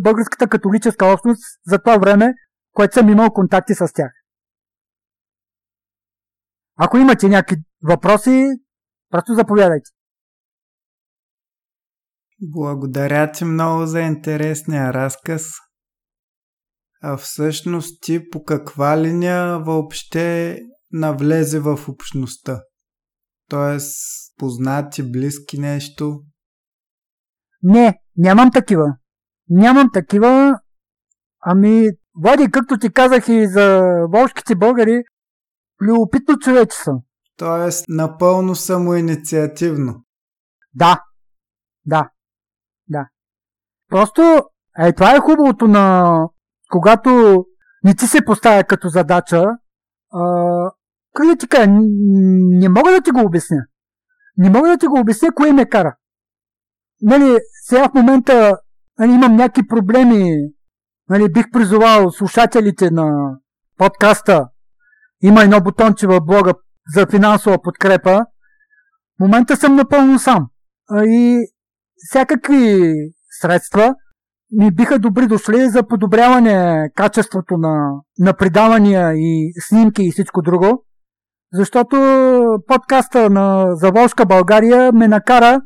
българската 0.01 0.49
католическа 0.49 1.07
общност 1.07 1.43
за 1.67 1.79
това 1.79 1.99
време, 1.99 2.35
което 2.73 2.95
съм 2.95 3.09
имал 3.09 3.31
контакти 3.31 3.75
с 3.75 3.93
тях. 3.95 4.13
Ако 6.77 6.99
имате 6.99 7.29
някакви 7.29 7.57
въпроси, 7.83 8.47
просто 9.11 9.35
заповядайте. 9.35 9.91
Благодаря 12.43 13.33
ти 13.33 13.45
много 13.45 13.87
за 13.87 14.01
интересния 14.01 14.93
разказ. 14.93 15.43
А 17.03 17.17
всъщност 17.17 18.03
ти 18.03 18.31
по 18.31 18.45
каква 18.45 18.99
линия 18.99 19.59
въобще 19.59 20.59
навлезе 20.93 21.61
в 21.61 21.79
общността? 21.89 22.63
Тоест, 23.49 23.97
познати, 24.41 25.03
близки 25.03 25.59
нещо? 25.59 26.23
Не, 27.63 28.01
нямам 28.17 28.51
такива. 28.51 28.97
Нямам 29.49 29.91
такива. 29.93 30.61
Ами, 31.41 31.89
Влади, 32.15 32.51
както 32.51 32.79
ти 32.79 32.93
казах 32.93 33.29
и 33.29 33.47
за 33.47 33.83
волшките 34.09 34.55
българи, 34.55 35.03
любопитно 35.83 36.39
човече 36.39 36.77
съм. 36.77 36.99
Тоест, 37.37 37.85
напълно 37.89 38.55
самоинициативно. 38.55 40.05
Да. 40.75 41.03
Да. 41.87 42.11
Да. 42.89 43.09
Просто, 43.89 44.23
е, 44.79 44.93
това 44.93 45.17
е 45.17 45.21
хубавото 45.21 45.69
на 45.69 46.15
когато 46.71 47.45
не 47.85 47.95
ти 47.95 48.07
се 48.07 48.25
поставя 48.25 48.65
като 48.65 48.89
задача, 48.89 49.45
а, 50.13 50.23
как 51.15 51.39
ти 51.39 51.49
кажа, 51.49 51.67
не 51.71 52.69
мога 52.69 52.91
да 52.91 53.01
ти 53.01 53.11
го 53.11 53.21
обясня. 53.21 53.67
Не 54.41 54.51
мога 54.51 54.69
да 54.69 54.79
ти 54.79 54.87
го 54.87 55.01
обясня, 55.01 55.33
кое 55.35 55.53
ме 55.53 55.67
кара. 55.67 55.97
Нали, 57.03 57.39
сега 57.69 57.89
в 57.89 57.95
момента 57.95 58.59
нали, 58.99 59.13
имам 59.13 59.37
някакви 59.37 59.67
проблеми. 59.67 60.35
Нали, 61.09 61.33
бих 61.33 61.51
призовал 61.53 62.11
слушателите 62.11 62.91
на 62.91 63.37
подкаста. 63.77 64.49
Има 65.23 65.43
едно 65.43 65.61
бутонче 65.61 66.07
в 66.07 66.21
блога 66.21 66.53
за 66.95 67.07
финансова 67.07 67.63
подкрепа. 67.63 68.25
В 69.17 69.21
момента 69.21 69.57
съм 69.57 69.77
напълно 69.77 70.19
сам. 70.19 70.47
И 70.95 71.39
всякакви 71.97 72.93
средства 73.41 73.95
ми 74.53 74.71
биха 74.71 74.99
добри 74.99 75.27
дошли 75.27 75.69
за 75.69 75.87
подобряване 75.87 76.89
качеството 76.95 77.57
на, 77.57 77.91
на 78.19 78.33
предавания 78.35 79.13
и 79.15 79.53
снимки 79.61 80.03
и 80.03 80.13
всичко 80.13 80.43
друго. 80.43 80.85
Защото 81.53 81.97
подкаста 82.67 83.31
на 83.31 83.67
Заволшка 83.77 84.27
България 84.27 84.93
ме 84.93 85.09
накара 85.09 85.61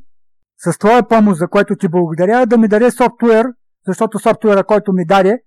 с 0.58 0.78
твоя 0.78 1.08
помощ, 1.08 1.38
за 1.38 1.48
което 1.48 1.76
ти 1.76 1.88
благодаря, 1.88 2.46
да 2.46 2.58
ми 2.58 2.68
даде 2.68 2.90
софтуер, 2.90 3.46
защото 3.86 4.18
софтуера, 4.18 4.64
който 4.64 4.92
ми 4.92 5.06
даде, 5.06 5.38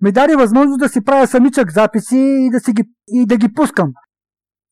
ми 0.00 0.12
даде 0.12 0.36
възможност 0.36 0.80
да 0.80 0.88
си 0.88 1.04
правя 1.04 1.26
самичък 1.26 1.72
записи 1.72 2.18
и 2.18 2.50
да, 2.50 2.60
си 2.60 2.72
ги, 2.72 2.84
и 3.08 3.26
да 3.26 3.36
ги 3.36 3.54
пускам. 3.54 3.92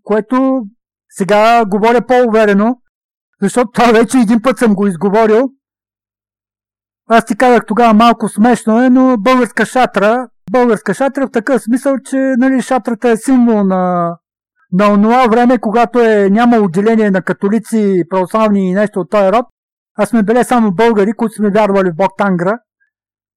Което 0.02 0.62
сега 1.08 1.64
говоря 1.64 2.06
по-уверено, 2.06 2.76
защото 3.42 3.70
това 3.70 3.92
вече 3.92 4.18
един 4.18 4.42
път 4.42 4.58
съм 4.58 4.74
го 4.74 4.86
изговорил. 4.86 5.42
Аз 7.08 7.24
ти 7.24 7.36
казах 7.36 7.62
тогава 7.66 7.94
малко 7.94 8.28
смешно 8.28 8.82
е, 8.82 8.90
но 8.90 9.16
българска 9.18 9.66
шатра, 9.66 10.28
българска 10.50 10.94
шатра 10.94 11.26
в 11.26 11.30
такъв 11.30 11.62
смисъл, 11.62 11.96
че 12.04 12.16
нали, 12.16 12.62
шатрата 12.62 13.10
е 13.10 13.16
символ 13.16 13.64
на, 13.64 14.12
на 14.76 14.92
онова 14.92 15.26
време, 15.26 15.58
когато 15.58 16.00
е 16.00 16.30
няма 16.30 16.56
отделение 16.56 17.10
на 17.10 17.22
католици, 17.22 18.02
православни 18.10 18.70
и 18.70 18.74
нещо 18.74 19.00
от 19.00 19.10
този 19.10 19.32
род, 19.32 19.46
а 19.98 20.06
сме 20.06 20.22
били 20.22 20.44
само 20.44 20.72
българи, 20.74 21.12
които 21.12 21.34
сме 21.34 21.50
вярвали 21.50 21.90
в 21.90 21.96
Бог 21.96 22.10
Тангра. 22.18 22.58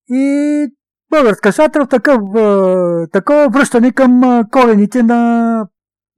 И 0.09 0.67
българска 1.11 1.51
шатра 1.51 1.85
в 1.85 1.87
такъв, 1.87 2.19
такова 3.11 3.49
връщане 3.49 3.91
към 3.91 4.43
корените 4.51 5.03
на, 5.03 5.65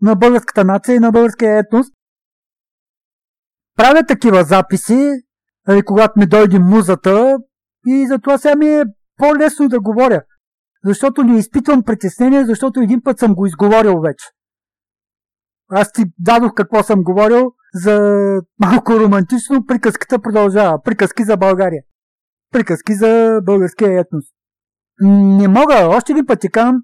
на 0.02 0.16
българската 0.16 0.64
нация 0.64 0.96
и 0.96 1.00
на 1.00 1.12
българския 1.12 1.58
етнос 1.58 1.88
правя 3.78 4.06
такива 4.08 4.44
записи, 4.44 5.12
нали, 5.68 5.82
когато 5.84 6.20
ми 6.20 6.26
дойде 6.26 6.60
музата 6.60 7.38
и 7.88 8.08
затова 8.08 8.38
сега 8.38 8.56
ми 8.56 8.68
е 8.68 8.84
по-лесно 9.18 9.68
да 9.68 9.80
говоря. 9.80 10.22
Защото 10.86 11.24
не 11.24 11.38
изпитвам 11.38 11.84
притеснение, 11.84 12.46
защото 12.46 12.80
един 12.80 13.02
път 13.04 13.20
съм 13.20 13.36
го 13.36 13.46
изговорил 13.46 14.00
вече. 14.00 14.26
Аз 15.72 15.92
ти 15.92 16.04
дадох 16.20 16.54
какво 16.56 16.84
съм 16.84 17.04
говорил 17.04 17.52
за 17.74 18.16
малко 18.60 19.00
романтично, 19.00 19.66
приказката 19.66 20.20
продължава. 20.20 20.82
Приказки 20.84 21.24
за 21.24 21.38
България. 21.38 21.82
Приказки 22.52 22.94
за 22.94 23.40
българския 23.44 24.00
етнос. 24.00 24.26
Не 25.40 25.48
мога, 25.48 25.88
още 25.88 26.12
един 26.12 26.26
път 26.26 26.40
ти 26.40 26.52
казвам, 26.52 26.76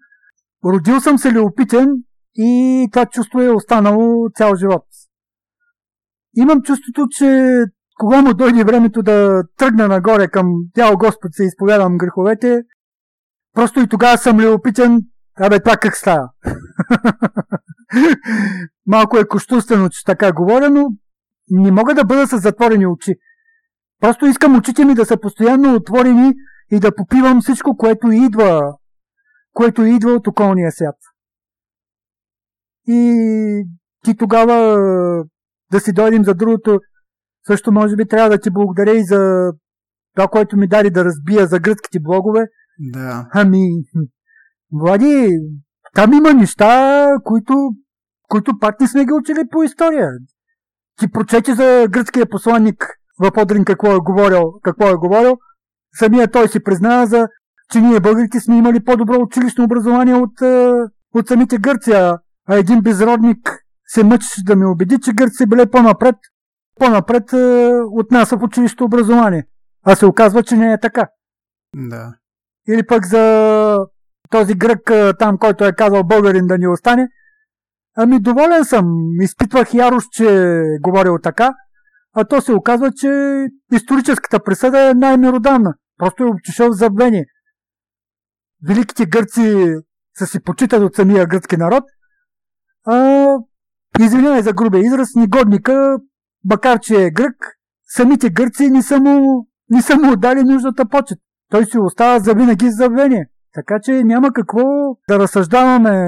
родил 0.66 1.00
съм 1.00 1.18
се 1.18 1.32
любопитен 1.32 1.88
и 2.36 2.88
това 2.92 3.06
чувство 3.06 3.42
е 3.42 3.50
останало 3.50 4.30
цял 4.36 4.56
живот 4.56 4.84
имам 6.38 6.62
чувството, 6.62 7.08
че 7.12 7.64
кога 8.00 8.22
му 8.22 8.34
дойде 8.34 8.64
времето 8.64 9.04
да 9.04 9.44
тръгна 9.58 9.88
нагоре 9.88 10.28
към 10.28 10.46
тяло 10.74 10.98
Господ 10.98 11.34
се 11.34 11.44
изповядам 11.44 11.98
греховете, 11.98 12.62
просто 13.54 13.80
и 13.80 13.88
тогава 13.88 14.18
съм 14.18 14.40
любопитен, 14.40 15.02
абе 15.42 15.60
това 15.60 15.78
как 15.78 15.98
става. 15.98 16.30
Малко 18.86 19.18
е 19.18 19.28
кощунствено, 19.28 19.90
че 19.90 20.04
така 20.06 20.34
говоря, 20.34 20.70
но 20.70 20.88
не 21.50 21.72
мога 21.72 21.96
да 21.96 22.06
бъда 22.06 22.28
с 22.28 22.38
затворени 22.38 22.88
очи. 22.88 23.16
Просто 24.00 24.26
искам 24.26 24.58
очите 24.58 24.86
ми 24.86 24.96
да 24.96 25.06
са 25.06 25.20
постоянно 25.20 25.76
отворени 25.76 26.34
и 26.72 26.80
да 26.80 26.96
попивам 26.96 27.42
всичко, 27.42 27.78
което 27.78 28.12
идва, 28.12 28.62
което 29.54 29.84
идва 29.84 30.12
от 30.12 30.28
околния 30.28 30.72
свят. 30.72 30.96
И 32.88 33.66
ти 34.04 34.18
тогава 34.18 34.78
да 35.72 35.80
си 35.80 35.94
дойдем 35.94 36.24
за 36.24 36.34
другото. 36.34 36.80
Също 37.48 37.72
може 37.72 37.96
би 37.96 38.08
трябва 38.08 38.30
да 38.30 38.40
ти 38.40 38.50
благодаря 38.50 38.98
и 38.98 39.04
за 39.04 39.52
това, 40.16 40.28
което 40.28 40.58
ми 40.58 40.68
даде 40.68 40.90
да 40.90 41.06
разбия 41.06 41.48
за 41.48 41.60
гръцките 41.60 42.00
блогове. 42.00 42.48
Да. 42.80 43.28
Ами, 43.34 43.68
Влади, 44.72 45.30
там 45.98 46.14
има 46.14 46.34
неща, 46.34 47.08
които, 47.24 47.70
които 48.30 48.60
пак 48.60 48.80
не 48.80 48.88
сме 48.88 49.06
ги 49.06 49.14
учили 49.14 49.40
по 49.52 49.64
история. 49.64 50.10
Ти 51.00 51.12
прочети 51.12 51.54
за 51.54 51.88
гръцкия 51.90 52.30
посланник 52.30 52.98
в 53.20 53.32
Одрин 53.38 53.66
какво 53.66 53.96
е 53.96 54.00
говорил, 54.00 54.52
какво 54.64 54.90
е 54.90 54.96
говорил. 54.96 55.38
Самия 56.00 56.32
той 56.32 56.48
си 56.48 56.64
признава 56.64 57.08
за, 57.08 57.28
че 57.72 57.82
ние 57.82 58.00
българите 58.00 58.40
сме 58.40 58.58
имали 58.58 58.84
по-добро 58.84 59.22
училищно 59.22 59.64
образование 59.64 60.14
от, 60.14 60.42
е, 60.42 60.72
от 61.14 61.28
самите 61.28 61.58
Гърция. 61.58 62.18
А 62.50 62.56
един 62.56 62.82
безродник 62.82 63.66
се 63.88 64.04
мъчеше 64.04 64.44
да 64.44 64.56
ме 64.56 64.66
убеди, 64.66 64.98
че 65.04 65.14
гърците 65.14 65.48
били 65.48 65.70
по-напред, 65.70 66.16
по-напред 66.80 67.34
е, 67.34 67.72
от 67.74 68.12
нас 68.12 68.30
в 68.30 68.44
училище 68.44 68.84
образование. 68.84 69.48
А 69.86 69.96
се 69.96 70.06
оказва, 70.06 70.44
че 70.44 70.56
не 70.58 70.74
е 70.74 70.80
така. 70.80 71.08
Да. 71.76 72.14
Или 72.70 72.86
пък 72.86 73.06
за 73.06 73.78
този 74.30 74.54
грък 74.54 74.92
там, 75.20 75.38
който 75.38 75.66
е 75.66 75.76
казал 75.76 76.04
българин 76.04 76.48
да 76.48 76.58
ни 76.58 76.68
остане. 76.68 77.08
Ами 77.98 78.20
доволен 78.20 78.66
съм. 78.66 78.86
Изпитвах 79.22 79.74
ярост, 79.74 80.12
че 80.12 80.26
е 80.26 80.80
говорил 80.82 81.18
така. 81.24 81.54
А 82.16 82.24
то 82.24 82.42
се 82.42 82.54
оказва, 82.54 82.92
че 82.92 83.10
историческата 83.74 84.44
присъда 84.44 84.90
е 84.90 84.94
най-меродавна. 84.94 85.74
Просто 85.98 86.24
е 86.24 86.28
обчешъл 86.28 86.74
в. 86.74 87.26
Великите 88.68 89.06
гърци 89.06 89.76
са 90.18 90.26
си 90.26 90.44
почитат 90.44 90.82
от 90.82 90.96
самия 90.96 91.26
гръцки 91.26 91.58
народ, 91.58 91.84
а 92.88 93.28
извинявай 94.00 94.42
за 94.42 94.54
грубия 94.54 94.82
израз, 94.82 95.16
негодника, 95.16 95.98
макар 96.46 96.80
че 96.80 97.06
е 97.06 97.12
грък, 97.12 97.36
самите 97.88 98.30
гърци 98.30 98.70
не 98.70 98.82
са 98.84 99.00
му, 99.00 99.48
не 99.70 99.82
са 99.82 99.96
му 99.96 100.12
отдали 100.12 100.44
нужната 100.44 100.86
почет. 100.86 101.18
Той 101.52 101.66
си 101.66 101.78
остава 101.78 102.20
за 102.20 102.34
винаги 102.34 102.72
забвение. 102.72 103.30
Така 103.58 103.80
че 103.84 104.04
няма 104.04 104.34
какво 104.34 104.60
да 105.10 105.20
разсъждаваме 105.20 106.08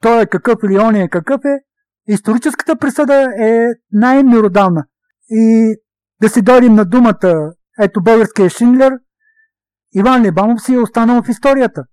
той 0.00 0.22
е 0.22 0.26
какъв 0.26 0.58
или 0.64 0.78
он 0.78 0.94
е 0.94 1.08
какъв 1.08 1.40
е. 1.44 1.64
Историческата 2.12 2.76
присъда 2.76 3.28
е 3.40 3.66
най-меродавна. 3.92 4.86
И 5.30 5.74
да 6.22 6.28
си 6.28 6.42
дойдем 6.42 6.74
на 6.74 6.84
думата, 6.84 7.52
ето 7.80 8.02
българския 8.02 8.50
Шиндлер, 8.50 8.92
Иван 9.94 10.22
Лебанов 10.22 10.62
си 10.62 10.74
е 10.74 10.78
останал 10.78 11.22
в 11.22 11.28
историята. 11.28 11.84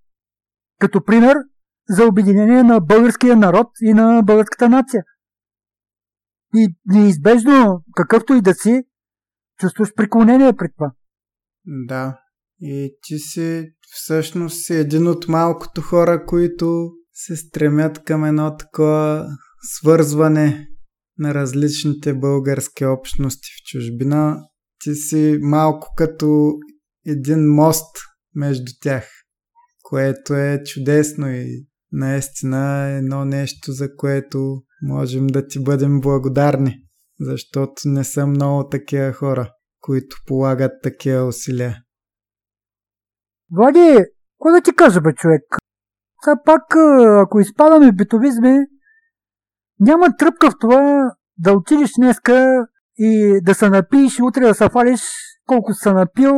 Като 0.79 1.03
пример 1.03 1.37
за 1.89 2.05
обединение 2.05 2.63
на 2.63 2.79
българския 2.79 3.35
народ 3.35 3.67
и 3.81 3.93
на 3.93 4.21
българската 4.21 4.69
нация. 4.69 5.03
И 6.55 6.75
неизбежно, 6.85 7.83
какъвто 7.95 8.33
и 8.33 8.41
да 8.41 8.53
си, 8.53 8.83
чувстваш 9.59 9.93
преклонение 9.93 10.53
пред 10.53 10.71
това. 10.75 10.91
Да. 11.65 12.19
И 12.61 12.97
ти 13.01 13.17
си 13.17 13.73
всъщност 13.91 14.65
си 14.65 14.73
един 14.73 15.07
от 15.07 15.27
малкото 15.27 15.81
хора, 15.81 16.25
които 16.25 16.91
се 17.13 17.35
стремят 17.35 18.03
към 18.03 18.25
едно 18.25 18.57
такова 18.57 19.27
свързване 19.63 20.67
на 21.17 21.33
различните 21.33 22.13
български 22.13 22.85
общности 22.85 23.47
в 23.47 23.71
чужбина. 23.71 24.37
Ти 24.79 24.95
си 24.95 25.37
малко 25.41 25.87
като 25.97 26.53
един 27.05 27.53
мост 27.53 27.97
между 28.35 28.71
тях, 28.81 29.07
което 29.83 30.33
е 30.33 30.63
чудесно 30.65 31.29
и 31.29 31.65
наистина 31.91 32.87
е 32.87 32.97
едно 32.97 33.25
нещо, 33.25 33.71
за 33.71 33.95
което 33.95 34.61
можем 34.83 35.27
да 35.27 35.47
ти 35.47 35.63
бъдем 35.63 36.01
благодарни, 36.01 36.75
защото 37.19 37.73
не 37.85 38.03
са 38.03 38.27
много 38.27 38.69
такива 38.69 39.13
хора, 39.13 39.51
които 39.79 40.15
полагат 40.25 40.71
такива 40.83 41.23
усилия. 41.25 41.77
Влади, 43.51 44.05
кой 44.37 44.51
да 44.51 44.61
ти 44.61 44.75
кажа, 44.75 45.01
бе, 45.01 45.13
човек? 45.13 45.41
Сега 46.23 46.35
пак, 46.45 46.75
ако 47.21 47.39
изпадаме 47.39 47.91
в 47.91 47.95
битовизми, 47.95 48.57
няма 49.79 50.17
тръпка 50.17 50.51
в 50.51 50.53
това 50.59 51.11
да 51.37 51.53
отидеш 51.53 51.91
днеска 51.97 52.67
и 52.97 53.39
да 53.43 53.55
се 53.55 53.69
напиеш 53.69 54.19
и 54.19 54.23
утре 54.23 54.41
да 54.41 54.53
се 54.53 54.69
фалиш 54.69 55.01
колко 55.47 55.73
се 55.73 55.93
напил 55.93 56.33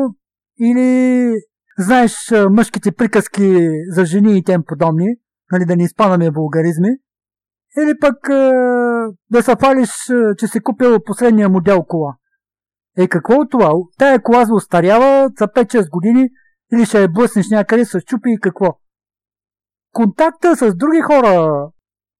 или 0.59 1.31
знаеш 1.79 2.33
мъжките 2.49 2.91
приказки 2.91 3.69
за 3.89 4.05
жени 4.05 4.37
и 4.37 4.43
тем 4.43 4.63
подобни, 4.67 5.15
нали, 5.51 5.65
да 5.65 5.75
не 5.75 5.83
изпадаме 5.83 6.31
vulгаризми, 6.31 6.89
или 7.77 7.99
пък 7.99 8.15
да 9.29 9.43
се 9.43 9.55
фалиш, 9.59 9.91
че 10.37 10.47
си 10.47 10.59
купил 10.59 11.03
последния 11.03 11.49
модел 11.49 11.83
кола. 11.83 12.15
Е, 12.97 13.07
какво 13.07 13.33
от 13.33 13.51
това? 13.51 13.71
Тая 13.97 14.23
кола 14.23 14.45
се 14.45 14.51
за 15.39 15.47
5-6 15.47 15.89
години 15.89 16.29
или 16.73 16.85
ще 16.85 17.01
я 17.01 17.09
блъснеш 17.09 17.49
някъде 17.49 17.85
с 17.85 18.01
чупи 18.01 18.29
и 18.29 18.39
какво? 18.39 18.79
Контакта 19.91 20.55
с 20.55 20.75
други 20.75 21.01
хора, 21.01 21.71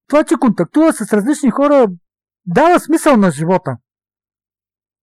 това, 0.08 0.24
че 0.24 0.36
контактува 0.36 0.94
с 0.94 1.14
различни 1.14 1.52
хора, 1.52 1.88
дава 2.46 2.80
смисъл 2.80 3.18
на 3.18 3.32
живота. 3.32 3.78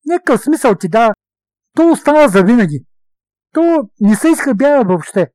Някакъв 0.06 0.40
смисъл 0.40 0.74
ти 0.74 0.88
да, 0.88 1.10
то 1.76 1.90
остава 1.90 2.28
за 2.28 2.42
винаги. 2.42 2.84
То 3.52 3.90
не 4.00 4.16
се 4.16 4.28
изхъбява 4.28 4.84
въобще. 4.84 5.30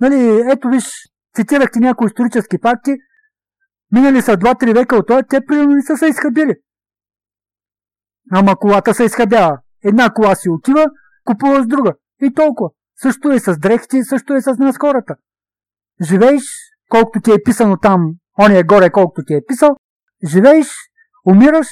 Нали, 0.00 0.42
ето 0.52 0.68
виж, 0.68 0.84
цитирахте 1.36 1.78
някои 1.80 2.06
исторически 2.06 2.56
факти, 2.62 2.96
минали 3.92 4.22
са 4.22 4.32
2-3 4.32 4.74
века 4.74 4.96
от 4.96 5.06
това, 5.06 5.22
те 5.22 5.46
примерно 5.46 5.74
не 5.74 5.82
са 5.82 5.96
се 5.96 6.06
изхъбили. 6.06 6.54
Ама 8.32 8.56
колата 8.56 8.94
се 8.94 9.04
изхъбява. 9.04 9.58
Една 9.84 10.10
кола 10.14 10.34
си 10.34 10.48
отива, 10.48 10.86
купуваш 11.24 11.66
друга. 11.66 11.92
И 12.22 12.34
толкова. 12.34 12.70
Също 12.96 13.32
е 13.32 13.38
с 13.38 13.58
дрехите, 13.58 14.04
също 14.04 14.34
е 14.34 14.40
с 14.40 14.56
нас 14.58 14.78
хората. 14.78 15.16
Живееш, 16.02 16.42
колкото 16.88 17.20
ти 17.20 17.32
е 17.32 17.42
писано 17.44 17.76
там, 17.76 18.14
он 18.38 18.52
е 18.52 18.62
горе, 18.62 18.90
колкото 18.90 19.24
ти 19.26 19.34
е 19.34 19.46
писал, 19.46 19.76
живееш, 20.24 20.66
умираш, 21.26 21.66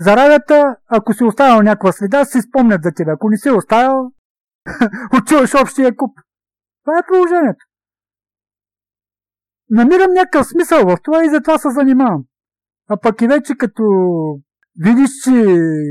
зарадата, 0.00 0.76
ако 0.86 1.12
си 1.12 1.24
оставил 1.24 1.62
някаква 1.62 1.92
следа, 1.92 2.24
си 2.24 2.40
спомнят 2.40 2.82
за 2.82 2.92
тебе. 2.92 3.10
Ако 3.10 3.30
не 3.30 3.36
си 3.36 3.50
оставил, 3.50 4.12
отиваш 5.18 5.54
общия 5.54 5.96
куп. 5.96 6.18
Това 6.84 6.98
е 6.98 7.06
положението. 7.08 7.64
Намирам 9.70 10.12
някакъв 10.12 10.46
смисъл 10.46 10.86
в 10.86 10.96
това 11.02 11.24
и 11.24 11.30
затова 11.30 11.58
се 11.58 11.70
занимавам. 11.70 12.24
А 12.88 12.96
пък 12.96 13.22
и 13.22 13.28
вече 13.28 13.54
като 13.58 13.82
видиш, 14.78 15.10
че 15.24 15.30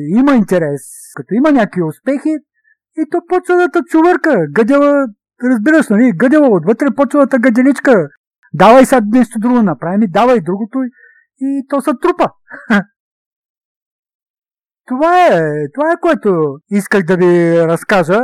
има 0.10 0.36
интерес, 0.36 0.82
като 1.16 1.34
има 1.34 1.52
някакви 1.52 1.84
успехи, 1.84 2.36
и 2.98 3.10
то 3.12 3.22
почва 3.28 3.56
да 3.56 3.84
чувърка. 3.84 4.46
Гъдела, 4.52 5.08
разбираш, 5.44 5.90
нали? 5.90 6.12
Гъдела 6.16 6.48
отвътре 6.48 6.88
почва 6.96 7.28
да 7.28 7.40
гаделичка. 7.40 8.10
Давай 8.54 8.86
сега 8.86 9.02
нещо 9.06 9.40
друго 9.40 9.62
направи 9.62 9.98
ми, 9.98 10.08
давай 10.08 10.42
другото 10.42 10.80
и 11.40 11.66
то 11.70 11.82
се 11.82 11.92
трупа. 12.02 12.30
това 14.86 15.28
е, 15.28 15.42
това 15.74 15.92
е 15.92 16.00
което 16.02 16.58
исках 16.72 17.04
да 17.04 17.18
ви 17.18 17.62
разкажа. 17.68 18.20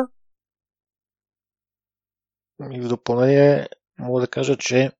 И 2.72 2.82
в 2.82 2.88
допълнение 2.88 3.68
мога 4.00 4.22
да 4.22 4.28
кажа, 4.28 4.58
че 4.58 4.92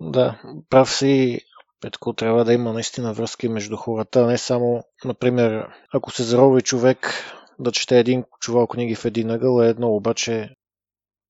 да, 0.00 0.40
прав 0.70 0.90
си, 0.90 1.40
Петко, 1.80 2.12
трябва 2.12 2.44
да 2.44 2.52
има 2.52 2.72
наистина 2.72 3.12
връзки 3.12 3.48
между 3.48 3.76
хората, 3.76 4.26
не 4.26 4.38
само, 4.38 4.84
например, 5.04 5.68
ако 5.94 6.10
се 6.10 6.22
зарови 6.22 6.62
човек 6.62 7.12
да 7.58 7.72
чете 7.72 7.98
един 7.98 8.24
чувал 8.40 8.66
книги 8.66 8.94
в 8.94 9.04
един 9.04 9.30
ъгъл 9.30 9.62
е 9.62 9.68
едно, 9.68 9.96
обаче 9.96 10.54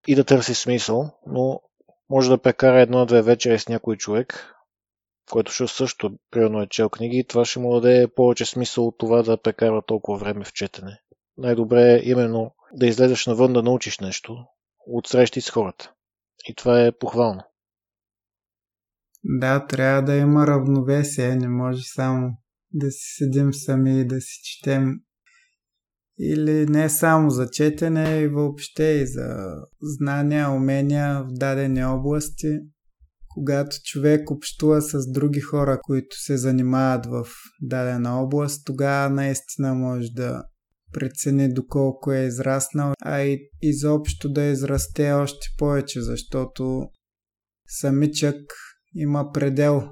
и 0.07 0.15
да 0.15 0.25
търси 0.25 0.55
смисъл, 0.55 1.11
но 1.27 1.61
може 2.11 2.31
да 2.31 2.39
прекара 2.39 2.81
една-две 2.81 3.23
вечери 3.23 3.59
с 3.59 3.69
някой 3.69 3.97
човек, 3.97 4.55
който 5.31 5.53
ще 5.53 5.67
също 5.67 6.19
примерно 6.31 6.63
е 6.63 6.67
чел 6.67 6.89
книги 6.91 7.19
и 7.19 7.25
това 7.25 7.45
ще 7.45 7.59
му 7.59 7.81
даде 7.81 8.09
повече 8.17 8.47
смисъл 8.47 8.87
от 8.87 8.99
това 8.99 9.23
да 9.23 9.43
прекара 9.43 9.83
толкова 9.83 10.19
време 10.19 10.45
в 10.45 10.53
четене. 10.53 11.01
Най-добре 11.37 11.95
е 11.95 12.09
именно 12.11 12.55
да 12.73 12.87
излезеш 12.87 13.27
навън 13.27 13.53
да 13.53 13.63
научиш 13.63 13.99
нещо 13.99 14.37
от 14.87 15.07
срещи 15.07 15.41
с 15.41 15.51
хората. 15.51 15.93
И 16.49 16.55
това 16.55 16.83
е 16.83 16.93
похвално. 16.93 17.43
Да, 19.25 19.67
трябва 19.67 20.03
да 20.03 20.17
има 20.17 20.47
равновесие, 20.47 21.37
не 21.37 21.49
може 21.49 21.83
само 21.83 22.31
да 22.73 22.91
си 22.91 23.15
седим 23.15 23.55
сами 23.55 24.01
и 24.01 24.05
да 24.05 24.21
си 24.21 24.41
четем 24.43 25.01
или 26.19 26.67
не 26.67 26.89
само 26.89 27.31
за 27.31 27.49
четене, 27.51 28.21
и 28.21 28.29
въобще 28.29 28.85
и 28.85 29.07
за 29.07 29.47
знания, 29.83 30.51
умения 30.51 31.23
в 31.23 31.29
дадени 31.31 31.85
области. 31.85 32.59
Когато 33.29 33.77
човек 33.85 34.31
общува 34.31 34.83
с 34.83 35.13
други 35.13 35.41
хора, 35.41 35.79
които 35.83 36.17
се 36.17 36.37
занимават 36.37 37.07
в 37.07 37.27
дадена 37.63 38.21
област, 38.23 38.63
тогава 38.67 39.11
наистина 39.11 39.75
може 39.75 40.09
да 40.15 40.43
прецени 40.93 41.53
доколко 41.53 42.13
е 42.13 42.27
израснал, 42.27 42.93
а 43.03 43.21
и 43.21 43.39
изобщо 43.63 44.33
да 44.33 44.43
израсте 44.43 45.13
още 45.13 45.47
повече, 45.59 46.01
защото 46.01 46.89
самичък 47.69 48.41
има 48.95 49.33
предел 49.33 49.83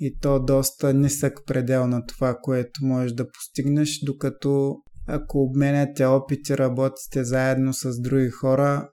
и 0.00 0.18
то 0.20 0.44
доста 0.44 0.94
нисък 0.94 1.40
предел 1.46 1.86
на 1.86 2.06
това, 2.06 2.36
което 2.42 2.84
можеш 2.84 3.12
да 3.12 3.26
постигнеш, 3.30 4.00
докато 4.04 4.76
ако 5.08 5.42
обменяте 5.42 6.04
опити, 6.04 6.58
работите 6.58 7.24
заедно 7.24 7.74
с 7.74 8.00
други 8.00 8.30
хора 8.30 8.90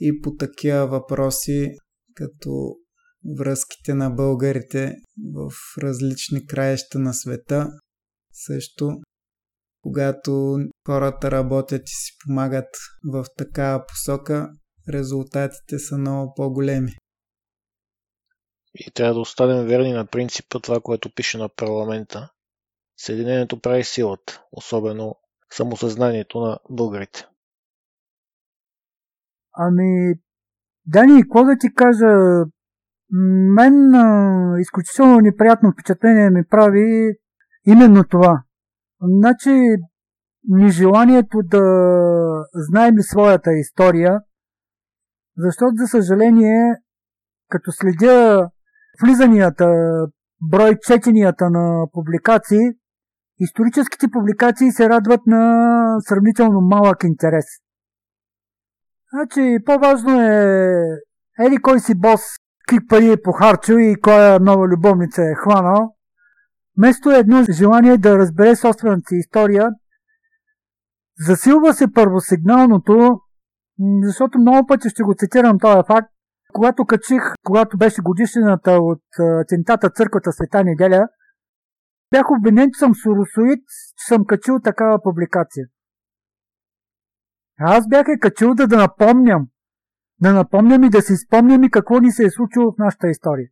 и 0.00 0.20
по 0.20 0.36
такива 0.36 0.86
въпроси, 0.86 1.70
като 2.14 2.76
връзките 3.38 3.94
на 3.94 4.10
българите 4.10 4.94
в 5.34 5.52
различни 5.82 6.46
краища 6.46 6.98
на 6.98 7.14
света, 7.14 7.68
също 8.32 8.96
когато 9.82 10.58
хората 10.86 11.30
работят 11.30 11.82
и 11.82 11.92
си 11.92 12.12
помагат 12.26 12.68
в 13.12 13.24
такава 13.36 13.86
посока, 13.86 14.48
резултатите 14.88 15.78
са 15.78 15.98
много 15.98 16.34
по-големи. 16.34 16.92
И 18.74 18.90
трябва 18.90 19.14
да 19.14 19.20
останем 19.20 19.66
верни 19.66 19.92
на 19.92 20.06
принципа 20.06 20.60
това, 20.60 20.80
което 20.80 21.14
пише 21.14 21.38
на 21.38 21.48
парламента. 21.48 22.30
Съединението 22.96 23.60
прави 23.60 23.84
силата, 23.84 24.42
особено 24.52 25.16
самосъзнанието 25.56 26.40
на 26.40 26.58
българите? 26.70 27.26
Ами, 29.56 30.14
Дани, 30.86 31.22
какво 31.22 31.44
да 31.44 31.56
ти 31.60 31.74
кажа? 31.74 32.06
Мен 33.56 33.94
а, 33.94 34.60
изключително 34.60 35.20
неприятно 35.20 35.72
впечатление 35.72 36.30
ми 36.30 36.44
прави 36.50 37.16
именно 37.66 38.04
това. 38.04 38.42
Значи, 39.00 39.76
нежеланието 40.48 41.38
да 41.44 41.62
знаем 42.54 42.94
своята 43.00 43.52
история, 43.52 44.20
защото, 45.36 45.72
за 45.76 45.86
съжаление, 45.86 46.76
като 47.48 47.72
следя 47.72 48.48
влизанията, 49.02 49.66
брой 50.50 50.78
четенията 50.80 51.50
на 51.50 51.86
публикации, 51.92 52.60
Историческите 53.38 54.08
публикации 54.12 54.72
се 54.72 54.88
радват 54.88 55.20
на 55.26 55.96
сравнително 56.00 56.60
малък 56.60 57.04
интерес. 57.04 57.44
Значи, 59.12 59.58
по-важно 59.66 60.20
е 60.20 60.80
еди 61.38 61.58
кой 61.62 61.80
си 61.80 61.94
бос, 61.94 62.20
какви 62.66 62.86
пари 62.86 63.12
е 63.12 63.22
похарчил 63.22 63.74
и 63.74 64.00
коя 64.02 64.38
нова 64.38 64.68
любовница 64.68 65.22
е 65.22 65.34
хванал. 65.34 65.94
Вместо 66.78 67.10
едно 67.10 67.44
желание 67.50 67.98
да 67.98 68.18
разбере 68.18 68.56
собствената 68.56 69.08
си 69.08 69.16
история, 69.16 69.70
засилва 71.26 71.74
се 71.74 71.92
първосигналното, 71.92 73.20
защото 74.02 74.38
много 74.38 74.66
пъти 74.66 74.88
ще 74.88 75.02
го 75.02 75.14
цитирам 75.18 75.58
този 75.58 75.82
факт, 75.86 76.08
когато 76.52 76.84
качих, 76.84 77.22
когато 77.44 77.78
беше 77.78 78.02
годишнината 78.02 78.72
от 78.72 79.02
атентата 79.42 79.90
църквата 79.90 80.32
Света 80.32 80.64
неделя, 80.64 81.08
бях 82.14 82.30
обвинен, 82.30 82.70
че 82.72 82.78
съм 82.78 82.94
суросоид, 82.94 83.64
че 83.96 84.04
съм 84.08 84.26
качил 84.26 84.60
такава 84.60 85.02
публикация. 85.02 85.66
Аз 87.58 87.88
бях 87.88 88.06
е 88.08 88.20
качил 88.20 88.54
да, 88.54 88.66
да 88.66 88.76
напомням. 88.76 89.46
Да 90.20 90.32
напомням 90.32 90.84
и 90.84 90.90
да 90.90 91.02
си 91.02 91.16
спомням 91.16 91.64
и 91.64 91.70
какво 91.70 91.98
ни 91.98 92.10
се 92.12 92.24
е 92.24 92.30
случило 92.30 92.72
в 92.72 92.78
нашата 92.78 93.08
история. 93.08 93.48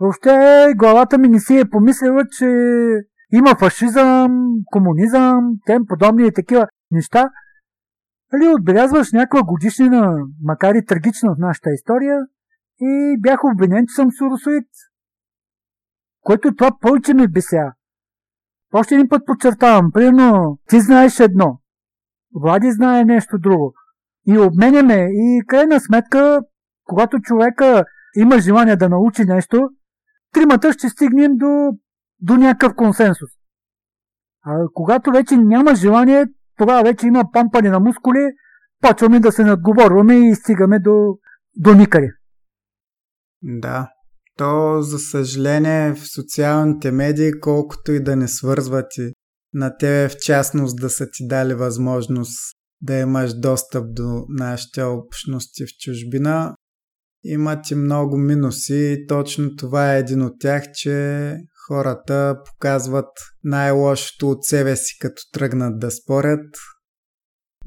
Въобще 0.00 0.66
главата 0.76 1.18
ми 1.18 1.28
не 1.28 1.40
си 1.40 1.58
е 1.58 1.70
помислила, 1.70 2.22
че 2.38 2.46
има 3.32 3.56
фашизъм, 3.58 4.30
комунизъм, 4.66 5.40
тем 5.66 5.82
подобни 5.86 6.26
и 6.26 6.32
такива 6.32 6.66
неща. 6.90 7.30
Али 8.34 8.48
отбелязваш 8.48 9.12
някаква 9.12 9.42
годишнина, 9.42 10.16
макар 10.42 10.74
и 10.74 10.84
трагична 10.84 11.34
в 11.34 11.38
нашата 11.38 11.70
история, 11.70 12.18
и 12.80 13.16
бях 13.20 13.40
обвинен, 13.44 13.84
че 13.88 13.94
съм 13.94 14.08
суросоид. 14.18 14.68
Което 16.26 16.54
това 16.54 16.70
повече 16.80 17.14
ми 17.14 17.28
беся. 17.28 17.72
Още 18.72 18.94
един 18.94 19.08
път 19.08 19.26
подчертавам, 19.26 19.92
примерно, 19.92 20.58
ти 20.68 20.80
знаеш 20.80 21.20
едно, 21.20 21.60
Влади 22.34 22.72
знае 22.72 23.04
нещо 23.04 23.38
друго. 23.38 23.74
И 24.26 24.38
обменяме. 24.38 25.08
И 25.12 25.42
крайна 25.46 25.80
сметка, 25.80 26.40
когато 26.84 27.20
човека 27.20 27.84
има 28.16 28.38
желание 28.38 28.76
да 28.76 28.88
научи 28.88 29.24
нещо, 29.24 29.68
тримата 30.32 30.72
ще 30.72 30.88
стигнем 30.88 31.36
до, 31.36 31.70
до 32.20 32.36
някакъв 32.36 32.74
консенсус. 32.76 33.30
А 34.44 34.58
когато 34.74 35.10
вече 35.10 35.36
няма 35.36 35.74
желание, 35.74 36.26
тогава 36.56 36.82
вече 36.82 37.06
има 37.06 37.24
пампане 37.32 37.70
на 37.70 37.80
мускули, 37.80 38.32
почваме 38.80 39.20
да 39.20 39.32
се 39.32 39.44
надговорваме 39.44 40.14
и 40.14 40.34
стигаме 40.34 40.78
до, 40.78 41.18
до 41.56 41.74
никъде. 41.74 42.12
Да. 43.42 43.90
То, 44.36 44.82
за 44.82 44.98
съжаление, 44.98 45.94
в 45.94 46.08
социалните 46.08 46.90
медии, 46.90 47.40
колкото 47.40 47.92
и 47.92 48.02
да 48.02 48.16
не 48.16 48.28
свързват 48.28 48.86
и 48.98 49.12
на 49.54 49.76
тебе 49.76 50.08
в 50.08 50.16
частност 50.16 50.76
да 50.80 50.90
са 50.90 51.06
ти 51.12 51.26
дали 51.26 51.54
възможност 51.54 52.56
да 52.80 52.94
имаш 52.94 53.34
достъп 53.34 53.84
до 53.94 54.24
нашите 54.28 54.82
общности 54.82 55.64
в 55.64 55.68
чужбина, 55.80 56.54
имат 57.24 57.70
и 57.70 57.74
много 57.74 58.16
минуси 58.16 58.74
и 58.74 59.06
точно 59.06 59.56
това 59.56 59.94
е 59.94 59.98
един 59.98 60.22
от 60.22 60.32
тях, 60.40 60.64
че 60.74 61.36
хората 61.68 62.36
показват 62.44 63.10
най-лошото 63.44 64.30
от 64.30 64.44
себе 64.44 64.76
си, 64.76 64.98
като 65.00 65.22
тръгнат 65.32 65.78
да 65.78 65.90
спорят, 65.90 66.46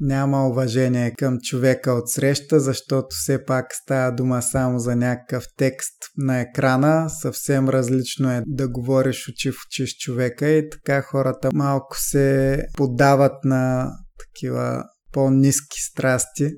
няма 0.00 0.48
уважение 0.48 1.10
към 1.10 1.38
човека 1.42 1.92
от 1.92 2.10
среща, 2.10 2.60
защото 2.60 3.06
все 3.10 3.44
пак 3.44 3.66
става 3.74 4.12
дума 4.12 4.42
само 4.42 4.78
за 4.78 4.96
някакъв 4.96 5.44
текст 5.56 5.94
на 6.16 6.40
екрана. 6.40 7.10
Съвсем 7.10 7.68
различно 7.68 8.30
е 8.30 8.42
да 8.46 8.68
говориш 8.68 9.28
очи 9.28 9.50
в 9.50 9.56
очи 9.66 9.86
с 9.86 9.96
човека 9.98 10.48
и 10.48 10.70
така 10.70 11.02
хората 11.02 11.50
малко 11.54 11.96
се 11.98 12.58
подават 12.76 13.44
на 13.44 13.90
такива 14.18 14.84
по-низки 15.12 15.80
страсти. 15.80 16.50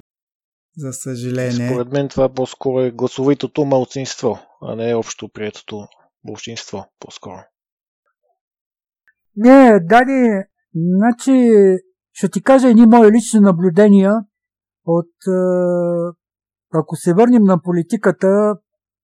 За 0.76 0.92
съжаление. 0.92 1.68
Според 1.68 1.92
мен 1.92 2.08
това 2.08 2.32
по-скоро 2.32 2.80
е 2.80 2.90
гласовитото 2.90 3.64
малцинство, 3.64 4.38
а 4.62 4.76
не 4.76 4.94
общо 4.94 5.28
приетото 5.28 5.86
большинство 6.24 6.86
по-скоро. 6.98 7.40
Не, 9.36 9.80
Дани, 9.80 10.42
значи 10.74 11.50
ще 12.12 12.28
ти 12.28 12.42
кажа 12.42 12.68
едни 12.68 12.86
мои 12.86 13.12
лични 13.12 13.40
наблюдения 13.40 14.12
от... 14.86 15.12
Е, 15.26 16.22
ако 16.74 16.96
се 16.96 17.14
върнем 17.14 17.42
на 17.42 17.62
политиката, 17.62 18.54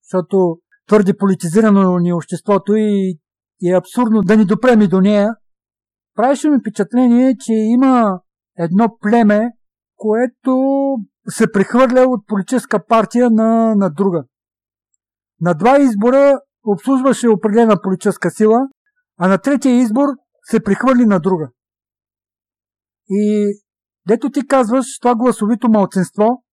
защото 0.02 0.58
твърде 0.88 1.16
политизирано 1.16 1.98
ни 1.98 2.08
е 2.08 2.14
обществото 2.14 2.76
и 2.76 3.18
е 3.66 3.76
абсурдно 3.76 4.22
да 4.22 4.36
ни 4.36 4.44
допреми 4.44 4.88
до 4.88 5.00
нея, 5.00 5.34
правеше 6.14 6.50
ми 6.50 6.58
впечатление, 6.60 7.36
че 7.40 7.52
има 7.52 8.20
едно 8.58 8.96
племе, 9.00 9.50
което 9.96 10.56
се 11.28 11.52
прехвърля 11.52 12.06
от 12.08 12.26
политическа 12.26 12.86
партия 12.86 13.30
на, 13.30 13.74
на 13.74 13.90
друга. 13.90 14.24
На 15.40 15.54
два 15.54 15.78
избора 15.78 16.40
обслужваше 16.66 17.28
определена 17.28 17.82
политическа 17.82 18.30
сила, 18.30 18.60
а 19.18 19.28
на 19.28 19.38
третия 19.38 19.74
избор 19.74 20.08
се 20.42 20.60
прехвърли 20.60 21.06
на 21.06 21.20
друга. 21.20 21.48
И 23.10 23.52
дето 24.08 24.30
ти 24.30 24.46
казваш 24.46 24.98
това 24.98 25.14
гласовито 25.14 25.68
малцинство, 25.68 26.44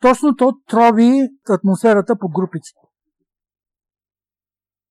точно 0.00 0.36
то 0.36 0.52
трови 0.66 1.28
атмосферата 1.50 2.18
по 2.18 2.28
групите. 2.28 2.68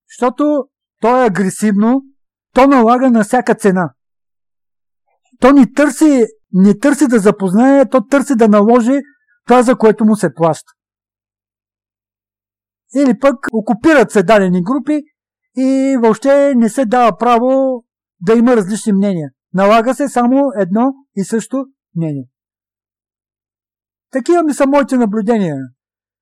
Защото 0.08 0.64
то 1.00 1.22
е 1.22 1.26
агресивно, 1.26 2.02
то 2.54 2.66
налага 2.66 3.10
на 3.10 3.24
всяка 3.24 3.54
цена. 3.54 3.94
То 5.40 5.52
ни 5.52 5.74
търси, 5.74 6.26
не 6.52 6.78
търси 6.78 7.06
да 7.08 7.18
запознае, 7.18 7.88
то 7.88 8.06
търси 8.06 8.34
да 8.36 8.48
наложи 8.48 9.00
това, 9.46 9.62
за 9.62 9.76
което 9.76 10.04
му 10.04 10.16
се 10.16 10.34
плаща. 10.34 10.72
Или 12.96 13.18
пък 13.18 13.36
окупират 13.52 14.10
се 14.10 14.22
дадени 14.22 14.62
групи 14.62 15.02
и 15.56 15.96
въобще 16.02 16.54
не 16.54 16.68
се 16.68 16.84
дава 16.84 17.16
право 17.18 17.84
да 18.20 18.34
има 18.34 18.56
различни 18.56 18.92
мнения. 18.92 19.30
Налага 19.54 19.94
се 19.94 20.08
само 20.08 20.52
едно 20.56 20.92
и 21.16 21.24
също 21.24 21.64
мнение. 21.96 22.28
Такива 24.10 24.42
ми 24.42 24.54
са 24.54 24.66
моите 24.66 24.96
наблюдения, 24.96 25.56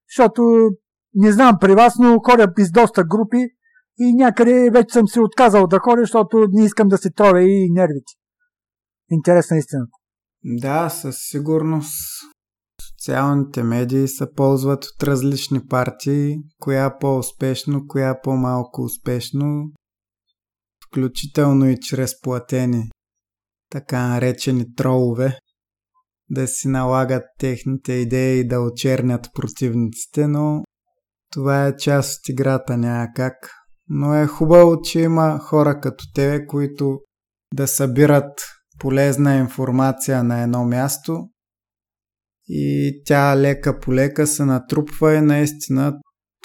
защото 0.08 0.42
не 1.14 1.32
знам 1.32 1.56
при 1.60 1.74
вас, 1.74 1.94
но 1.98 2.18
ходя 2.18 2.52
из 2.58 2.70
доста 2.70 3.04
групи 3.04 3.46
и 3.98 4.14
някъде 4.14 4.70
вече 4.70 4.92
съм 4.92 5.08
се 5.08 5.20
отказал 5.20 5.66
да 5.66 5.78
ходя, 5.78 6.02
защото 6.02 6.46
не 6.50 6.64
искам 6.64 6.88
да 6.88 6.98
се 6.98 7.10
тровя 7.10 7.42
и 7.42 7.70
нервите. 7.70 8.12
Интересна 9.10 9.56
истина. 9.56 9.86
Да, 10.44 10.88
със 10.88 11.16
сигурност 11.18 11.94
социалните 12.82 13.62
медии 13.62 14.08
се 14.08 14.32
ползват 14.36 14.84
от 14.84 15.02
различни 15.02 15.66
партии, 15.66 16.36
коя 16.58 16.98
по-успешно, 16.98 17.86
коя 17.88 18.20
по-малко 18.22 18.82
успешно, 18.82 19.72
включително 20.86 21.70
и 21.70 21.78
чрез 21.80 22.20
платени 22.20 22.90
така 23.70 24.08
наречени 24.08 24.74
тролове, 24.74 25.38
да 26.30 26.48
си 26.48 26.68
налагат 26.68 27.22
техните 27.38 27.92
идеи 27.92 28.48
да 28.48 28.60
очернят 28.60 29.26
противниците, 29.34 30.26
но 30.26 30.62
това 31.32 31.66
е 31.66 31.76
част 31.76 32.18
от 32.18 32.28
играта, 32.28 32.76
няма 32.76 33.08
как. 33.16 33.34
Но 33.88 34.14
е 34.14 34.26
хубаво, 34.26 34.82
че 34.82 35.00
има 35.00 35.38
хора 35.38 35.80
като 35.80 36.04
тебе, 36.14 36.46
които 36.46 36.98
да 37.54 37.68
събират 37.68 38.40
полезна 38.78 39.36
информация 39.36 40.24
на 40.24 40.42
едно 40.42 40.64
място 40.64 41.28
и 42.48 42.92
тя 43.04 43.36
лека 43.36 43.78
по 43.80 43.94
лека 43.94 44.26
се 44.26 44.44
натрупва 44.44 45.14
и 45.14 45.20
наистина 45.20 45.98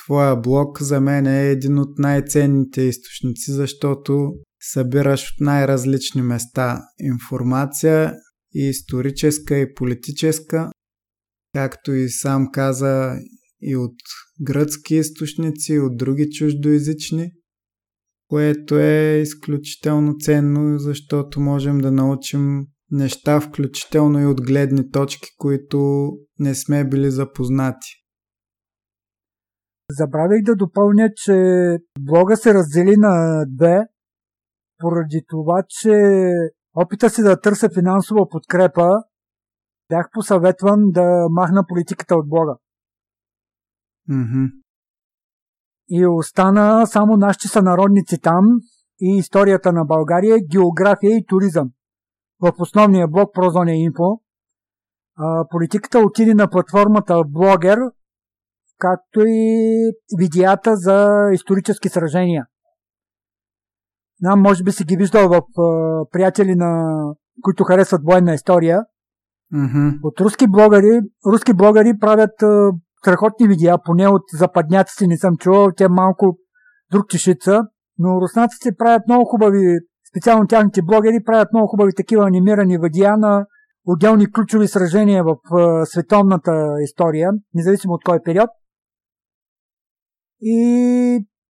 твоя 0.06 0.36
блог 0.36 0.82
за 0.82 1.02
мен 1.02 1.28
е 1.28 1.50
един 1.50 1.80
от 1.80 2.00
най-ценните 2.00 2.82
източници, 2.82 3.52
защото 3.52 4.34
събираш 4.74 5.32
от 5.32 5.46
най-различни 5.46 6.22
места 6.22 6.82
информация 7.00 8.14
и 8.56 8.70
историческа 8.70 9.58
и 9.58 9.74
политическа, 9.74 10.72
както 11.54 11.94
и 11.94 12.10
сам 12.10 12.52
каза 12.52 13.16
и 13.62 13.76
от 13.76 13.96
гръцки 14.42 14.96
източници, 14.96 15.74
и 15.74 15.80
от 15.80 15.98
други 15.98 16.30
чуждоязични, 16.30 17.32
което 18.28 18.80
е 18.80 19.20
изключително 19.22 20.16
ценно, 20.20 20.80
защото 20.80 21.40
можем 21.40 21.78
да 21.78 21.92
научим 21.92 22.66
неща, 22.92 23.42
включително 23.42 24.20
и 24.20 24.26
от 24.26 24.42
гледни 24.42 24.92
точки, 24.92 25.28
които 25.38 26.10
не 26.40 26.56
сме 26.56 26.90
били 26.90 27.12
запознати. 27.12 27.88
Забравих 29.92 30.44
да 30.44 30.56
допълня, 30.56 31.10
че 31.16 31.34
блога 32.00 32.38
се 32.38 32.54
раздели 32.54 32.96
на 32.98 33.46
две 33.48 33.80
поради 34.78 35.26
това, 35.28 35.64
че 35.68 35.92
опита 36.76 37.10
си 37.10 37.22
да 37.22 37.42
търся 37.42 37.70
финансова 37.74 38.30
подкрепа, 38.30 38.90
бях 39.90 40.10
посъветван 40.14 40.92
да 40.92 41.26
махна 41.30 41.66
политиката 41.68 42.16
от 42.16 42.30
блога. 42.30 42.56
Mm-hmm. 44.10 44.52
И 45.90 46.08
остана 46.08 46.88
само 46.88 47.18
нашите 47.18 47.48
сънародници 47.48 48.22
там 48.22 48.46
и 49.02 49.18
историята 49.18 49.74
на 49.74 49.86
България, 49.86 50.38
география 50.52 51.18
и 51.18 51.26
туризъм. 51.26 51.70
В 52.40 52.54
основния 52.60 53.08
блог 53.08 53.34
Прозония 53.34 53.76
Инфо. 53.76 54.20
Политиката 55.50 56.00
отиде 56.00 56.34
на 56.34 56.50
платформата 56.50 57.22
Блогер, 57.28 57.78
както 58.78 59.20
и 59.26 59.92
видеята 60.18 60.76
за 60.76 61.30
исторически 61.34 61.90
сражения. 61.90 62.46
Да, 64.22 64.36
може 64.36 64.64
би 64.64 64.72
си 64.72 64.84
ги 64.84 64.98
виждал 64.98 65.30
в 65.30 65.62
а, 65.62 66.06
приятели, 66.12 66.56
на, 66.56 66.96
които 67.42 67.64
харесват 67.64 68.02
военна 68.04 68.34
история. 68.34 68.82
Mm-hmm. 69.54 70.00
От 70.04 70.22
руски 70.22 70.48
блогъри, 70.48 71.02
руски 71.32 71.54
блогъри 71.54 71.94
правят 72.00 72.44
а, 72.44 72.72
страхотни 73.02 73.48
видеа, 73.48 73.78
поне 73.86 74.08
от 74.08 74.24
западняците 74.34 75.08
не 75.08 75.18
съм 75.18 75.38
чувал, 75.38 75.72
те 75.78 75.90
малко 75.90 76.38
друг 76.92 77.08
чешица. 77.10 77.62
Но 77.98 78.22
руснаците 78.22 78.76
правят 78.78 79.02
много 79.08 79.26
хубави, 79.26 79.78
специално 80.10 80.48
тяхните 80.48 80.82
блогери 80.82 81.24
правят 81.26 81.48
много 81.54 81.68
хубави 81.68 81.92
такива 81.98 82.28
анимирани 82.28 82.78
видеа 82.78 83.18
на 83.18 83.46
отделни 83.86 84.32
ключови 84.32 84.68
сражения 84.68 85.24
в 85.24 85.36
световната 85.86 86.76
история, 86.84 87.32
независимо 87.54 87.94
от 87.94 88.04
кой 88.04 88.20
период. 88.26 88.50
И 90.42 90.58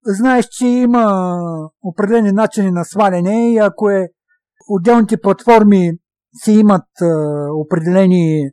знаеш, 0.06 0.48
че 0.48 0.68
има 0.68 1.38
определени 1.84 2.32
начини 2.32 2.72
на 2.72 2.86
сваляне 2.86 3.54
и 3.54 3.58
ако 3.58 3.90
е 3.90 4.08
отделните 4.70 5.22
платформи 5.22 5.92
си 6.44 6.52
имат 6.52 6.88
а, 7.02 7.06
определени 7.54 8.50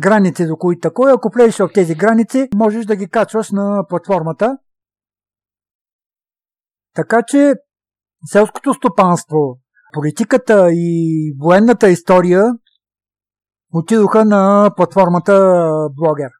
граници, 0.00 0.46
до 0.46 0.56
които 0.56 0.80
такова. 0.80 1.12
Ако 1.12 1.30
влезеш 1.34 1.58
в 1.58 1.70
тези 1.74 1.94
граници, 1.94 2.48
можеш 2.54 2.86
да 2.86 2.96
ги 2.96 3.08
качваш 3.08 3.50
на 3.50 3.84
платформата. 3.88 4.58
Така 6.94 7.22
че 7.26 7.54
селското 8.26 8.74
стопанство, 8.74 9.58
политиката 9.92 10.68
и 10.72 11.36
военната 11.42 11.88
история 11.88 12.44
отидоха 13.72 14.24
на 14.24 14.70
платформата 14.76 15.32
Блогер. 15.90 16.30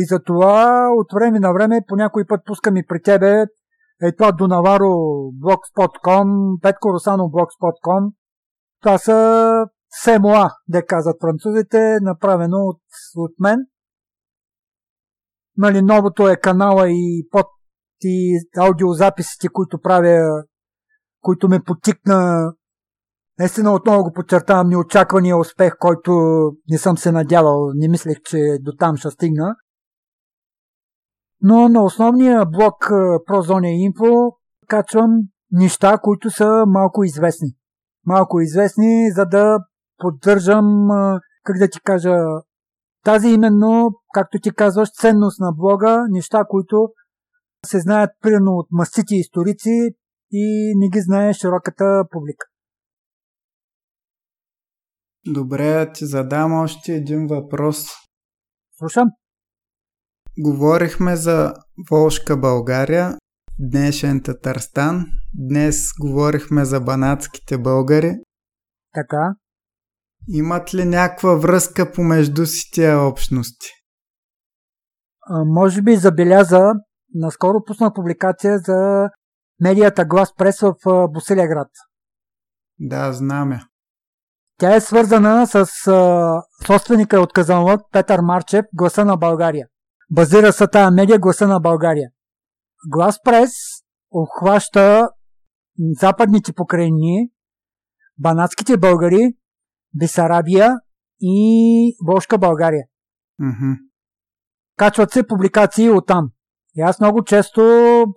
И 0.00 0.06
затова 0.08 0.88
от 0.96 1.06
време 1.14 1.40
на 1.40 1.52
време 1.52 1.80
по 1.88 1.96
някой 1.96 2.24
път 2.24 2.40
пускам 2.46 2.76
и 2.76 2.86
при 2.86 3.02
тебе 3.02 3.46
е 4.02 4.16
това 4.16 4.32
Донаваро 4.32 4.92
blogspot.com, 5.42 6.60
Петко 6.62 6.92
Росано 6.92 7.24
blogspot.com. 7.24 8.12
Това 8.82 8.98
са 8.98 9.66
СМОА, 10.02 10.50
де 10.68 10.86
казват 10.86 11.16
французите, 11.20 11.98
направено 12.02 12.56
от, 12.56 12.80
от 13.16 13.32
мен. 13.40 13.58
Нали, 15.56 15.82
новото 15.82 16.28
е 16.28 16.36
канала 16.36 16.90
и 16.90 17.28
под 17.30 17.46
и 18.04 18.38
аудиозаписите, 18.58 19.48
които 19.48 19.80
правя, 19.80 20.44
които 21.20 21.48
ме 21.48 21.62
потикна 21.62 22.52
Наистина 23.38 23.72
отново 23.72 24.02
го 24.02 24.12
подчертавам 24.12 24.68
неочаквания 24.68 25.38
успех, 25.38 25.72
който 25.78 26.12
не 26.70 26.78
съм 26.78 26.98
се 26.98 27.12
надявал, 27.12 27.70
не 27.74 27.88
мислех, 27.88 28.18
че 28.24 28.58
до 28.60 28.72
там 28.78 28.96
ще 28.96 29.10
стигна. 29.10 29.56
Но 31.42 31.68
на 31.68 31.82
основния 31.84 32.46
блок 32.46 32.90
Прозония 33.26 33.90
Info 33.90 34.36
качвам 34.66 35.10
неща, 35.52 35.98
които 35.98 36.30
са 36.30 36.64
малко 36.66 37.04
известни. 37.04 37.48
Малко 38.06 38.40
известни, 38.40 39.10
за 39.14 39.26
да 39.26 39.58
поддържам, 39.98 40.88
как 41.44 41.58
да 41.58 41.68
ти 41.68 41.80
кажа, 41.80 42.14
тази 43.04 43.28
именно, 43.28 43.90
както 44.14 44.38
ти 44.42 44.50
казваш, 44.54 44.92
ценност 44.92 45.40
на 45.40 45.52
блога, 45.52 46.04
неща, 46.10 46.44
които 46.48 46.88
се 47.66 47.80
знаят 47.80 48.10
примерно 48.20 48.52
от 48.52 48.66
мастити 48.70 49.14
историци 49.14 49.90
и 50.32 50.74
не 50.76 50.88
ги 50.88 51.00
знае 51.00 51.32
широката 51.32 52.04
публика. 52.10 52.46
Добре, 55.26 55.92
ти 55.92 56.06
задам 56.06 56.52
още 56.52 56.92
един 56.92 57.26
въпрос. 57.26 57.84
Слушам. 58.78 59.08
Говорихме 60.40 61.16
за 61.16 61.54
Волшка 61.90 62.36
България, 62.36 63.18
днешен 63.58 64.22
Татарстан. 64.22 65.04
Днес 65.34 65.76
говорихме 66.00 66.64
за 66.64 66.80
банатските 66.80 67.58
българи. 67.58 68.16
Така. 68.94 69.34
Имат 70.28 70.74
ли 70.74 70.84
някаква 70.84 71.34
връзка 71.34 71.92
помежду 71.92 72.46
си 72.46 72.70
тия 72.72 73.00
общности? 73.00 73.68
А, 75.20 75.44
може 75.44 75.82
би 75.82 75.96
забеляза, 75.96 76.72
наскоро 77.14 77.64
пусна 77.66 77.92
публикация 77.94 78.58
за 78.58 79.08
медията 79.60 80.04
Глас 80.04 80.34
Прес 80.34 80.60
в 80.60 80.74
Босилеград. 81.08 81.68
Да, 82.78 83.12
знаме. 83.12 83.60
Тя 84.58 84.74
е 84.74 84.80
свързана 84.80 85.46
с 85.46 85.86
а, 85.86 86.42
собственика 86.66 87.20
от 87.20 87.32
Казанлък 87.32 87.80
Петър 87.92 88.20
Марчев, 88.20 88.64
Гласа 88.74 89.04
на 89.04 89.16
България. 89.16 89.66
Базира 90.10 90.52
се 90.52 90.66
тая 90.66 90.90
медия 90.90 91.18
Гласа 91.18 91.48
на 91.48 91.60
България. 91.60 92.10
Глас 92.88 93.22
Прес 93.22 93.50
обхваща 94.10 95.08
западните 96.00 96.52
покрайни, 96.52 97.30
банатските 98.18 98.76
българи, 98.76 99.36
Бесарабия 99.94 100.72
и 101.20 101.96
Бошка 102.06 102.38
България. 102.38 102.84
Mm-hmm. 103.40 103.76
Качват 104.76 105.10
се 105.10 105.26
публикации 105.26 105.90
от 105.90 106.06
там. 106.06 106.30
И 106.74 106.80
аз 106.80 107.00
много 107.00 107.24
често 107.24 107.62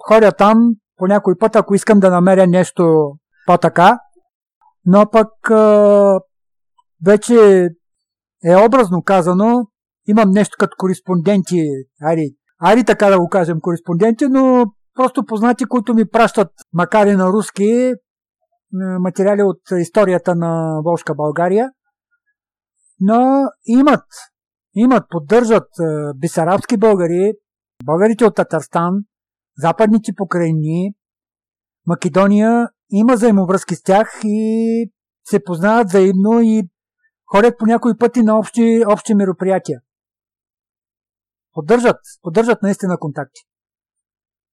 ходя 0.07 0.31
там 0.31 0.57
по 0.97 1.07
някой 1.07 1.37
път, 1.37 1.55
ако 1.55 1.75
искам 1.75 1.99
да 1.99 2.09
намеря 2.09 2.47
нещо 2.47 3.13
по-така. 3.45 3.99
Но 4.85 5.09
пък 5.11 5.51
а, 5.51 6.19
вече 7.05 7.67
е 8.45 8.55
образно 8.55 9.03
казано, 9.03 9.70
имам 10.11 10.29
нещо 10.29 10.55
като 10.59 10.75
кореспонденти, 10.77 11.61
айде, 12.01 12.21
айде 12.59 12.83
така 12.83 13.09
да 13.09 13.19
го 13.19 13.29
кажем 13.29 13.57
кореспонденти, 13.61 14.27
но 14.27 14.65
просто 14.93 15.25
познати, 15.25 15.65
които 15.65 15.93
ми 15.93 16.05
пращат, 16.05 16.51
макар 16.73 17.07
и 17.07 17.15
на 17.15 17.27
руски, 17.27 17.93
материали 18.99 19.43
от 19.43 19.61
историята 19.79 20.35
на 20.35 20.81
Волшка 20.83 21.15
България. 21.15 21.69
Но 22.99 23.47
имат, 23.65 24.05
имат, 24.75 25.03
поддържат 25.09 25.67
бисарабски 26.15 26.77
българи, 26.77 27.33
българите 27.85 28.25
от 28.25 28.35
Татарстан, 28.35 28.93
западните 29.57 30.11
покрайни, 30.17 30.93
Македония 31.87 32.67
има 32.91 33.13
взаимовръзки 33.13 33.75
с 33.75 33.83
тях 33.83 34.21
и 34.23 34.91
се 35.23 35.43
познават 35.43 35.87
взаимно 35.87 36.41
и 36.41 36.69
ходят 37.31 37.57
по 37.57 37.65
някои 37.65 37.97
пъти 37.97 38.21
на 38.21 38.39
общи, 38.39 38.83
общи 38.87 39.15
мероприятия. 39.15 39.79
Поддържат, 41.53 41.97
поддържат 42.21 42.61
наистина 42.61 42.97
контакти. 42.99 43.41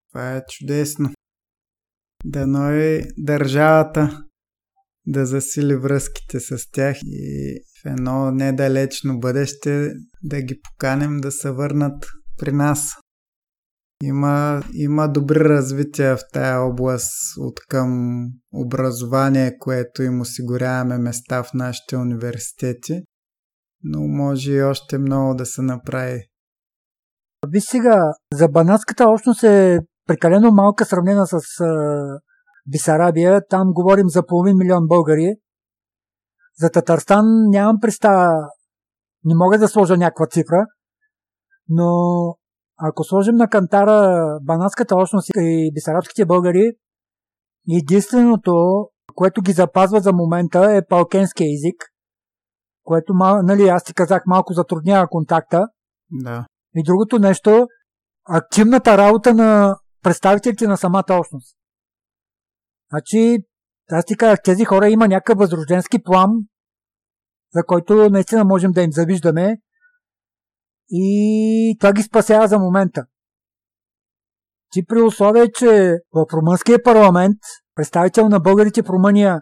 Това 0.10 0.36
е 0.36 0.46
чудесно. 0.50 1.10
Дано 2.26 2.72
и 2.72 3.04
държавата 3.18 4.24
да 5.08 5.26
засили 5.26 5.76
връзките 5.76 6.40
с 6.40 6.72
тях 6.72 6.98
и 7.04 7.60
в 7.82 7.86
едно 7.86 8.32
недалечно 8.32 9.20
бъдеще 9.20 9.92
да 10.24 10.42
ги 10.42 10.62
поканем 10.62 11.18
да 11.18 11.32
се 11.32 11.52
върнат 11.52 12.06
при 12.38 12.52
нас. 12.52 12.94
Има, 14.04 14.64
има 14.74 15.08
добри 15.08 15.40
развития 15.40 16.18
в 16.18 16.22
тая 16.34 16.62
област 16.62 17.38
от 17.38 17.60
към 17.60 18.22
образование, 18.54 19.58
което 19.58 20.04
им 20.04 20.22
осигуряваме 20.22 20.98
места 20.98 21.44
в 21.44 21.54
нашите 21.54 21.98
университети, 21.98 23.02
но 23.84 24.02
може 24.02 24.52
и 24.52 24.62
още 24.62 24.98
много 24.98 25.36
да 25.36 25.46
се 25.46 25.62
направи. 25.62 26.24
Виж 27.48 27.64
сега, 27.64 28.14
за 28.34 28.48
банатската 28.48 29.10
общност 29.10 29.44
е 29.44 29.80
прекалено 30.08 30.52
малка 30.52 30.86
сравнена 30.86 31.28
с 31.28 31.40
Бисарабия. 32.72 33.48
Там 33.50 33.74
говорим 33.74 34.10
за 34.10 34.26
половин 34.26 34.58
милион 34.58 34.88
българи. 34.88 35.36
За 36.60 36.70
Татарстан 36.70 37.26
нямам 37.50 37.80
представа, 37.82 38.30
не 39.26 39.36
мога 39.36 39.58
да 39.58 39.68
сложа 39.68 39.98
някаква 39.98 40.28
цифра, 40.28 40.66
но 41.70 41.92
ако 42.78 43.04
сложим 43.04 43.36
на 43.36 43.50
кантара 43.50 44.28
банатската 44.44 44.96
общност 44.96 45.30
и 45.36 45.72
бисарабските 45.74 46.26
българи, 46.26 46.72
единственото, 47.70 48.54
което 49.16 49.42
ги 49.42 49.52
запазва 49.52 50.00
за 50.00 50.14
момента 50.14 50.60
е 50.60 50.86
палкенския 50.86 51.46
език, 51.46 51.84
което, 52.84 53.14
нали, 53.44 53.68
аз 53.68 53.84
ти 53.84 53.94
казах, 53.94 54.22
малко 54.26 54.54
затруднява 54.54 55.08
контакта. 55.08 55.68
Да. 56.12 56.46
И 56.78 56.84
другото 56.84 57.20
нещо, 57.20 57.68
активната 58.30 58.98
работа 58.98 59.34
на 59.34 59.80
представителите 60.04 60.68
на 60.68 60.78
самата 60.78 61.06
общност. 61.10 61.58
Значи, 62.90 63.38
аз 63.92 64.06
ти 64.06 64.18
казах, 64.18 64.40
тези 64.44 64.66
хора 64.66 64.90
има 64.90 65.08
някакъв 65.08 65.38
възрожденски 65.38 66.04
план, 66.04 66.30
за 67.54 67.64
който 67.64 68.10
наистина 68.10 68.46
можем 68.46 68.72
да 68.72 68.82
им 68.82 68.92
завиждаме 68.92 69.58
и 70.90 71.78
това 71.80 71.94
ги 71.94 72.04
спасява 72.04 72.48
за 72.48 72.60
момента. 72.60 73.06
Ти 74.72 74.86
при 74.86 75.02
условие, 75.02 75.52
че 75.52 76.00
в 76.14 76.26
румънския 76.34 76.84
парламент 76.84 77.38
представител 77.76 78.30
на 78.30 78.40
българите 78.40 78.82
в 78.82 78.90
Румъния 78.90 79.42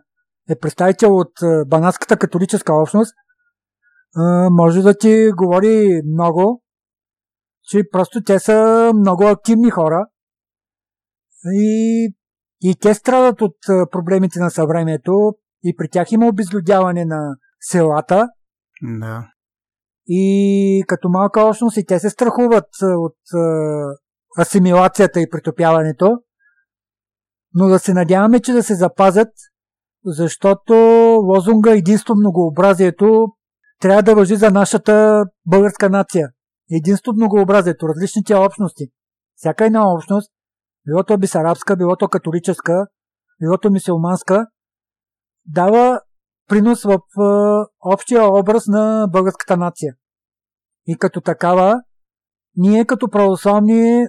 е 0.50 0.60
представител 0.60 1.18
от 1.18 1.42
е, 1.42 1.66
банатската 1.68 2.18
католическа 2.18 2.74
общност, 2.74 3.14
е, 3.14 3.20
може 4.52 4.82
да 4.82 4.98
ти 4.98 5.32
говори 5.38 6.02
много, 6.14 6.62
че 7.68 7.84
просто 7.92 8.24
те 8.24 8.40
са 8.40 8.92
много 8.96 9.28
активни 9.28 9.70
хора 9.70 10.08
и, 11.54 12.14
и 12.62 12.76
те 12.82 12.94
страдат 12.94 13.42
от 13.42 13.56
проблемите 13.92 14.40
на 14.40 14.50
съвремието 14.50 15.12
и 15.64 15.76
при 15.76 15.90
тях 15.90 16.12
има 16.12 16.28
обезлюдяване 16.28 17.06
на 17.06 17.36
селата. 17.60 18.28
Да. 19.00 19.28
И 20.08 20.84
като 20.88 21.10
малка 21.10 21.42
общност 21.42 21.78
и 21.78 21.86
те 21.86 22.00
се 22.00 22.10
страхуват 22.10 22.70
от 22.82 23.18
асимилацията 24.40 25.22
и 25.22 25.30
притопяването. 25.30 26.18
Но 27.54 27.68
да 27.68 27.80
се 27.80 27.94
надяваме, 27.94 28.40
че 28.40 28.54
да 28.54 28.64
се 28.64 28.76
запазят, 28.76 29.30
защото 30.06 30.74
лозунга 31.24 31.78
Единство 31.78 32.16
многообразието 32.16 33.28
трябва 33.82 34.04
да 34.04 34.16
въжи 34.16 34.36
за 34.36 34.52
нашата 34.52 35.24
българска 35.46 35.90
нация. 35.90 36.28
Единство 36.72 37.14
многообразието, 37.14 37.88
различните 37.88 38.36
общности. 38.36 38.88
Всяка 39.36 39.66
една 39.66 39.94
общност, 39.94 40.32
било 40.88 41.04
то 41.04 41.18
бисарабска, 41.18 41.76
било 41.76 41.96
то 41.96 42.08
католическа, 42.08 42.88
било 43.42 43.58
то 43.58 43.70
мисиоманска, 43.70 44.48
дава 45.46 46.02
принос 46.48 46.84
в 46.84 47.00
общия 47.80 48.40
образ 48.40 48.68
на 48.68 49.08
българската 49.12 49.58
нация. 49.58 49.94
И 50.88 50.98
като 50.98 51.22
такава, 51.22 51.82
ние 52.56 52.86
като 52.86 53.10
православни, 53.10 54.06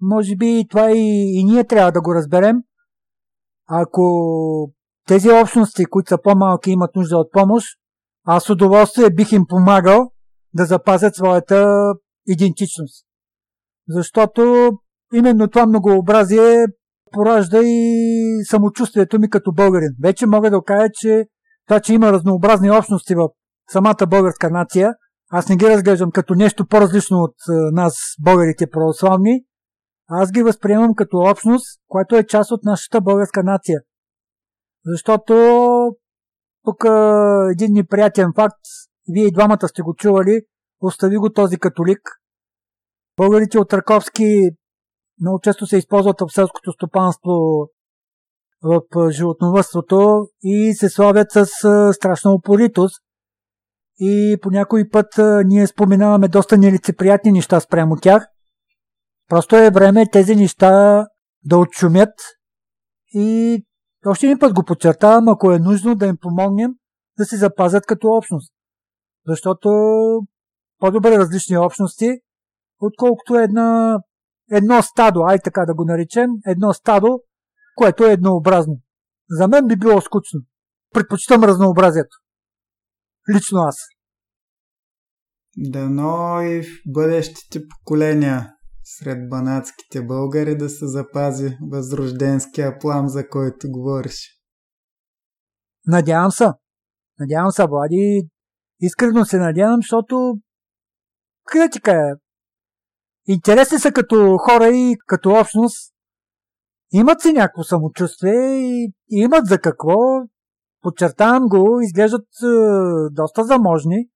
може 0.00 0.36
би 0.36 0.66
това 0.70 0.90
и, 0.90 1.40
и 1.40 1.44
ние 1.44 1.64
трябва 1.64 1.92
да 1.92 2.00
го 2.00 2.14
разберем. 2.14 2.56
Ако 3.66 4.02
тези 5.06 5.30
общности, 5.30 5.84
които 5.84 6.08
са 6.08 6.18
по-малки, 6.22 6.70
имат 6.70 6.96
нужда 6.96 7.16
от 7.16 7.32
помощ, 7.32 7.66
аз 8.24 8.44
с 8.44 8.50
удоволствие 8.50 9.10
бих 9.10 9.32
им 9.32 9.46
помагал 9.48 10.12
да 10.54 10.64
запазят 10.64 11.14
своята 11.14 11.66
идентичност. 12.26 13.06
Защото 13.88 14.70
именно 15.14 15.48
това 15.48 15.66
многообразие 15.66 16.64
поражда 17.12 17.58
и 17.62 18.44
самочувствието 18.44 19.18
ми 19.18 19.30
като 19.30 19.52
българин. 19.52 19.90
Вече 20.02 20.26
мога 20.26 20.50
да 20.50 20.60
кажа, 20.66 20.88
че 20.94 21.26
това, 21.66 21.80
че 21.80 21.94
има 21.94 22.12
разнообразни 22.12 22.70
общности 22.70 23.14
в 23.14 23.28
самата 23.72 24.06
българска 24.08 24.50
нация, 24.50 24.94
аз 25.32 25.48
не 25.48 25.56
ги 25.56 25.68
разглеждам 25.68 26.10
като 26.10 26.34
нещо 26.34 26.66
по-различно 26.66 27.16
от 27.18 27.34
е, 27.48 27.52
нас, 27.74 27.94
българите 28.24 28.70
православни, 28.70 29.44
аз 30.08 30.32
ги 30.32 30.42
възприемам 30.42 30.94
като 30.94 31.16
общност, 31.16 31.80
която 31.88 32.16
е 32.16 32.26
част 32.26 32.50
от 32.50 32.64
нашата 32.64 33.00
българска 33.00 33.42
нация. 33.42 33.80
Защото 34.86 35.34
тук 36.64 36.84
е, 36.84 36.90
един 37.52 37.72
неприятен 37.72 38.32
факт, 38.36 38.60
вие 39.12 39.26
и 39.26 39.32
двамата 39.32 39.68
сте 39.68 39.82
го 39.82 39.94
чували, 39.94 40.40
остави 40.80 41.16
го 41.16 41.32
този 41.32 41.58
католик. 41.58 42.00
Българите 43.16 43.58
от 43.58 43.72
Раковски 43.72 44.50
много 45.20 45.40
често 45.40 45.66
се 45.66 45.76
използват 45.76 46.20
в 46.20 46.32
селското 46.32 46.72
стопанство 46.72 47.32
в 48.62 49.10
животновътството 49.10 50.26
и 50.42 50.74
се 50.74 50.88
славят 50.88 51.30
с 51.30 51.46
страшна 51.92 52.34
упоритост. 52.34 53.02
И 53.98 54.36
по 54.42 54.50
някой 54.50 54.88
път 54.88 55.06
ние 55.44 55.66
споменаваме 55.66 56.28
доста 56.28 56.58
нелицеприятни 56.58 57.32
неща 57.32 57.60
спрямо 57.60 57.96
тях. 57.96 58.26
Просто 59.28 59.56
е 59.56 59.70
време 59.70 60.10
тези 60.12 60.36
неща 60.36 61.06
да 61.44 61.58
отшумят 61.58 62.14
и 63.14 63.58
още 64.06 64.26
един 64.26 64.38
път 64.38 64.54
го 64.54 64.64
подчертавам, 64.64 65.28
ако 65.28 65.52
е 65.52 65.58
нужно 65.58 65.94
да 65.94 66.06
им 66.06 66.16
помогнем 66.20 66.70
да 67.18 67.24
се 67.24 67.36
запазят 67.36 67.86
като 67.86 68.08
общност. 68.08 68.52
Защото 69.26 69.68
по-добре 70.78 71.18
различни 71.18 71.58
общности, 71.58 72.20
отколкото 72.80 73.34
една, 73.34 73.98
едно 74.50 74.82
стадо, 74.82 75.20
ай 75.20 75.38
така 75.38 75.64
да 75.66 75.74
го 75.74 75.84
наречем, 75.84 76.30
едно 76.46 76.72
стадо, 76.72 77.20
което 77.76 78.04
е 78.04 78.12
еднообразно. 78.12 78.80
За 79.30 79.48
мен 79.48 79.66
би 79.66 79.76
било 79.76 80.00
скучно. 80.00 80.40
Предпочитам 80.94 81.44
разнообразието. 81.44 82.16
Лично 83.34 83.58
аз. 83.58 83.76
Дано 85.56 86.42
и 86.42 86.62
в 86.62 86.66
бъдещите 86.86 87.60
поколения 87.68 88.54
сред 88.84 89.28
банатските 89.28 90.06
българи 90.06 90.56
да 90.56 90.68
се 90.68 90.86
запази 90.86 91.56
възрожденския 91.70 92.78
план, 92.78 93.08
за 93.08 93.28
който 93.28 93.70
говориш. 93.70 94.40
Надявам 95.86 96.30
се. 96.30 96.48
Надявам 97.20 97.50
се, 97.50 97.66
Влади. 97.66 98.28
Искрено 98.80 99.24
се 99.24 99.38
надявам, 99.38 99.76
защото 99.82 100.34
къде 101.44 101.70
ти 101.70 101.80
кажа? 101.80 102.16
Интересни 103.26 103.78
са 103.78 103.92
като 103.92 104.36
хора 104.36 104.68
и 104.68 104.96
като 105.06 105.30
общност. 105.30 105.94
Имат 106.92 107.22
си 107.22 107.32
някакво 107.32 107.62
самочувствие 107.62 108.58
и 108.58 108.92
имат 109.10 109.46
за 109.46 109.58
какво. 109.58 109.94
Подчертавам 110.82 111.48
го, 111.48 111.80
изглеждат 111.80 112.26
е, 112.42 112.46
доста 113.10 113.44
заможни. 113.44 114.08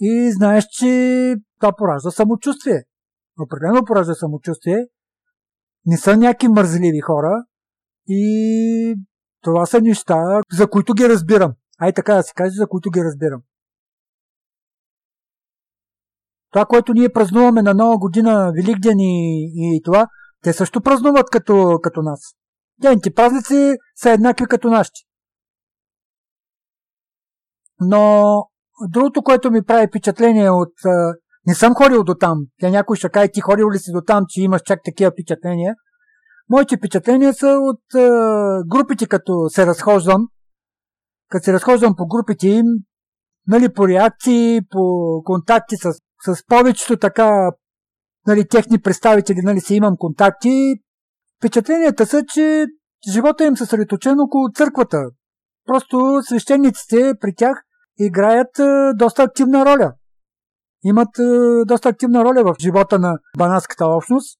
И 0.00 0.32
знаеш, 0.32 0.64
че 0.70 1.34
това 1.60 1.72
поражда 1.76 2.10
самочувствие. 2.10 2.82
Определено 3.40 3.84
поражда 3.84 4.14
самочувствие. 4.14 4.86
Не 5.86 5.96
са 5.96 6.16
някакви 6.16 6.48
мързливи 6.48 7.00
хора. 7.00 7.44
И 8.08 8.96
това 9.42 9.66
са 9.66 9.80
неща, 9.80 10.40
за 10.52 10.70
които 10.70 10.94
ги 10.94 11.08
разбирам. 11.08 11.52
Ай 11.80 11.92
така 11.92 12.14
да 12.14 12.22
се 12.22 12.32
каже, 12.34 12.50
за 12.50 12.66
които 12.68 12.90
ги 12.90 13.04
разбирам. 13.04 13.42
Това, 16.52 16.64
което 16.64 16.92
ние 16.92 17.12
празнуваме 17.12 17.62
на 17.62 17.74
Нова 17.74 17.98
година, 17.98 18.52
Великден 18.56 18.98
и, 18.98 19.44
и 19.54 19.82
това, 19.84 20.06
те 20.42 20.52
също 20.52 20.80
празнуват 20.80 21.30
като, 21.30 21.78
като 21.82 22.02
нас. 22.02 22.20
Тяните 22.82 23.14
празници 23.14 23.76
са 23.96 24.10
еднакви 24.10 24.46
като 24.46 24.68
нашите. 24.68 25.00
Но 27.80 28.24
другото, 28.88 29.22
което 29.22 29.50
ми 29.50 29.64
прави 29.64 29.86
впечатление 29.86 30.50
от... 30.50 30.74
Не 31.46 31.54
съм 31.54 31.74
ходил 31.74 32.04
до 32.04 32.14
там. 32.14 32.38
Тя 32.60 32.70
някой 32.70 32.96
ще 32.96 33.08
каже, 33.08 33.28
ти 33.28 33.40
ходил 33.40 33.70
ли 33.70 33.78
си 33.78 33.92
до 33.92 34.00
там, 34.06 34.24
че 34.28 34.42
имаш 34.42 34.62
чак 34.64 34.80
такива 34.84 35.10
впечатления. 35.10 35.74
Моите 36.50 36.76
впечатления 36.76 37.34
са 37.34 37.46
от 37.46 37.82
групите, 38.66 39.06
като 39.06 39.48
се 39.48 39.66
разхождам. 39.66 40.28
Като 41.28 41.44
се 41.44 41.52
разхождам 41.52 41.94
по 41.96 42.06
групите 42.06 42.48
им, 42.48 42.66
нали, 43.46 43.72
по 43.72 43.88
реакции, 43.88 44.60
по 44.70 45.22
контакти 45.24 45.76
с, 45.76 45.92
с 46.34 46.46
повечето 46.46 46.96
така 46.96 47.50
нали, 48.26 48.48
техни 48.48 48.80
представители, 48.80 49.38
нали, 49.42 49.60
си 49.60 49.74
имам 49.74 49.96
контакти. 49.98 50.74
Впечатленията 51.38 52.06
са, 52.06 52.24
че 52.34 52.66
живота 53.12 53.44
им 53.44 53.56
съсредоточен 53.56 54.20
около 54.20 54.48
църквата. 54.54 54.98
Просто 55.66 56.20
свещениците 56.22 57.12
при 57.20 57.34
тях 57.34 57.62
играят 57.98 58.58
е, 58.58 58.92
доста 58.94 59.22
активна 59.22 59.66
роля. 59.66 59.92
Имат 60.84 61.18
е, 61.18 61.22
доста 61.66 61.88
активна 61.88 62.24
роля 62.24 62.42
в 62.44 62.56
живота 62.60 62.98
на 62.98 63.18
банатската 63.38 63.86
общност. 63.86 64.38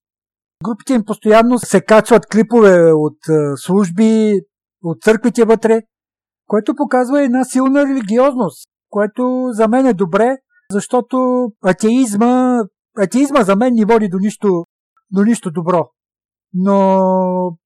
Групите 0.65 0.95
им 0.95 1.05
постоянно 1.05 1.59
се 1.59 1.81
качват 1.81 2.27
клипове 2.27 2.93
от 2.93 3.19
е, 3.29 3.57
служби, 3.57 4.41
от 4.83 5.03
църквите 5.03 5.45
вътре, 5.45 5.81
което 6.49 6.75
показва 6.75 7.23
една 7.23 7.45
силна 7.45 7.87
религиозност, 7.87 8.69
което 8.91 9.49
за 9.51 9.69
мен 9.69 9.87
е 9.87 9.95
добре, 9.95 10.37
защото 10.73 11.47
атеизма 11.65 12.59
атеизма 12.99 13.43
за 13.43 13.57
мен 13.57 13.73
не 13.75 13.85
води 13.85 14.09
до 14.09 14.19
нищо, 14.19 14.65
до 15.11 15.23
нищо 15.23 15.51
добро. 15.51 15.89
Но 16.55 17.01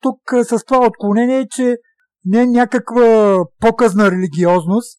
тук 0.01 0.19
с 0.43 0.65
това 0.65 0.87
отклонение 0.87 1.47
че 1.51 1.77
не 2.25 2.43
е 2.43 2.47
някаква 2.47 3.37
показна 3.61 4.11
религиозност, 4.11 4.99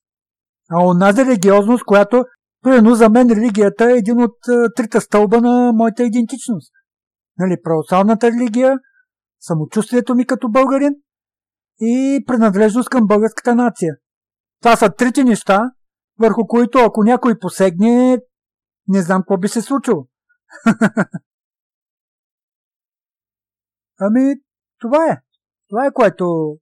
а 0.72 0.86
онази 0.86 1.26
религиозност, 1.26 1.86
която, 1.86 2.26
примерно 2.62 2.96
за 2.96 3.10
мен 3.10 3.30
религията 3.30 3.92
е 3.92 3.98
един 3.98 4.22
от 4.22 4.38
трите 4.76 5.00
стълба 5.00 5.42
на 5.42 5.72
моята 5.74 6.04
идентичност. 6.04 6.72
Нали, 7.38 7.58
православната 7.64 8.32
религия, 8.32 8.78
самочувствието 9.40 10.16
ми 10.16 10.26
като 10.26 10.50
българин 10.50 10.94
и 11.80 12.24
принадлежност 12.28 12.90
към 12.90 13.08
българската 13.08 13.56
нация. 13.56 13.96
Това 14.62 14.76
са 14.76 14.90
трите 14.90 15.24
неща, 15.24 15.72
върху 16.20 16.48
които 16.48 16.78
ако 16.80 17.04
някой 17.04 17.40
посегне, 17.40 18.20
не 18.88 19.02
знам 19.02 19.22
какво 19.22 19.38
би 19.38 19.48
се 19.48 19.62
случило. 19.62 20.08
ами, 24.00 24.36
това 24.80 25.12
е. 25.12 25.22
Това 25.70 25.86
е 25.86 25.94
което 25.94 26.58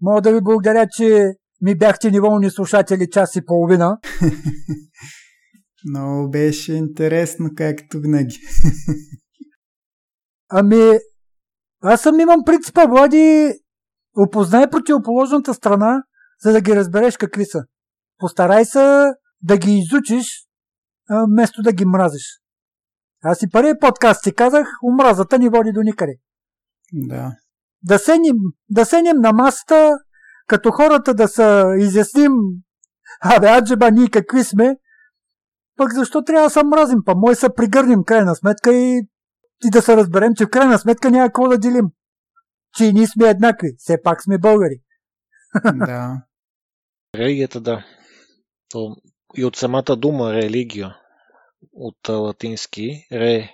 мога 0.00 0.20
да 0.20 0.32
ви 0.32 0.40
благодаря, 0.40 0.86
че 0.90 1.34
ми 1.60 1.78
бяхте 1.78 2.10
неволни 2.10 2.50
слушатели 2.50 3.10
час 3.10 3.36
и 3.36 3.44
половина. 3.44 3.98
Много 5.88 6.30
беше 6.30 6.72
интересно, 6.72 7.50
както 7.56 8.00
винаги. 8.00 8.36
ами, 10.48 10.98
аз 11.82 12.02
съм 12.02 12.20
имам 12.20 12.44
принципа, 12.46 12.86
Влади, 12.86 13.52
опознай 14.18 14.70
противоположната 14.70 15.54
страна, 15.54 16.02
за 16.42 16.52
да 16.52 16.60
ги 16.60 16.76
разбереш 16.76 17.16
какви 17.16 17.44
са. 17.44 17.64
Постарай 18.18 18.64
се 18.64 19.12
да 19.42 19.56
ги 19.56 19.78
изучиш, 19.78 20.26
вместо 21.28 21.62
да 21.62 21.72
ги 21.72 21.84
мразиш. 21.84 22.40
Аз 23.24 23.42
и 23.42 23.50
първи 23.52 23.72
подкаст 23.80 24.22
си 24.22 24.34
казах, 24.34 24.68
омразата 24.84 25.38
ни 25.38 25.48
води 25.48 25.72
до 25.72 25.82
никъде. 25.82 26.12
Да. 26.92 27.32
Да 27.82 27.98
сеним, 27.98 28.36
да 28.70 28.84
сеним 28.84 29.16
на 29.16 29.32
масата, 29.32 29.92
като 30.46 30.70
хората 30.70 31.14
да 31.14 31.28
се 31.28 31.64
изясним, 31.78 32.32
абе, 33.20 33.48
аджеба, 33.48 33.90
ние 33.90 34.10
какви 34.10 34.44
сме, 34.44 34.76
пък 35.76 35.94
защо 35.94 36.24
трябва 36.24 36.46
да 36.46 36.50
се 36.50 36.64
мразим? 36.64 36.98
Па 37.06 37.14
мой 37.14 37.36
се 37.36 37.54
пригърнем 37.56 38.04
крайна 38.04 38.34
сметка 38.34 38.72
и, 38.72 38.98
и 39.64 39.70
да 39.70 39.82
се 39.82 39.96
разберем, 39.96 40.34
че 40.34 40.46
в 40.46 40.50
крайна 40.50 40.78
сметка 40.78 41.10
няма 41.10 41.28
какво 41.28 41.48
да 41.48 41.58
делим. 41.58 41.84
Че 42.76 42.84
и 42.84 42.92
ние 42.92 43.06
сме 43.06 43.28
еднакви. 43.28 43.68
Все 43.78 44.02
пак 44.02 44.22
сме 44.22 44.38
българи. 44.38 44.82
Да. 45.74 46.22
Религията, 47.14 47.60
да. 47.60 47.84
То 48.68 48.96
и 49.36 49.44
от 49.44 49.56
самата 49.56 49.96
дума 49.96 50.32
религия, 50.32 50.96
от 51.72 52.08
латински 52.08 53.06
ре 53.12 53.50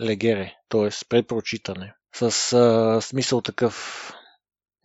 легере, 0.00 0.54
т.е. 0.68 0.88
препрочитане. 1.08 1.94
С 2.14 2.52
а, 2.52 3.00
смисъл 3.00 3.40
такъв 3.40 4.12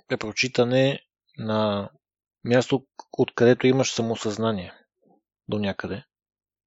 препрочитане 0.08 1.00
на 1.38 1.90
място, 2.44 2.86
откъдето 3.18 3.68
имаш 3.68 3.92
самосъзнание 3.92 4.74
до 5.48 5.60
някъде. 5.60 6.04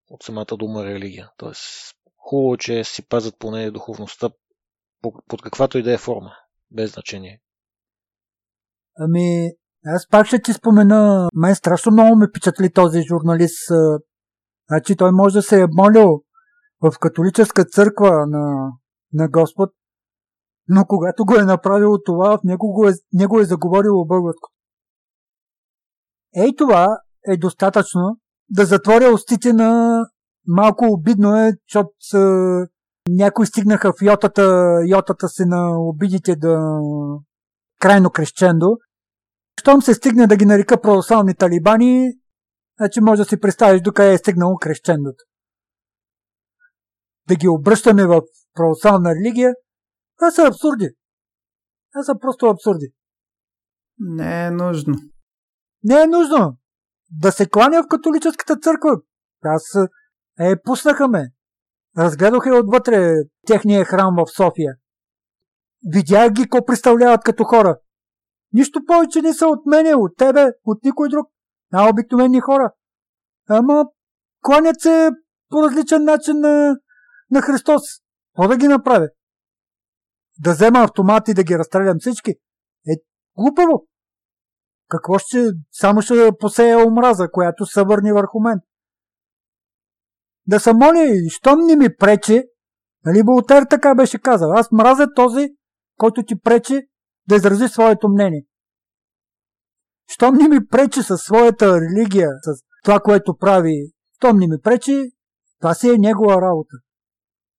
От 0.08 0.22
самата 0.22 0.56
дума 0.58 0.84
религия. 0.84 1.30
Тоест, 1.36 1.94
хубаво, 2.16 2.56
че 2.56 2.84
си 2.84 3.08
пазят 3.08 3.38
поне 3.38 3.70
духовността 3.70 4.30
под 5.28 5.42
каквато 5.42 5.78
и 5.78 5.82
да 5.82 5.92
е 5.92 5.98
форма. 5.98 6.36
Без 6.70 6.92
значение. 6.92 7.40
Ами, 8.98 9.50
аз 9.84 10.08
пак 10.08 10.26
ще 10.26 10.42
ти 10.42 10.52
спомена, 10.52 11.28
мен 11.34 11.54
страшно 11.54 11.92
много 11.92 12.16
ме 12.16 12.28
впечатли 12.28 12.72
този 12.72 13.02
журналист. 13.02 13.68
Значи 14.68 14.96
той 14.96 15.12
може 15.12 15.34
да 15.34 15.42
се 15.42 15.60
е 15.60 15.66
молил 15.70 16.22
в 16.82 16.98
католическа 17.00 17.64
църква 17.64 18.26
на, 18.26 18.72
на 19.12 19.28
Господ, 19.28 19.70
но 20.68 20.84
когато 20.84 21.24
го 21.24 21.36
е 21.36 21.44
направил 21.44 21.98
това, 22.04 22.38
в 22.38 22.40
него, 22.44 22.72
го 22.72 22.88
е, 22.88 22.92
него 23.12 23.40
е 23.40 23.44
заговорило 23.44 24.06
българско. 24.06 24.48
Ей 26.36 26.56
това 26.56 26.98
е 27.28 27.36
достатъчно 27.36 28.20
да 28.50 28.64
затворя 28.64 29.14
устите 29.14 29.52
на 29.52 30.00
малко 30.46 30.84
обидно 30.88 31.36
е, 31.36 31.52
защото 31.72 31.90
някои 33.08 33.46
стигнаха 33.46 33.92
в 33.92 34.02
йотата, 34.02 34.76
йотата 34.86 35.28
си 35.28 35.42
на 35.46 35.78
обидите 35.78 36.36
да 36.36 36.58
крайно 37.80 38.10
крещендо. 38.10 38.76
Щом 39.60 39.82
се 39.82 39.94
стигне 39.94 40.26
да 40.26 40.36
ги 40.36 40.44
нарека 40.44 40.80
православни 40.80 41.34
талибани, 41.34 42.12
значи 42.78 43.00
може 43.00 43.22
да 43.22 43.28
си 43.28 43.40
представиш 43.40 43.80
докъде 43.80 44.12
е 44.12 44.18
стигнало 44.18 44.56
крещендото. 44.56 45.24
Да 47.28 47.36
ги 47.36 47.48
обръщаме 47.48 48.06
в 48.06 48.22
православна 48.54 49.14
религия, 49.14 49.54
това 50.18 50.30
са 50.30 50.46
абсурди. 50.46 50.90
Това 51.92 52.04
са 52.04 52.18
просто 52.20 52.46
абсурди. 52.46 52.92
Не 53.98 54.46
е 54.46 54.50
нужно. 54.50 54.94
Не 55.84 56.02
е 56.02 56.06
нужно. 56.06 56.58
Да 57.10 57.32
се 57.32 57.48
кланя 57.48 57.82
в 57.82 57.88
католическата 57.88 58.56
църква. 58.56 58.90
Аз 59.44 59.62
е, 60.40 60.62
пуснаха 60.62 61.08
ме. 61.08 61.35
Разгледах 61.98 62.46
и 62.46 62.50
отвътре 62.50 63.14
техния 63.46 63.84
храм 63.84 64.16
в 64.16 64.36
София. 64.36 64.76
Видях 65.92 66.32
ги 66.32 66.42
какво 66.42 66.64
представляват 66.64 67.24
като 67.24 67.44
хора. 67.44 67.78
Нищо 68.52 68.80
повече 68.86 69.22
не 69.22 69.34
са 69.34 69.46
от 69.46 69.66
мене, 69.66 69.94
от 69.94 70.16
тебе, 70.16 70.52
от 70.64 70.84
никой 70.84 71.08
друг. 71.08 71.26
А 71.72 71.90
обикновени 71.90 72.40
хора. 72.40 72.72
Ама 73.48 73.84
кланят 74.42 74.80
се 74.80 75.10
по 75.48 75.62
различен 75.62 76.04
начин 76.04 76.40
на, 76.40 76.76
на 77.30 77.42
Христос. 77.42 77.82
Какво 78.34 78.48
да 78.48 78.56
ги 78.56 78.68
направя? 78.68 79.08
Да 80.38 80.52
взема 80.52 80.78
автомат 80.78 81.28
и 81.28 81.34
да 81.34 81.42
ги 81.42 81.58
разстрелям 81.58 81.96
всички? 82.00 82.30
Е, 82.88 82.94
глупаво. 83.36 83.86
Какво 84.88 85.18
ще... 85.18 85.46
Само 85.72 86.02
ще 86.02 86.30
посея 86.38 86.86
омраза, 86.86 87.28
която 87.32 87.66
се 87.66 87.82
върни 87.82 88.12
върху 88.12 88.40
мен 88.40 88.60
да 90.48 90.60
се 90.60 90.72
моли, 90.72 91.28
щом 91.30 91.58
не 91.60 91.76
ми 91.76 91.96
пречи, 91.96 92.42
нали 93.04 93.22
Болтер 93.24 93.66
така 93.70 93.94
беше 93.94 94.18
казал, 94.18 94.52
аз 94.52 94.72
мразя 94.72 95.06
този, 95.14 95.48
който 95.98 96.22
ти 96.22 96.40
пречи 96.40 96.82
да 97.28 97.36
изрази 97.36 97.68
своето 97.68 98.08
мнение. 98.08 98.44
Щом 100.08 100.34
не 100.34 100.48
ми 100.48 100.66
пречи 100.66 101.02
със 101.02 101.20
своята 101.20 101.80
религия, 101.80 102.30
с 102.42 102.62
това, 102.84 103.00
което 103.00 103.36
прави, 103.36 103.92
щом 104.16 104.38
не 104.38 104.46
ми 104.46 104.56
пречи, 104.62 105.12
това 105.60 105.74
си 105.74 105.90
е 105.90 105.98
негова 105.98 106.42
работа. 106.42 106.76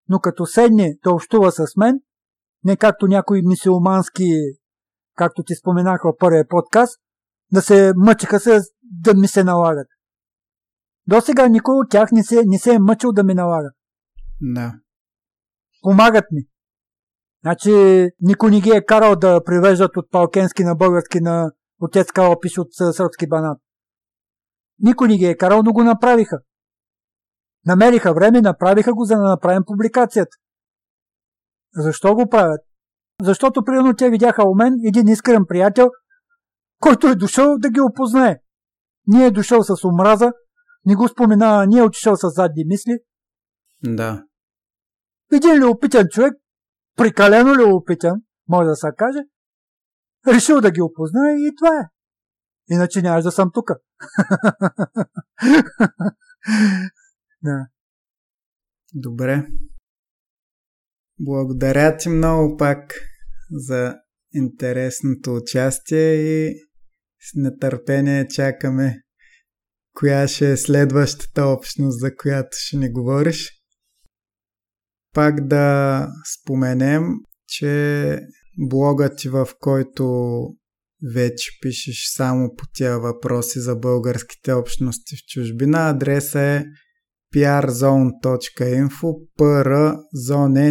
Но 0.09 0.19
като 0.19 0.45
седне 0.45 0.97
да 1.03 1.11
общува 1.11 1.51
с 1.51 1.65
мен, 1.77 1.99
не 2.63 2.77
както 2.77 3.07
някои 3.07 3.41
мисиомански, 3.45 4.29
както 5.15 5.43
ти 5.43 5.55
споменах 5.55 6.01
в 6.03 6.17
първия 6.17 6.47
подкаст, 6.47 6.99
да 7.51 7.61
се 7.61 7.93
мъчиха 7.95 8.39
се 8.39 8.59
да 8.83 9.13
ми 9.13 9.27
се 9.27 9.43
налагат. 9.43 9.87
До 11.07 11.21
сега 11.21 11.47
никой 11.47 11.75
от 11.75 11.89
тях 11.89 12.11
не 12.11 12.23
се, 12.23 12.43
не 12.45 12.59
се 12.59 12.73
е 12.73 12.79
мъчил 12.79 13.11
да 13.11 13.23
ми 13.23 13.33
налага. 13.33 13.69
Да. 14.41 14.73
Помагат 15.81 16.25
ми. 16.31 16.41
Значи 17.43 17.71
никой 18.21 18.51
не 18.51 18.61
ги 18.61 18.69
е 18.69 18.85
карал 18.85 19.15
да 19.15 19.43
привеждат 19.43 19.97
от 19.97 20.11
палкенски 20.11 20.63
на 20.63 20.75
български 20.75 21.19
на 21.21 21.51
отец 21.81 22.07
пише 22.41 22.61
от 22.61 22.67
сръбски 22.73 23.27
банат. 23.27 23.57
Никой 24.79 25.07
не 25.07 25.17
ги 25.17 25.25
е 25.25 25.37
карал, 25.37 25.63
но 25.63 25.73
го 25.73 25.83
направиха. 25.83 26.39
Намериха 27.65 28.13
време, 28.13 28.41
направиха 28.41 28.93
го, 28.93 29.03
за 29.03 29.15
да 29.15 29.23
направим 29.23 29.63
публикацията. 29.67 30.37
Защо 31.73 32.15
го 32.15 32.29
правят? 32.29 32.61
Защото, 33.21 33.63
примерно, 33.63 33.95
те 33.95 34.09
видяха 34.09 34.43
у 34.49 34.55
мен 34.55 34.73
един 34.87 35.07
искрен 35.07 35.45
приятел, 35.47 35.89
който 36.79 37.07
е 37.07 37.15
дошъл 37.15 37.57
да 37.57 37.69
ги 37.69 37.81
опознае. 37.81 38.39
Ние 39.07 39.25
е 39.25 39.31
дошъл 39.31 39.63
с 39.63 39.83
омраза, 39.83 40.31
не 40.87 40.95
го 40.95 41.07
спомена, 41.07 41.65
не 41.67 41.77
е 41.77 41.83
отишъл 41.83 42.15
с 42.15 42.29
задни 42.29 42.63
мисли. 42.65 42.99
Да. 43.83 44.25
Един 45.33 45.63
опитан 45.63 46.07
човек, 46.11 46.33
прекалено 46.95 47.75
опитан, 47.75 48.21
може 48.47 48.67
да 48.67 48.75
се 48.75 48.87
каже, 48.97 49.19
решил 50.27 50.61
да 50.61 50.71
ги 50.71 50.81
опознае 50.81 51.33
и 51.33 51.55
това 51.57 51.79
е. 51.79 51.89
Иначе 52.69 53.01
нямаш 53.01 53.23
да 53.23 53.31
съм 53.31 53.51
тук. 53.53 53.69
да. 57.41 57.67
Добре. 58.93 59.47
Благодаря 61.19 61.97
ти 61.97 62.09
много 62.09 62.57
пак 62.57 62.93
за 63.51 63.95
интересното 64.33 65.35
участие 65.35 66.13
и 66.13 66.55
с 67.19 67.31
нетърпение 67.35 68.27
чакаме 68.27 69.06
коя 69.99 70.27
ще 70.27 70.51
е 70.51 70.57
следващата 70.57 71.45
общност, 71.45 71.99
за 71.99 72.15
която 72.15 72.49
ще 72.51 72.77
ни 72.77 72.91
говориш. 72.91 73.51
Пак 75.13 75.47
да 75.47 76.07
споменем, 76.35 77.03
че 77.47 78.19
блогът 78.69 79.17
ти, 79.17 79.29
в 79.29 79.47
който 79.59 80.05
вече 81.15 81.49
пишеш 81.61 82.03
само 82.15 82.55
по 82.57 82.65
тия 82.73 82.99
въпроси 82.99 83.59
за 83.59 83.75
българските 83.75 84.53
общности 84.53 85.15
в 85.15 85.19
чужбина, 85.27 85.89
адреса 85.89 86.41
е 86.41 86.63
przone.info 87.35 89.13
przone.info 89.39 90.63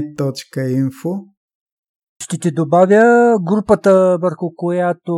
Ще 2.23 2.39
ти 2.39 2.51
добавя 2.51 3.37
групата, 3.43 4.19
върху 4.23 4.55
която 4.57 5.13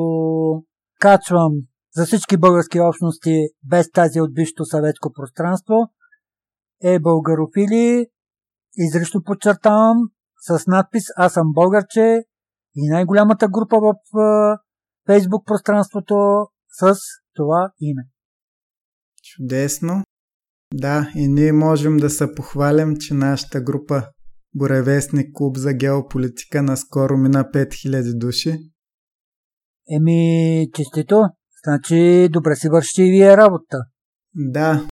качвам 1.01 1.53
за 1.99 2.07
всички 2.07 2.37
български 2.37 2.81
общности 2.81 3.49
без 3.65 3.91
тази 3.91 4.21
от 4.21 4.35
бившето 4.35 4.65
съветско 4.65 5.13
пространство 5.13 5.75
е 6.83 6.99
българофили, 6.99 8.07
изрично 8.77 9.23
подчертавам, 9.25 9.97
с 10.49 10.67
надпис 10.67 11.05
Аз 11.17 11.33
съм 11.33 11.53
българче 11.53 12.23
и 12.75 12.89
най-голямата 12.91 13.49
група 13.49 13.77
в 13.81 13.95
фейсбук 15.07 15.47
пространството 15.47 16.15
с 16.81 16.95
това 17.35 17.73
име. 17.81 18.03
Чудесно. 19.23 20.03
Да, 20.75 21.13
и 21.15 21.29
ние 21.29 21.53
можем 21.53 21.97
да 21.97 22.11
се 22.11 22.35
похвалим, 22.35 22.97
че 22.97 23.15
нашата 23.15 23.61
група 23.61 24.03
Буревестник 24.55 25.27
клуб 25.35 25.57
за 25.57 25.73
геополитика 25.73 26.63
наскоро 26.63 27.17
мина 27.17 27.45
5000 27.45 28.19
души. 28.19 28.59
Еми, 29.97 30.69
честито. 30.75 31.25
Значи, 31.69 32.29
добре 32.31 32.57
си 32.57 32.69
върши 32.69 33.03
и 33.03 33.11
вие 33.11 33.37
работа. 33.37 33.79
Да, 34.35 34.89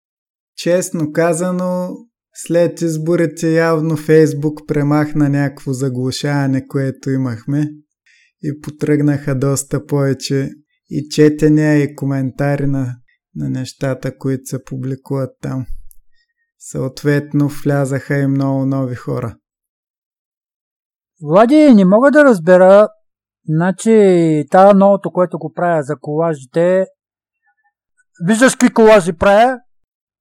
честно 0.57 1.11
казано, 1.11 1.89
след 2.33 2.81
изборите 2.81 3.51
явно 3.51 3.97
Фейсбук 3.97 4.67
премахна 4.67 5.29
някакво 5.29 5.73
заглушаване, 5.73 6.67
което 6.67 7.09
имахме 7.09 7.67
и 8.43 8.61
потръгнаха 8.61 9.35
доста 9.35 9.85
повече 9.85 10.49
и 10.89 11.09
четения 11.09 11.83
и 11.83 11.95
коментари 11.95 12.67
на, 12.67 12.95
на 13.35 13.49
нещата, 13.49 14.17
които 14.17 14.45
се 14.45 14.63
публикуват 14.63 15.31
там. 15.41 15.65
Съответно 16.59 17.49
влязаха 17.63 18.17
и 18.17 18.27
много 18.27 18.65
нови 18.65 18.95
хора. 18.95 19.37
Влади, 21.21 21.73
не 21.73 21.85
мога 21.85 22.11
да 22.11 22.23
разбера 22.23 22.87
Значи, 23.49 24.45
това 24.51 24.73
новото, 24.73 25.11
което 25.11 25.37
го 25.37 25.53
правя 25.53 25.83
за 25.83 25.95
колажите, 26.01 26.85
виждаш 28.25 28.53
какви 28.53 28.73
колажи 28.73 29.13
правя? 29.13 29.59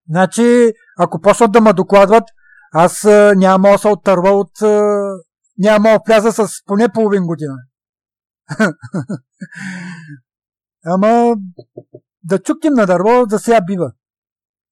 Значи, 0.08 0.72
ако 0.98 1.20
почнат 1.20 1.52
да 1.52 1.60
ме 1.60 1.72
докладват, 1.72 2.24
аз 2.72 3.04
няма 3.36 3.68
да 3.70 3.78
се 3.78 3.88
оттърва 3.88 4.30
от... 4.30 4.50
няма 5.58 5.88
да 5.88 5.98
вляза 6.06 6.32
с 6.32 6.48
поне 6.66 6.88
половин 6.88 7.26
година. 7.26 7.54
Ама 10.86 11.36
да 12.22 12.38
чукнем 12.38 12.74
на 12.74 12.86
дърво, 12.86 13.24
за 13.30 13.38
сега 13.38 13.60
бива. 13.60 13.92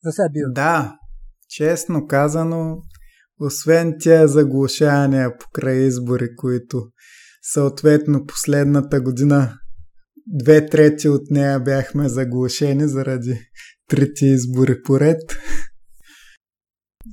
За 0.04 0.12
сега 0.12 0.28
бива. 0.32 0.50
Да, 0.52 0.98
честно 1.48 2.06
казано, 2.06 2.76
освен 3.40 3.96
тия 3.98 4.28
заглушавания 4.28 5.38
покрай 5.38 5.76
избори, 5.76 6.36
които 6.36 6.86
съответно 7.43 8.27
последната 8.27 9.01
година 9.01 9.59
две 10.27 10.66
трети 10.66 11.09
от 11.09 11.31
нея 11.31 11.60
бяхме 11.60 12.09
заглушени 12.09 12.89
заради 12.89 13.40
трите 13.89 14.27
избори 14.27 14.82
поред. 14.82 15.20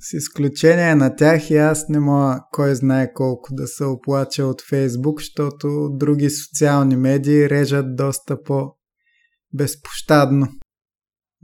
С 0.02 0.14
изключение 0.14 0.96
на 0.96 1.16
тях 1.16 1.50
и 1.50 1.58
аз 1.58 1.90
не 1.90 2.00
мога 2.00 2.42
кой 2.52 2.76
знае 2.76 3.14
колко 3.14 3.54
да 3.54 3.68
се 3.68 3.84
оплача 3.84 4.46
от 4.46 4.62
Фейсбук, 4.70 5.22
защото 5.22 5.90
други 5.92 6.30
социални 6.30 6.96
медии 6.96 7.50
режат 7.50 7.96
доста 7.96 8.44
по-безпощадно. 8.44 10.48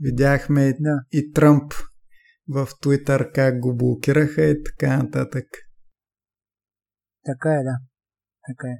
Видяхме 0.00 0.68
и, 0.68 0.74
да. 0.80 1.00
и 1.12 1.32
Тръмп 1.32 1.72
в 2.48 2.68
Твитър 2.80 3.32
как 3.32 3.60
го 3.60 3.76
блокираха 3.76 4.44
и 4.44 4.62
така 4.62 4.96
нататък. 4.96 5.44
Така 7.24 7.50
е, 7.50 7.62
да. 7.62 7.76
Така 8.46 8.68
е. 8.68 8.78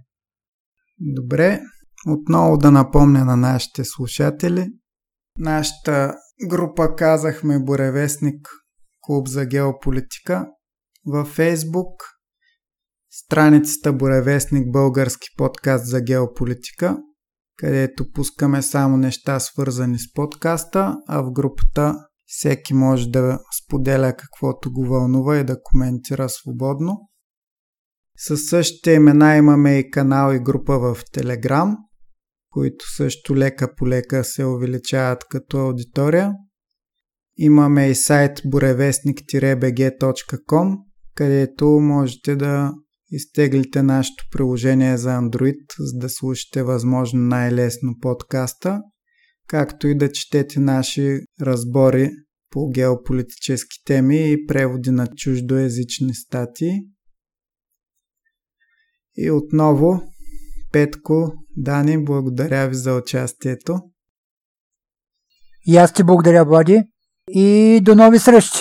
Добре, 0.98 1.60
отново 2.06 2.56
да 2.56 2.70
напомня 2.70 3.24
на 3.24 3.36
нашите 3.36 3.84
слушатели. 3.84 4.68
Нашата 5.38 6.14
група 6.48 6.94
казахме 6.96 7.58
Боревестник 7.58 8.48
Клуб 9.00 9.28
за 9.28 9.46
геополитика 9.46 10.46
във 11.06 11.28
Фейсбук, 11.28 12.02
страницата 13.10 13.92
Боревестник 13.92 14.72
Български 14.72 15.28
подкаст 15.36 15.86
за 15.86 16.00
геополитика, 16.00 16.98
където 17.56 18.12
пускаме 18.12 18.62
само 18.62 18.96
неща 18.96 19.40
свързани 19.40 19.98
с 19.98 20.12
подкаста, 20.14 20.96
а 21.08 21.22
в 21.22 21.32
групата 21.32 21.94
всеки 22.26 22.74
може 22.74 23.10
да 23.10 23.38
споделя 23.62 24.14
каквото 24.16 24.72
го 24.72 24.84
вълнува 24.88 25.36
и 25.36 25.44
да 25.44 25.62
коментира 25.62 26.28
свободно. 26.28 27.08
Със 28.18 28.46
същите 28.46 28.92
имена 28.92 29.36
имаме 29.36 29.78
и 29.78 29.90
канал 29.90 30.34
и 30.34 30.38
група 30.38 30.78
в 30.78 30.98
Телеграм, 31.12 31.76
които 32.50 32.84
също 32.96 33.36
лека 33.36 33.74
по 33.74 33.88
лека 33.88 34.24
се 34.24 34.44
увеличават 34.44 35.24
като 35.30 35.58
аудитория. 35.58 36.32
Имаме 37.36 37.88
и 37.88 37.94
сайт 37.94 38.38
буревестник-bg.com, 38.38 40.76
където 41.14 41.66
можете 41.66 42.36
да 42.36 42.72
изтеглите 43.10 43.82
нашето 43.82 44.24
приложение 44.32 44.96
за 44.96 45.10
Android, 45.10 45.58
за 45.78 45.98
да 45.98 46.08
слушате 46.08 46.62
възможно 46.62 47.20
най-лесно 47.20 47.94
подкаста, 48.00 48.80
както 49.48 49.88
и 49.88 49.94
да 49.94 50.12
четете 50.12 50.60
наши 50.60 51.18
разбори 51.40 52.10
по 52.50 52.70
геополитически 52.70 53.84
теми 53.84 54.32
и 54.32 54.46
преводи 54.46 54.90
на 54.90 55.06
чуждоязични 55.06 56.14
статии. 56.14 56.72
И 59.16 59.30
отново, 59.30 60.02
Петко, 60.72 61.32
Дани, 61.56 62.04
благодаря 62.04 62.68
ви 62.68 62.74
за 62.74 62.94
участието. 62.94 63.80
И 65.66 65.76
аз 65.76 65.92
ти 65.92 66.02
благодаря, 66.02 66.44
Влади. 66.44 66.82
И 67.28 67.80
до 67.82 67.94
нови 67.94 68.18
срещи. 68.18 68.58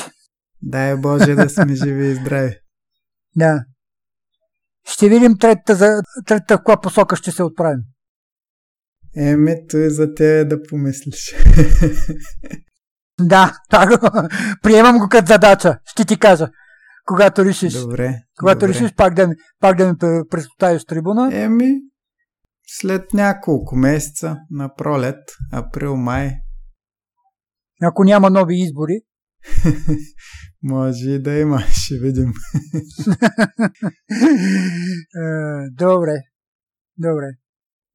Дай 0.62 0.96
Боже 0.96 1.36
да 1.36 1.50
сме 1.50 1.76
живи 1.76 2.08
и 2.08 2.16
здрави. 2.16 2.56
Да. 3.38 3.66
Ще 4.88 5.10
видим 5.10 5.38
третата, 5.38 5.76
за, 5.76 6.02
третата 6.26 6.56
в 6.56 6.58
каква 6.58 6.82
посока 6.82 7.16
ще 7.16 7.32
се 7.32 7.44
отправим. 7.44 7.80
Еми, 9.16 9.56
той 9.70 9.90
за 9.90 10.14
тебе 10.14 10.46
да 10.46 10.64
помислиш. 10.64 11.36
да, 13.20 13.58
так, 13.70 14.02
приемам 14.62 14.98
го 14.98 15.10
като 15.10 15.28
задача. 15.28 15.80
Ще 15.86 16.06
ти 16.06 16.20
кажа. 16.20 16.50
Когато 17.06 17.46
решиш. 17.46 17.74
Добре. 17.74 18.22
Когато 18.40 18.60
добре. 18.60 18.74
решиш 18.74 18.94
пак 18.96 19.14
да 19.14 19.28
ми, 19.28 19.36
пак 19.60 19.78
да 19.78 19.88
ми 19.88 19.94
представиш 20.30 20.86
трибуна. 20.86 21.30
Еми, 21.34 21.74
след 22.68 23.14
няколко 23.14 23.76
месеца, 23.76 24.38
на 24.50 24.76
пролет, 24.76 25.20
април-май. 25.54 26.32
Ако 27.82 28.04
няма 28.04 28.30
нови 28.30 28.56
избори. 28.62 29.02
Може 30.64 31.10
и 31.10 31.22
да 31.22 31.40
има, 31.40 31.60
ще 31.72 32.00
видим. 32.00 32.34
Е, 35.16 35.70
добре. 35.72 36.22
Добре. 36.98 37.28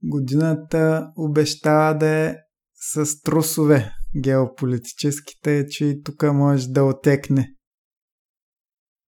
Годината 0.03 1.13
обещава 1.17 1.99
да 1.99 2.07
е 2.07 2.37
с 2.75 3.21
трусове 3.23 3.93
геополитическите, 4.23 5.67
че 5.67 5.85
и 5.85 6.03
тук 6.03 6.23
може 6.23 6.69
да 6.69 6.85
отекне. 6.85 7.55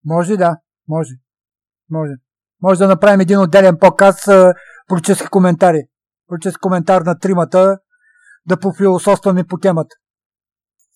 Може 0.04 0.36
да, 0.36 0.56
може. 0.88 1.14
Може. 1.90 2.12
Може 2.62 2.78
да 2.78 2.88
направим 2.88 3.20
един 3.20 3.38
отделен 3.38 3.78
показ 3.80 4.16
с 4.20 4.52
политически 4.88 5.28
коментари. 5.30 5.82
Политически 6.26 6.60
коментар 6.60 7.02
на 7.02 7.18
тримата 7.18 7.78
да 8.46 8.60
пофилософстваме 8.60 9.44
по 9.44 9.58
темата. 9.58 9.96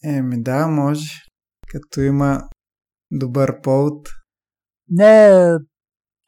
Еми 0.04 0.42
да, 0.42 0.66
може. 0.66 1.10
Като 1.68 2.00
има 2.00 2.48
добър 3.10 3.60
повод. 3.60 4.08
Не, 4.88 5.30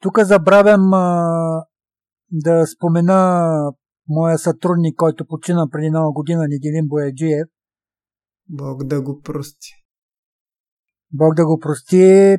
тук 0.01 0.19
забравям 0.19 0.93
а, 0.93 1.25
да 2.31 2.67
спомена 2.67 3.49
моя 4.07 4.37
сътрудник, 4.37 4.95
който 4.97 5.25
почина 5.25 5.67
преди 5.71 5.89
нова 5.89 6.11
година, 6.11 6.47
Нигелин 6.47 6.87
Бояджиев. 6.87 7.47
Бог 8.49 8.83
да 8.83 9.01
го 9.01 9.21
прости. 9.21 9.69
Бог 11.13 11.35
да 11.35 11.45
го 11.45 11.59
прости. 11.59 12.37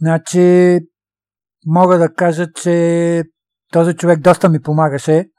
Значи, 0.00 0.78
мога 1.66 1.98
да 1.98 2.14
кажа, 2.14 2.46
че 2.52 3.24
този 3.72 3.94
човек 3.94 4.20
доста 4.20 4.48
ми 4.48 4.60
помагаше 4.60 5.30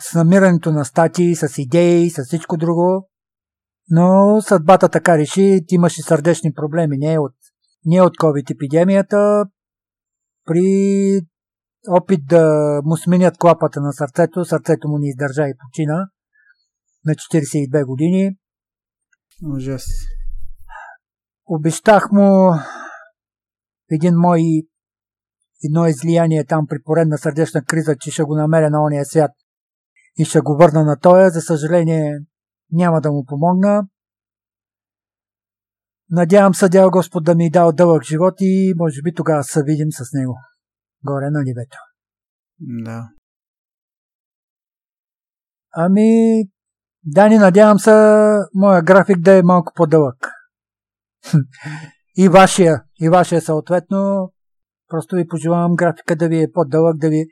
с 0.00 0.14
намирането 0.14 0.72
на 0.72 0.84
статии, 0.84 1.36
с 1.36 1.58
идеи, 1.58 2.10
с 2.10 2.24
всичко 2.24 2.56
друго. 2.56 3.08
Но 3.90 4.40
съдбата 4.40 4.88
така 4.88 5.18
реши, 5.18 5.60
ти 5.66 5.74
имаш 5.74 5.98
и 5.98 6.02
сърдечни 6.02 6.52
проблеми, 6.52 6.96
не 6.98 7.18
от, 7.18 7.34
не 7.84 8.02
от 8.02 8.16
COVID-епидемията. 8.16 9.44
При 10.44 11.20
опит 11.88 12.20
да 12.26 12.44
му 12.84 12.96
сменят 12.96 13.38
клапата 13.38 13.80
на 13.80 13.92
сърцето, 13.92 14.44
сърцето 14.44 14.88
му 14.88 14.98
не 14.98 15.08
издържа 15.08 15.48
и 15.48 15.54
почина 15.58 16.08
на 17.04 17.14
42 17.14 17.86
години. 17.86 18.36
Ужас. 19.56 19.84
Обещах 21.46 22.12
му 22.12 22.52
един 23.90 24.14
мой 24.14 24.40
едно 25.64 25.86
излияние 25.86 26.44
там 26.44 26.66
при 26.66 26.82
поредна 26.84 27.18
сърдечна 27.18 27.64
криза, 27.64 27.96
че 28.00 28.10
ще 28.10 28.22
го 28.22 28.36
намеря 28.36 28.70
на 28.70 28.82
ония 28.82 29.04
свят 29.04 29.30
и 30.16 30.24
ще 30.24 30.40
го 30.40 30.56
върна 30.56 30.84
на 30.84 30.96
тоя. 30.96 31.30
За 31.30 31.40
съжаление, 31.40 32.18
няма 32.70 33.00
да 33.00 33.12
му 33.12 33.24
помогна. 33.24 33.88
Надявам 36.10 36.54
се, 36.54 36.68
дял 36.68 36.90
Господ 36.90 37.24
да 37.24 37.34
ми 37.34 37.46
е 37.46 37.50
дал 37.50 37.72
дълъг 37.72 38.04
живот 38.04 38.34
и 38.40 38.74
може 38.76 39.02
би 39.02 39.14
тогава 39.14 39.44
се 39.44 39.62
видим 39.62 39.88
с 39.92 40.12
него. 40.12 40.36
Горе 41.04 41.30
на 41.30 41.42
небето. 41.44 41.78
Да. 42.60 43.08
Ами, 45.72 46.42
Дани, 47.04 47.38
надявам 47.38 47.78
се, 47.78 47.90
моя 48.54 48.82
график 48.82 49.18
да 49.18 49.38
е 49.38 49.42
малко 49.42 49.72
по-дълъг. 49.76 50.16
и 52.18 52.28
вашия, 52.28 52.84
и 53.00 53.08
вашия 53.08 53.40
съответно. 53.40 54.32
Просто 54.88 55.16
ви 55.16 55.28
пожелавам 55.28 55.76
графика 55.76 56.16
да 56.16 56.28
ви 56.28 56.42
е 56.42 56.52
по-дълъг, 56.52 56.96
да 56.96 57.08
ви 57.08 57.24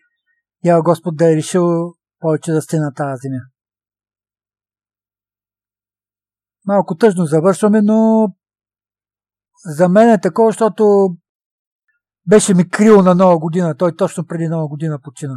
я 0.65 0.83
Господ 0.83 1.17
да 1.17 1.33
е 1.33 1.37
решил 1.37 1.95
повече 2.19 2.53
да 2.53 2.63
сте 2.63 2.79
на 2.79 2.95
тази 2.95 3.21
земя. 3.23 3.41
Малко 6.67 6.97
тъжно 6.97 7.25
завършваме, 7.25 7.83
но 7.83 8.29
за 9.77 9.89
мен 9.89 10.11
е 10.11 10.21
такова, 10.21 10.49
защото 10.49 11.09
беше 12.29 12.55
ми 12.55 12.71
крил 12.71 13.03
на 13.03 13.15
нова 13.15 13.39
година. 13.39 13.77
Той 13.77 13.97
точно 13.97 14.27
преди 14.27 14.49
нова 14.49 14.69
година 14.69 14.99
почина. 15.03 15.35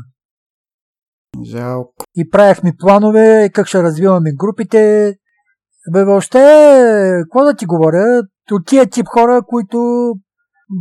Жалко. 1.43 1.93
И 2.15 2.29
правяхме 2.29 2.73
планове, 2.79 3.49
как 3.53 3.67
ще 3.67 3.83
развиваме 3.83 4.31
групите. 4.35 5.15
Бе, 5.91 6.05
въобще, 6.05 6.39
какво 7.23 7.43
да 7.43 7.55
ти 7.55 7.65
говоря? 7.65 8.23
От 8.51 8.65
тия 8.65 8.89
тип 8.89 9.07
хора, 9.07 9.41
които 9.47 9.79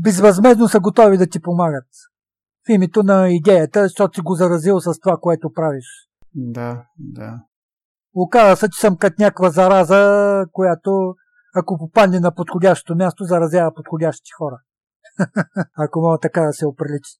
безвъзмезно 0.05 0.69
са 0.69 0.81
готови 0.81 1.19
да 1.19 1.27
ти 1.27 1.41
помагат. 1.41 1.89
В 2.67 2.71
името 2.71 3.03
на 3.03 3.29
идеята, 3.29 3.83
защото 3.83 4.15
си 4.15 4.21
го 4.21 4.35
заразил 4.35 4.81
с 4.81 5.01
това, 5.01 5.17
което 5.21 5.53
правиш. 5.53 5.85
Да, 6.35 6.85
да. 6.99 7.43
Оказва 8.15 8.57
се, 8.57 8.69
че 8.69 8.81
съм 8.81 8.97
като 8.97 9.23
някаква 9.23 9.51
зараза, 9.51 10.45
която 10.53 11.15
ако 11.55 11.79
попадне 11.79 12.21
на 12.21 12.35
подходящото 12.35 12.97
място, 12.97 13.25
заразява 13.25 13.75
подходящи 13.75 14.31
хора. 14.39 14.59
ако 15.77 16.01
мога 16.01 16.19
така 16.19 16.43
да 16.43 16.53
се 16.53 16.67
оприличи. 16.67 17.19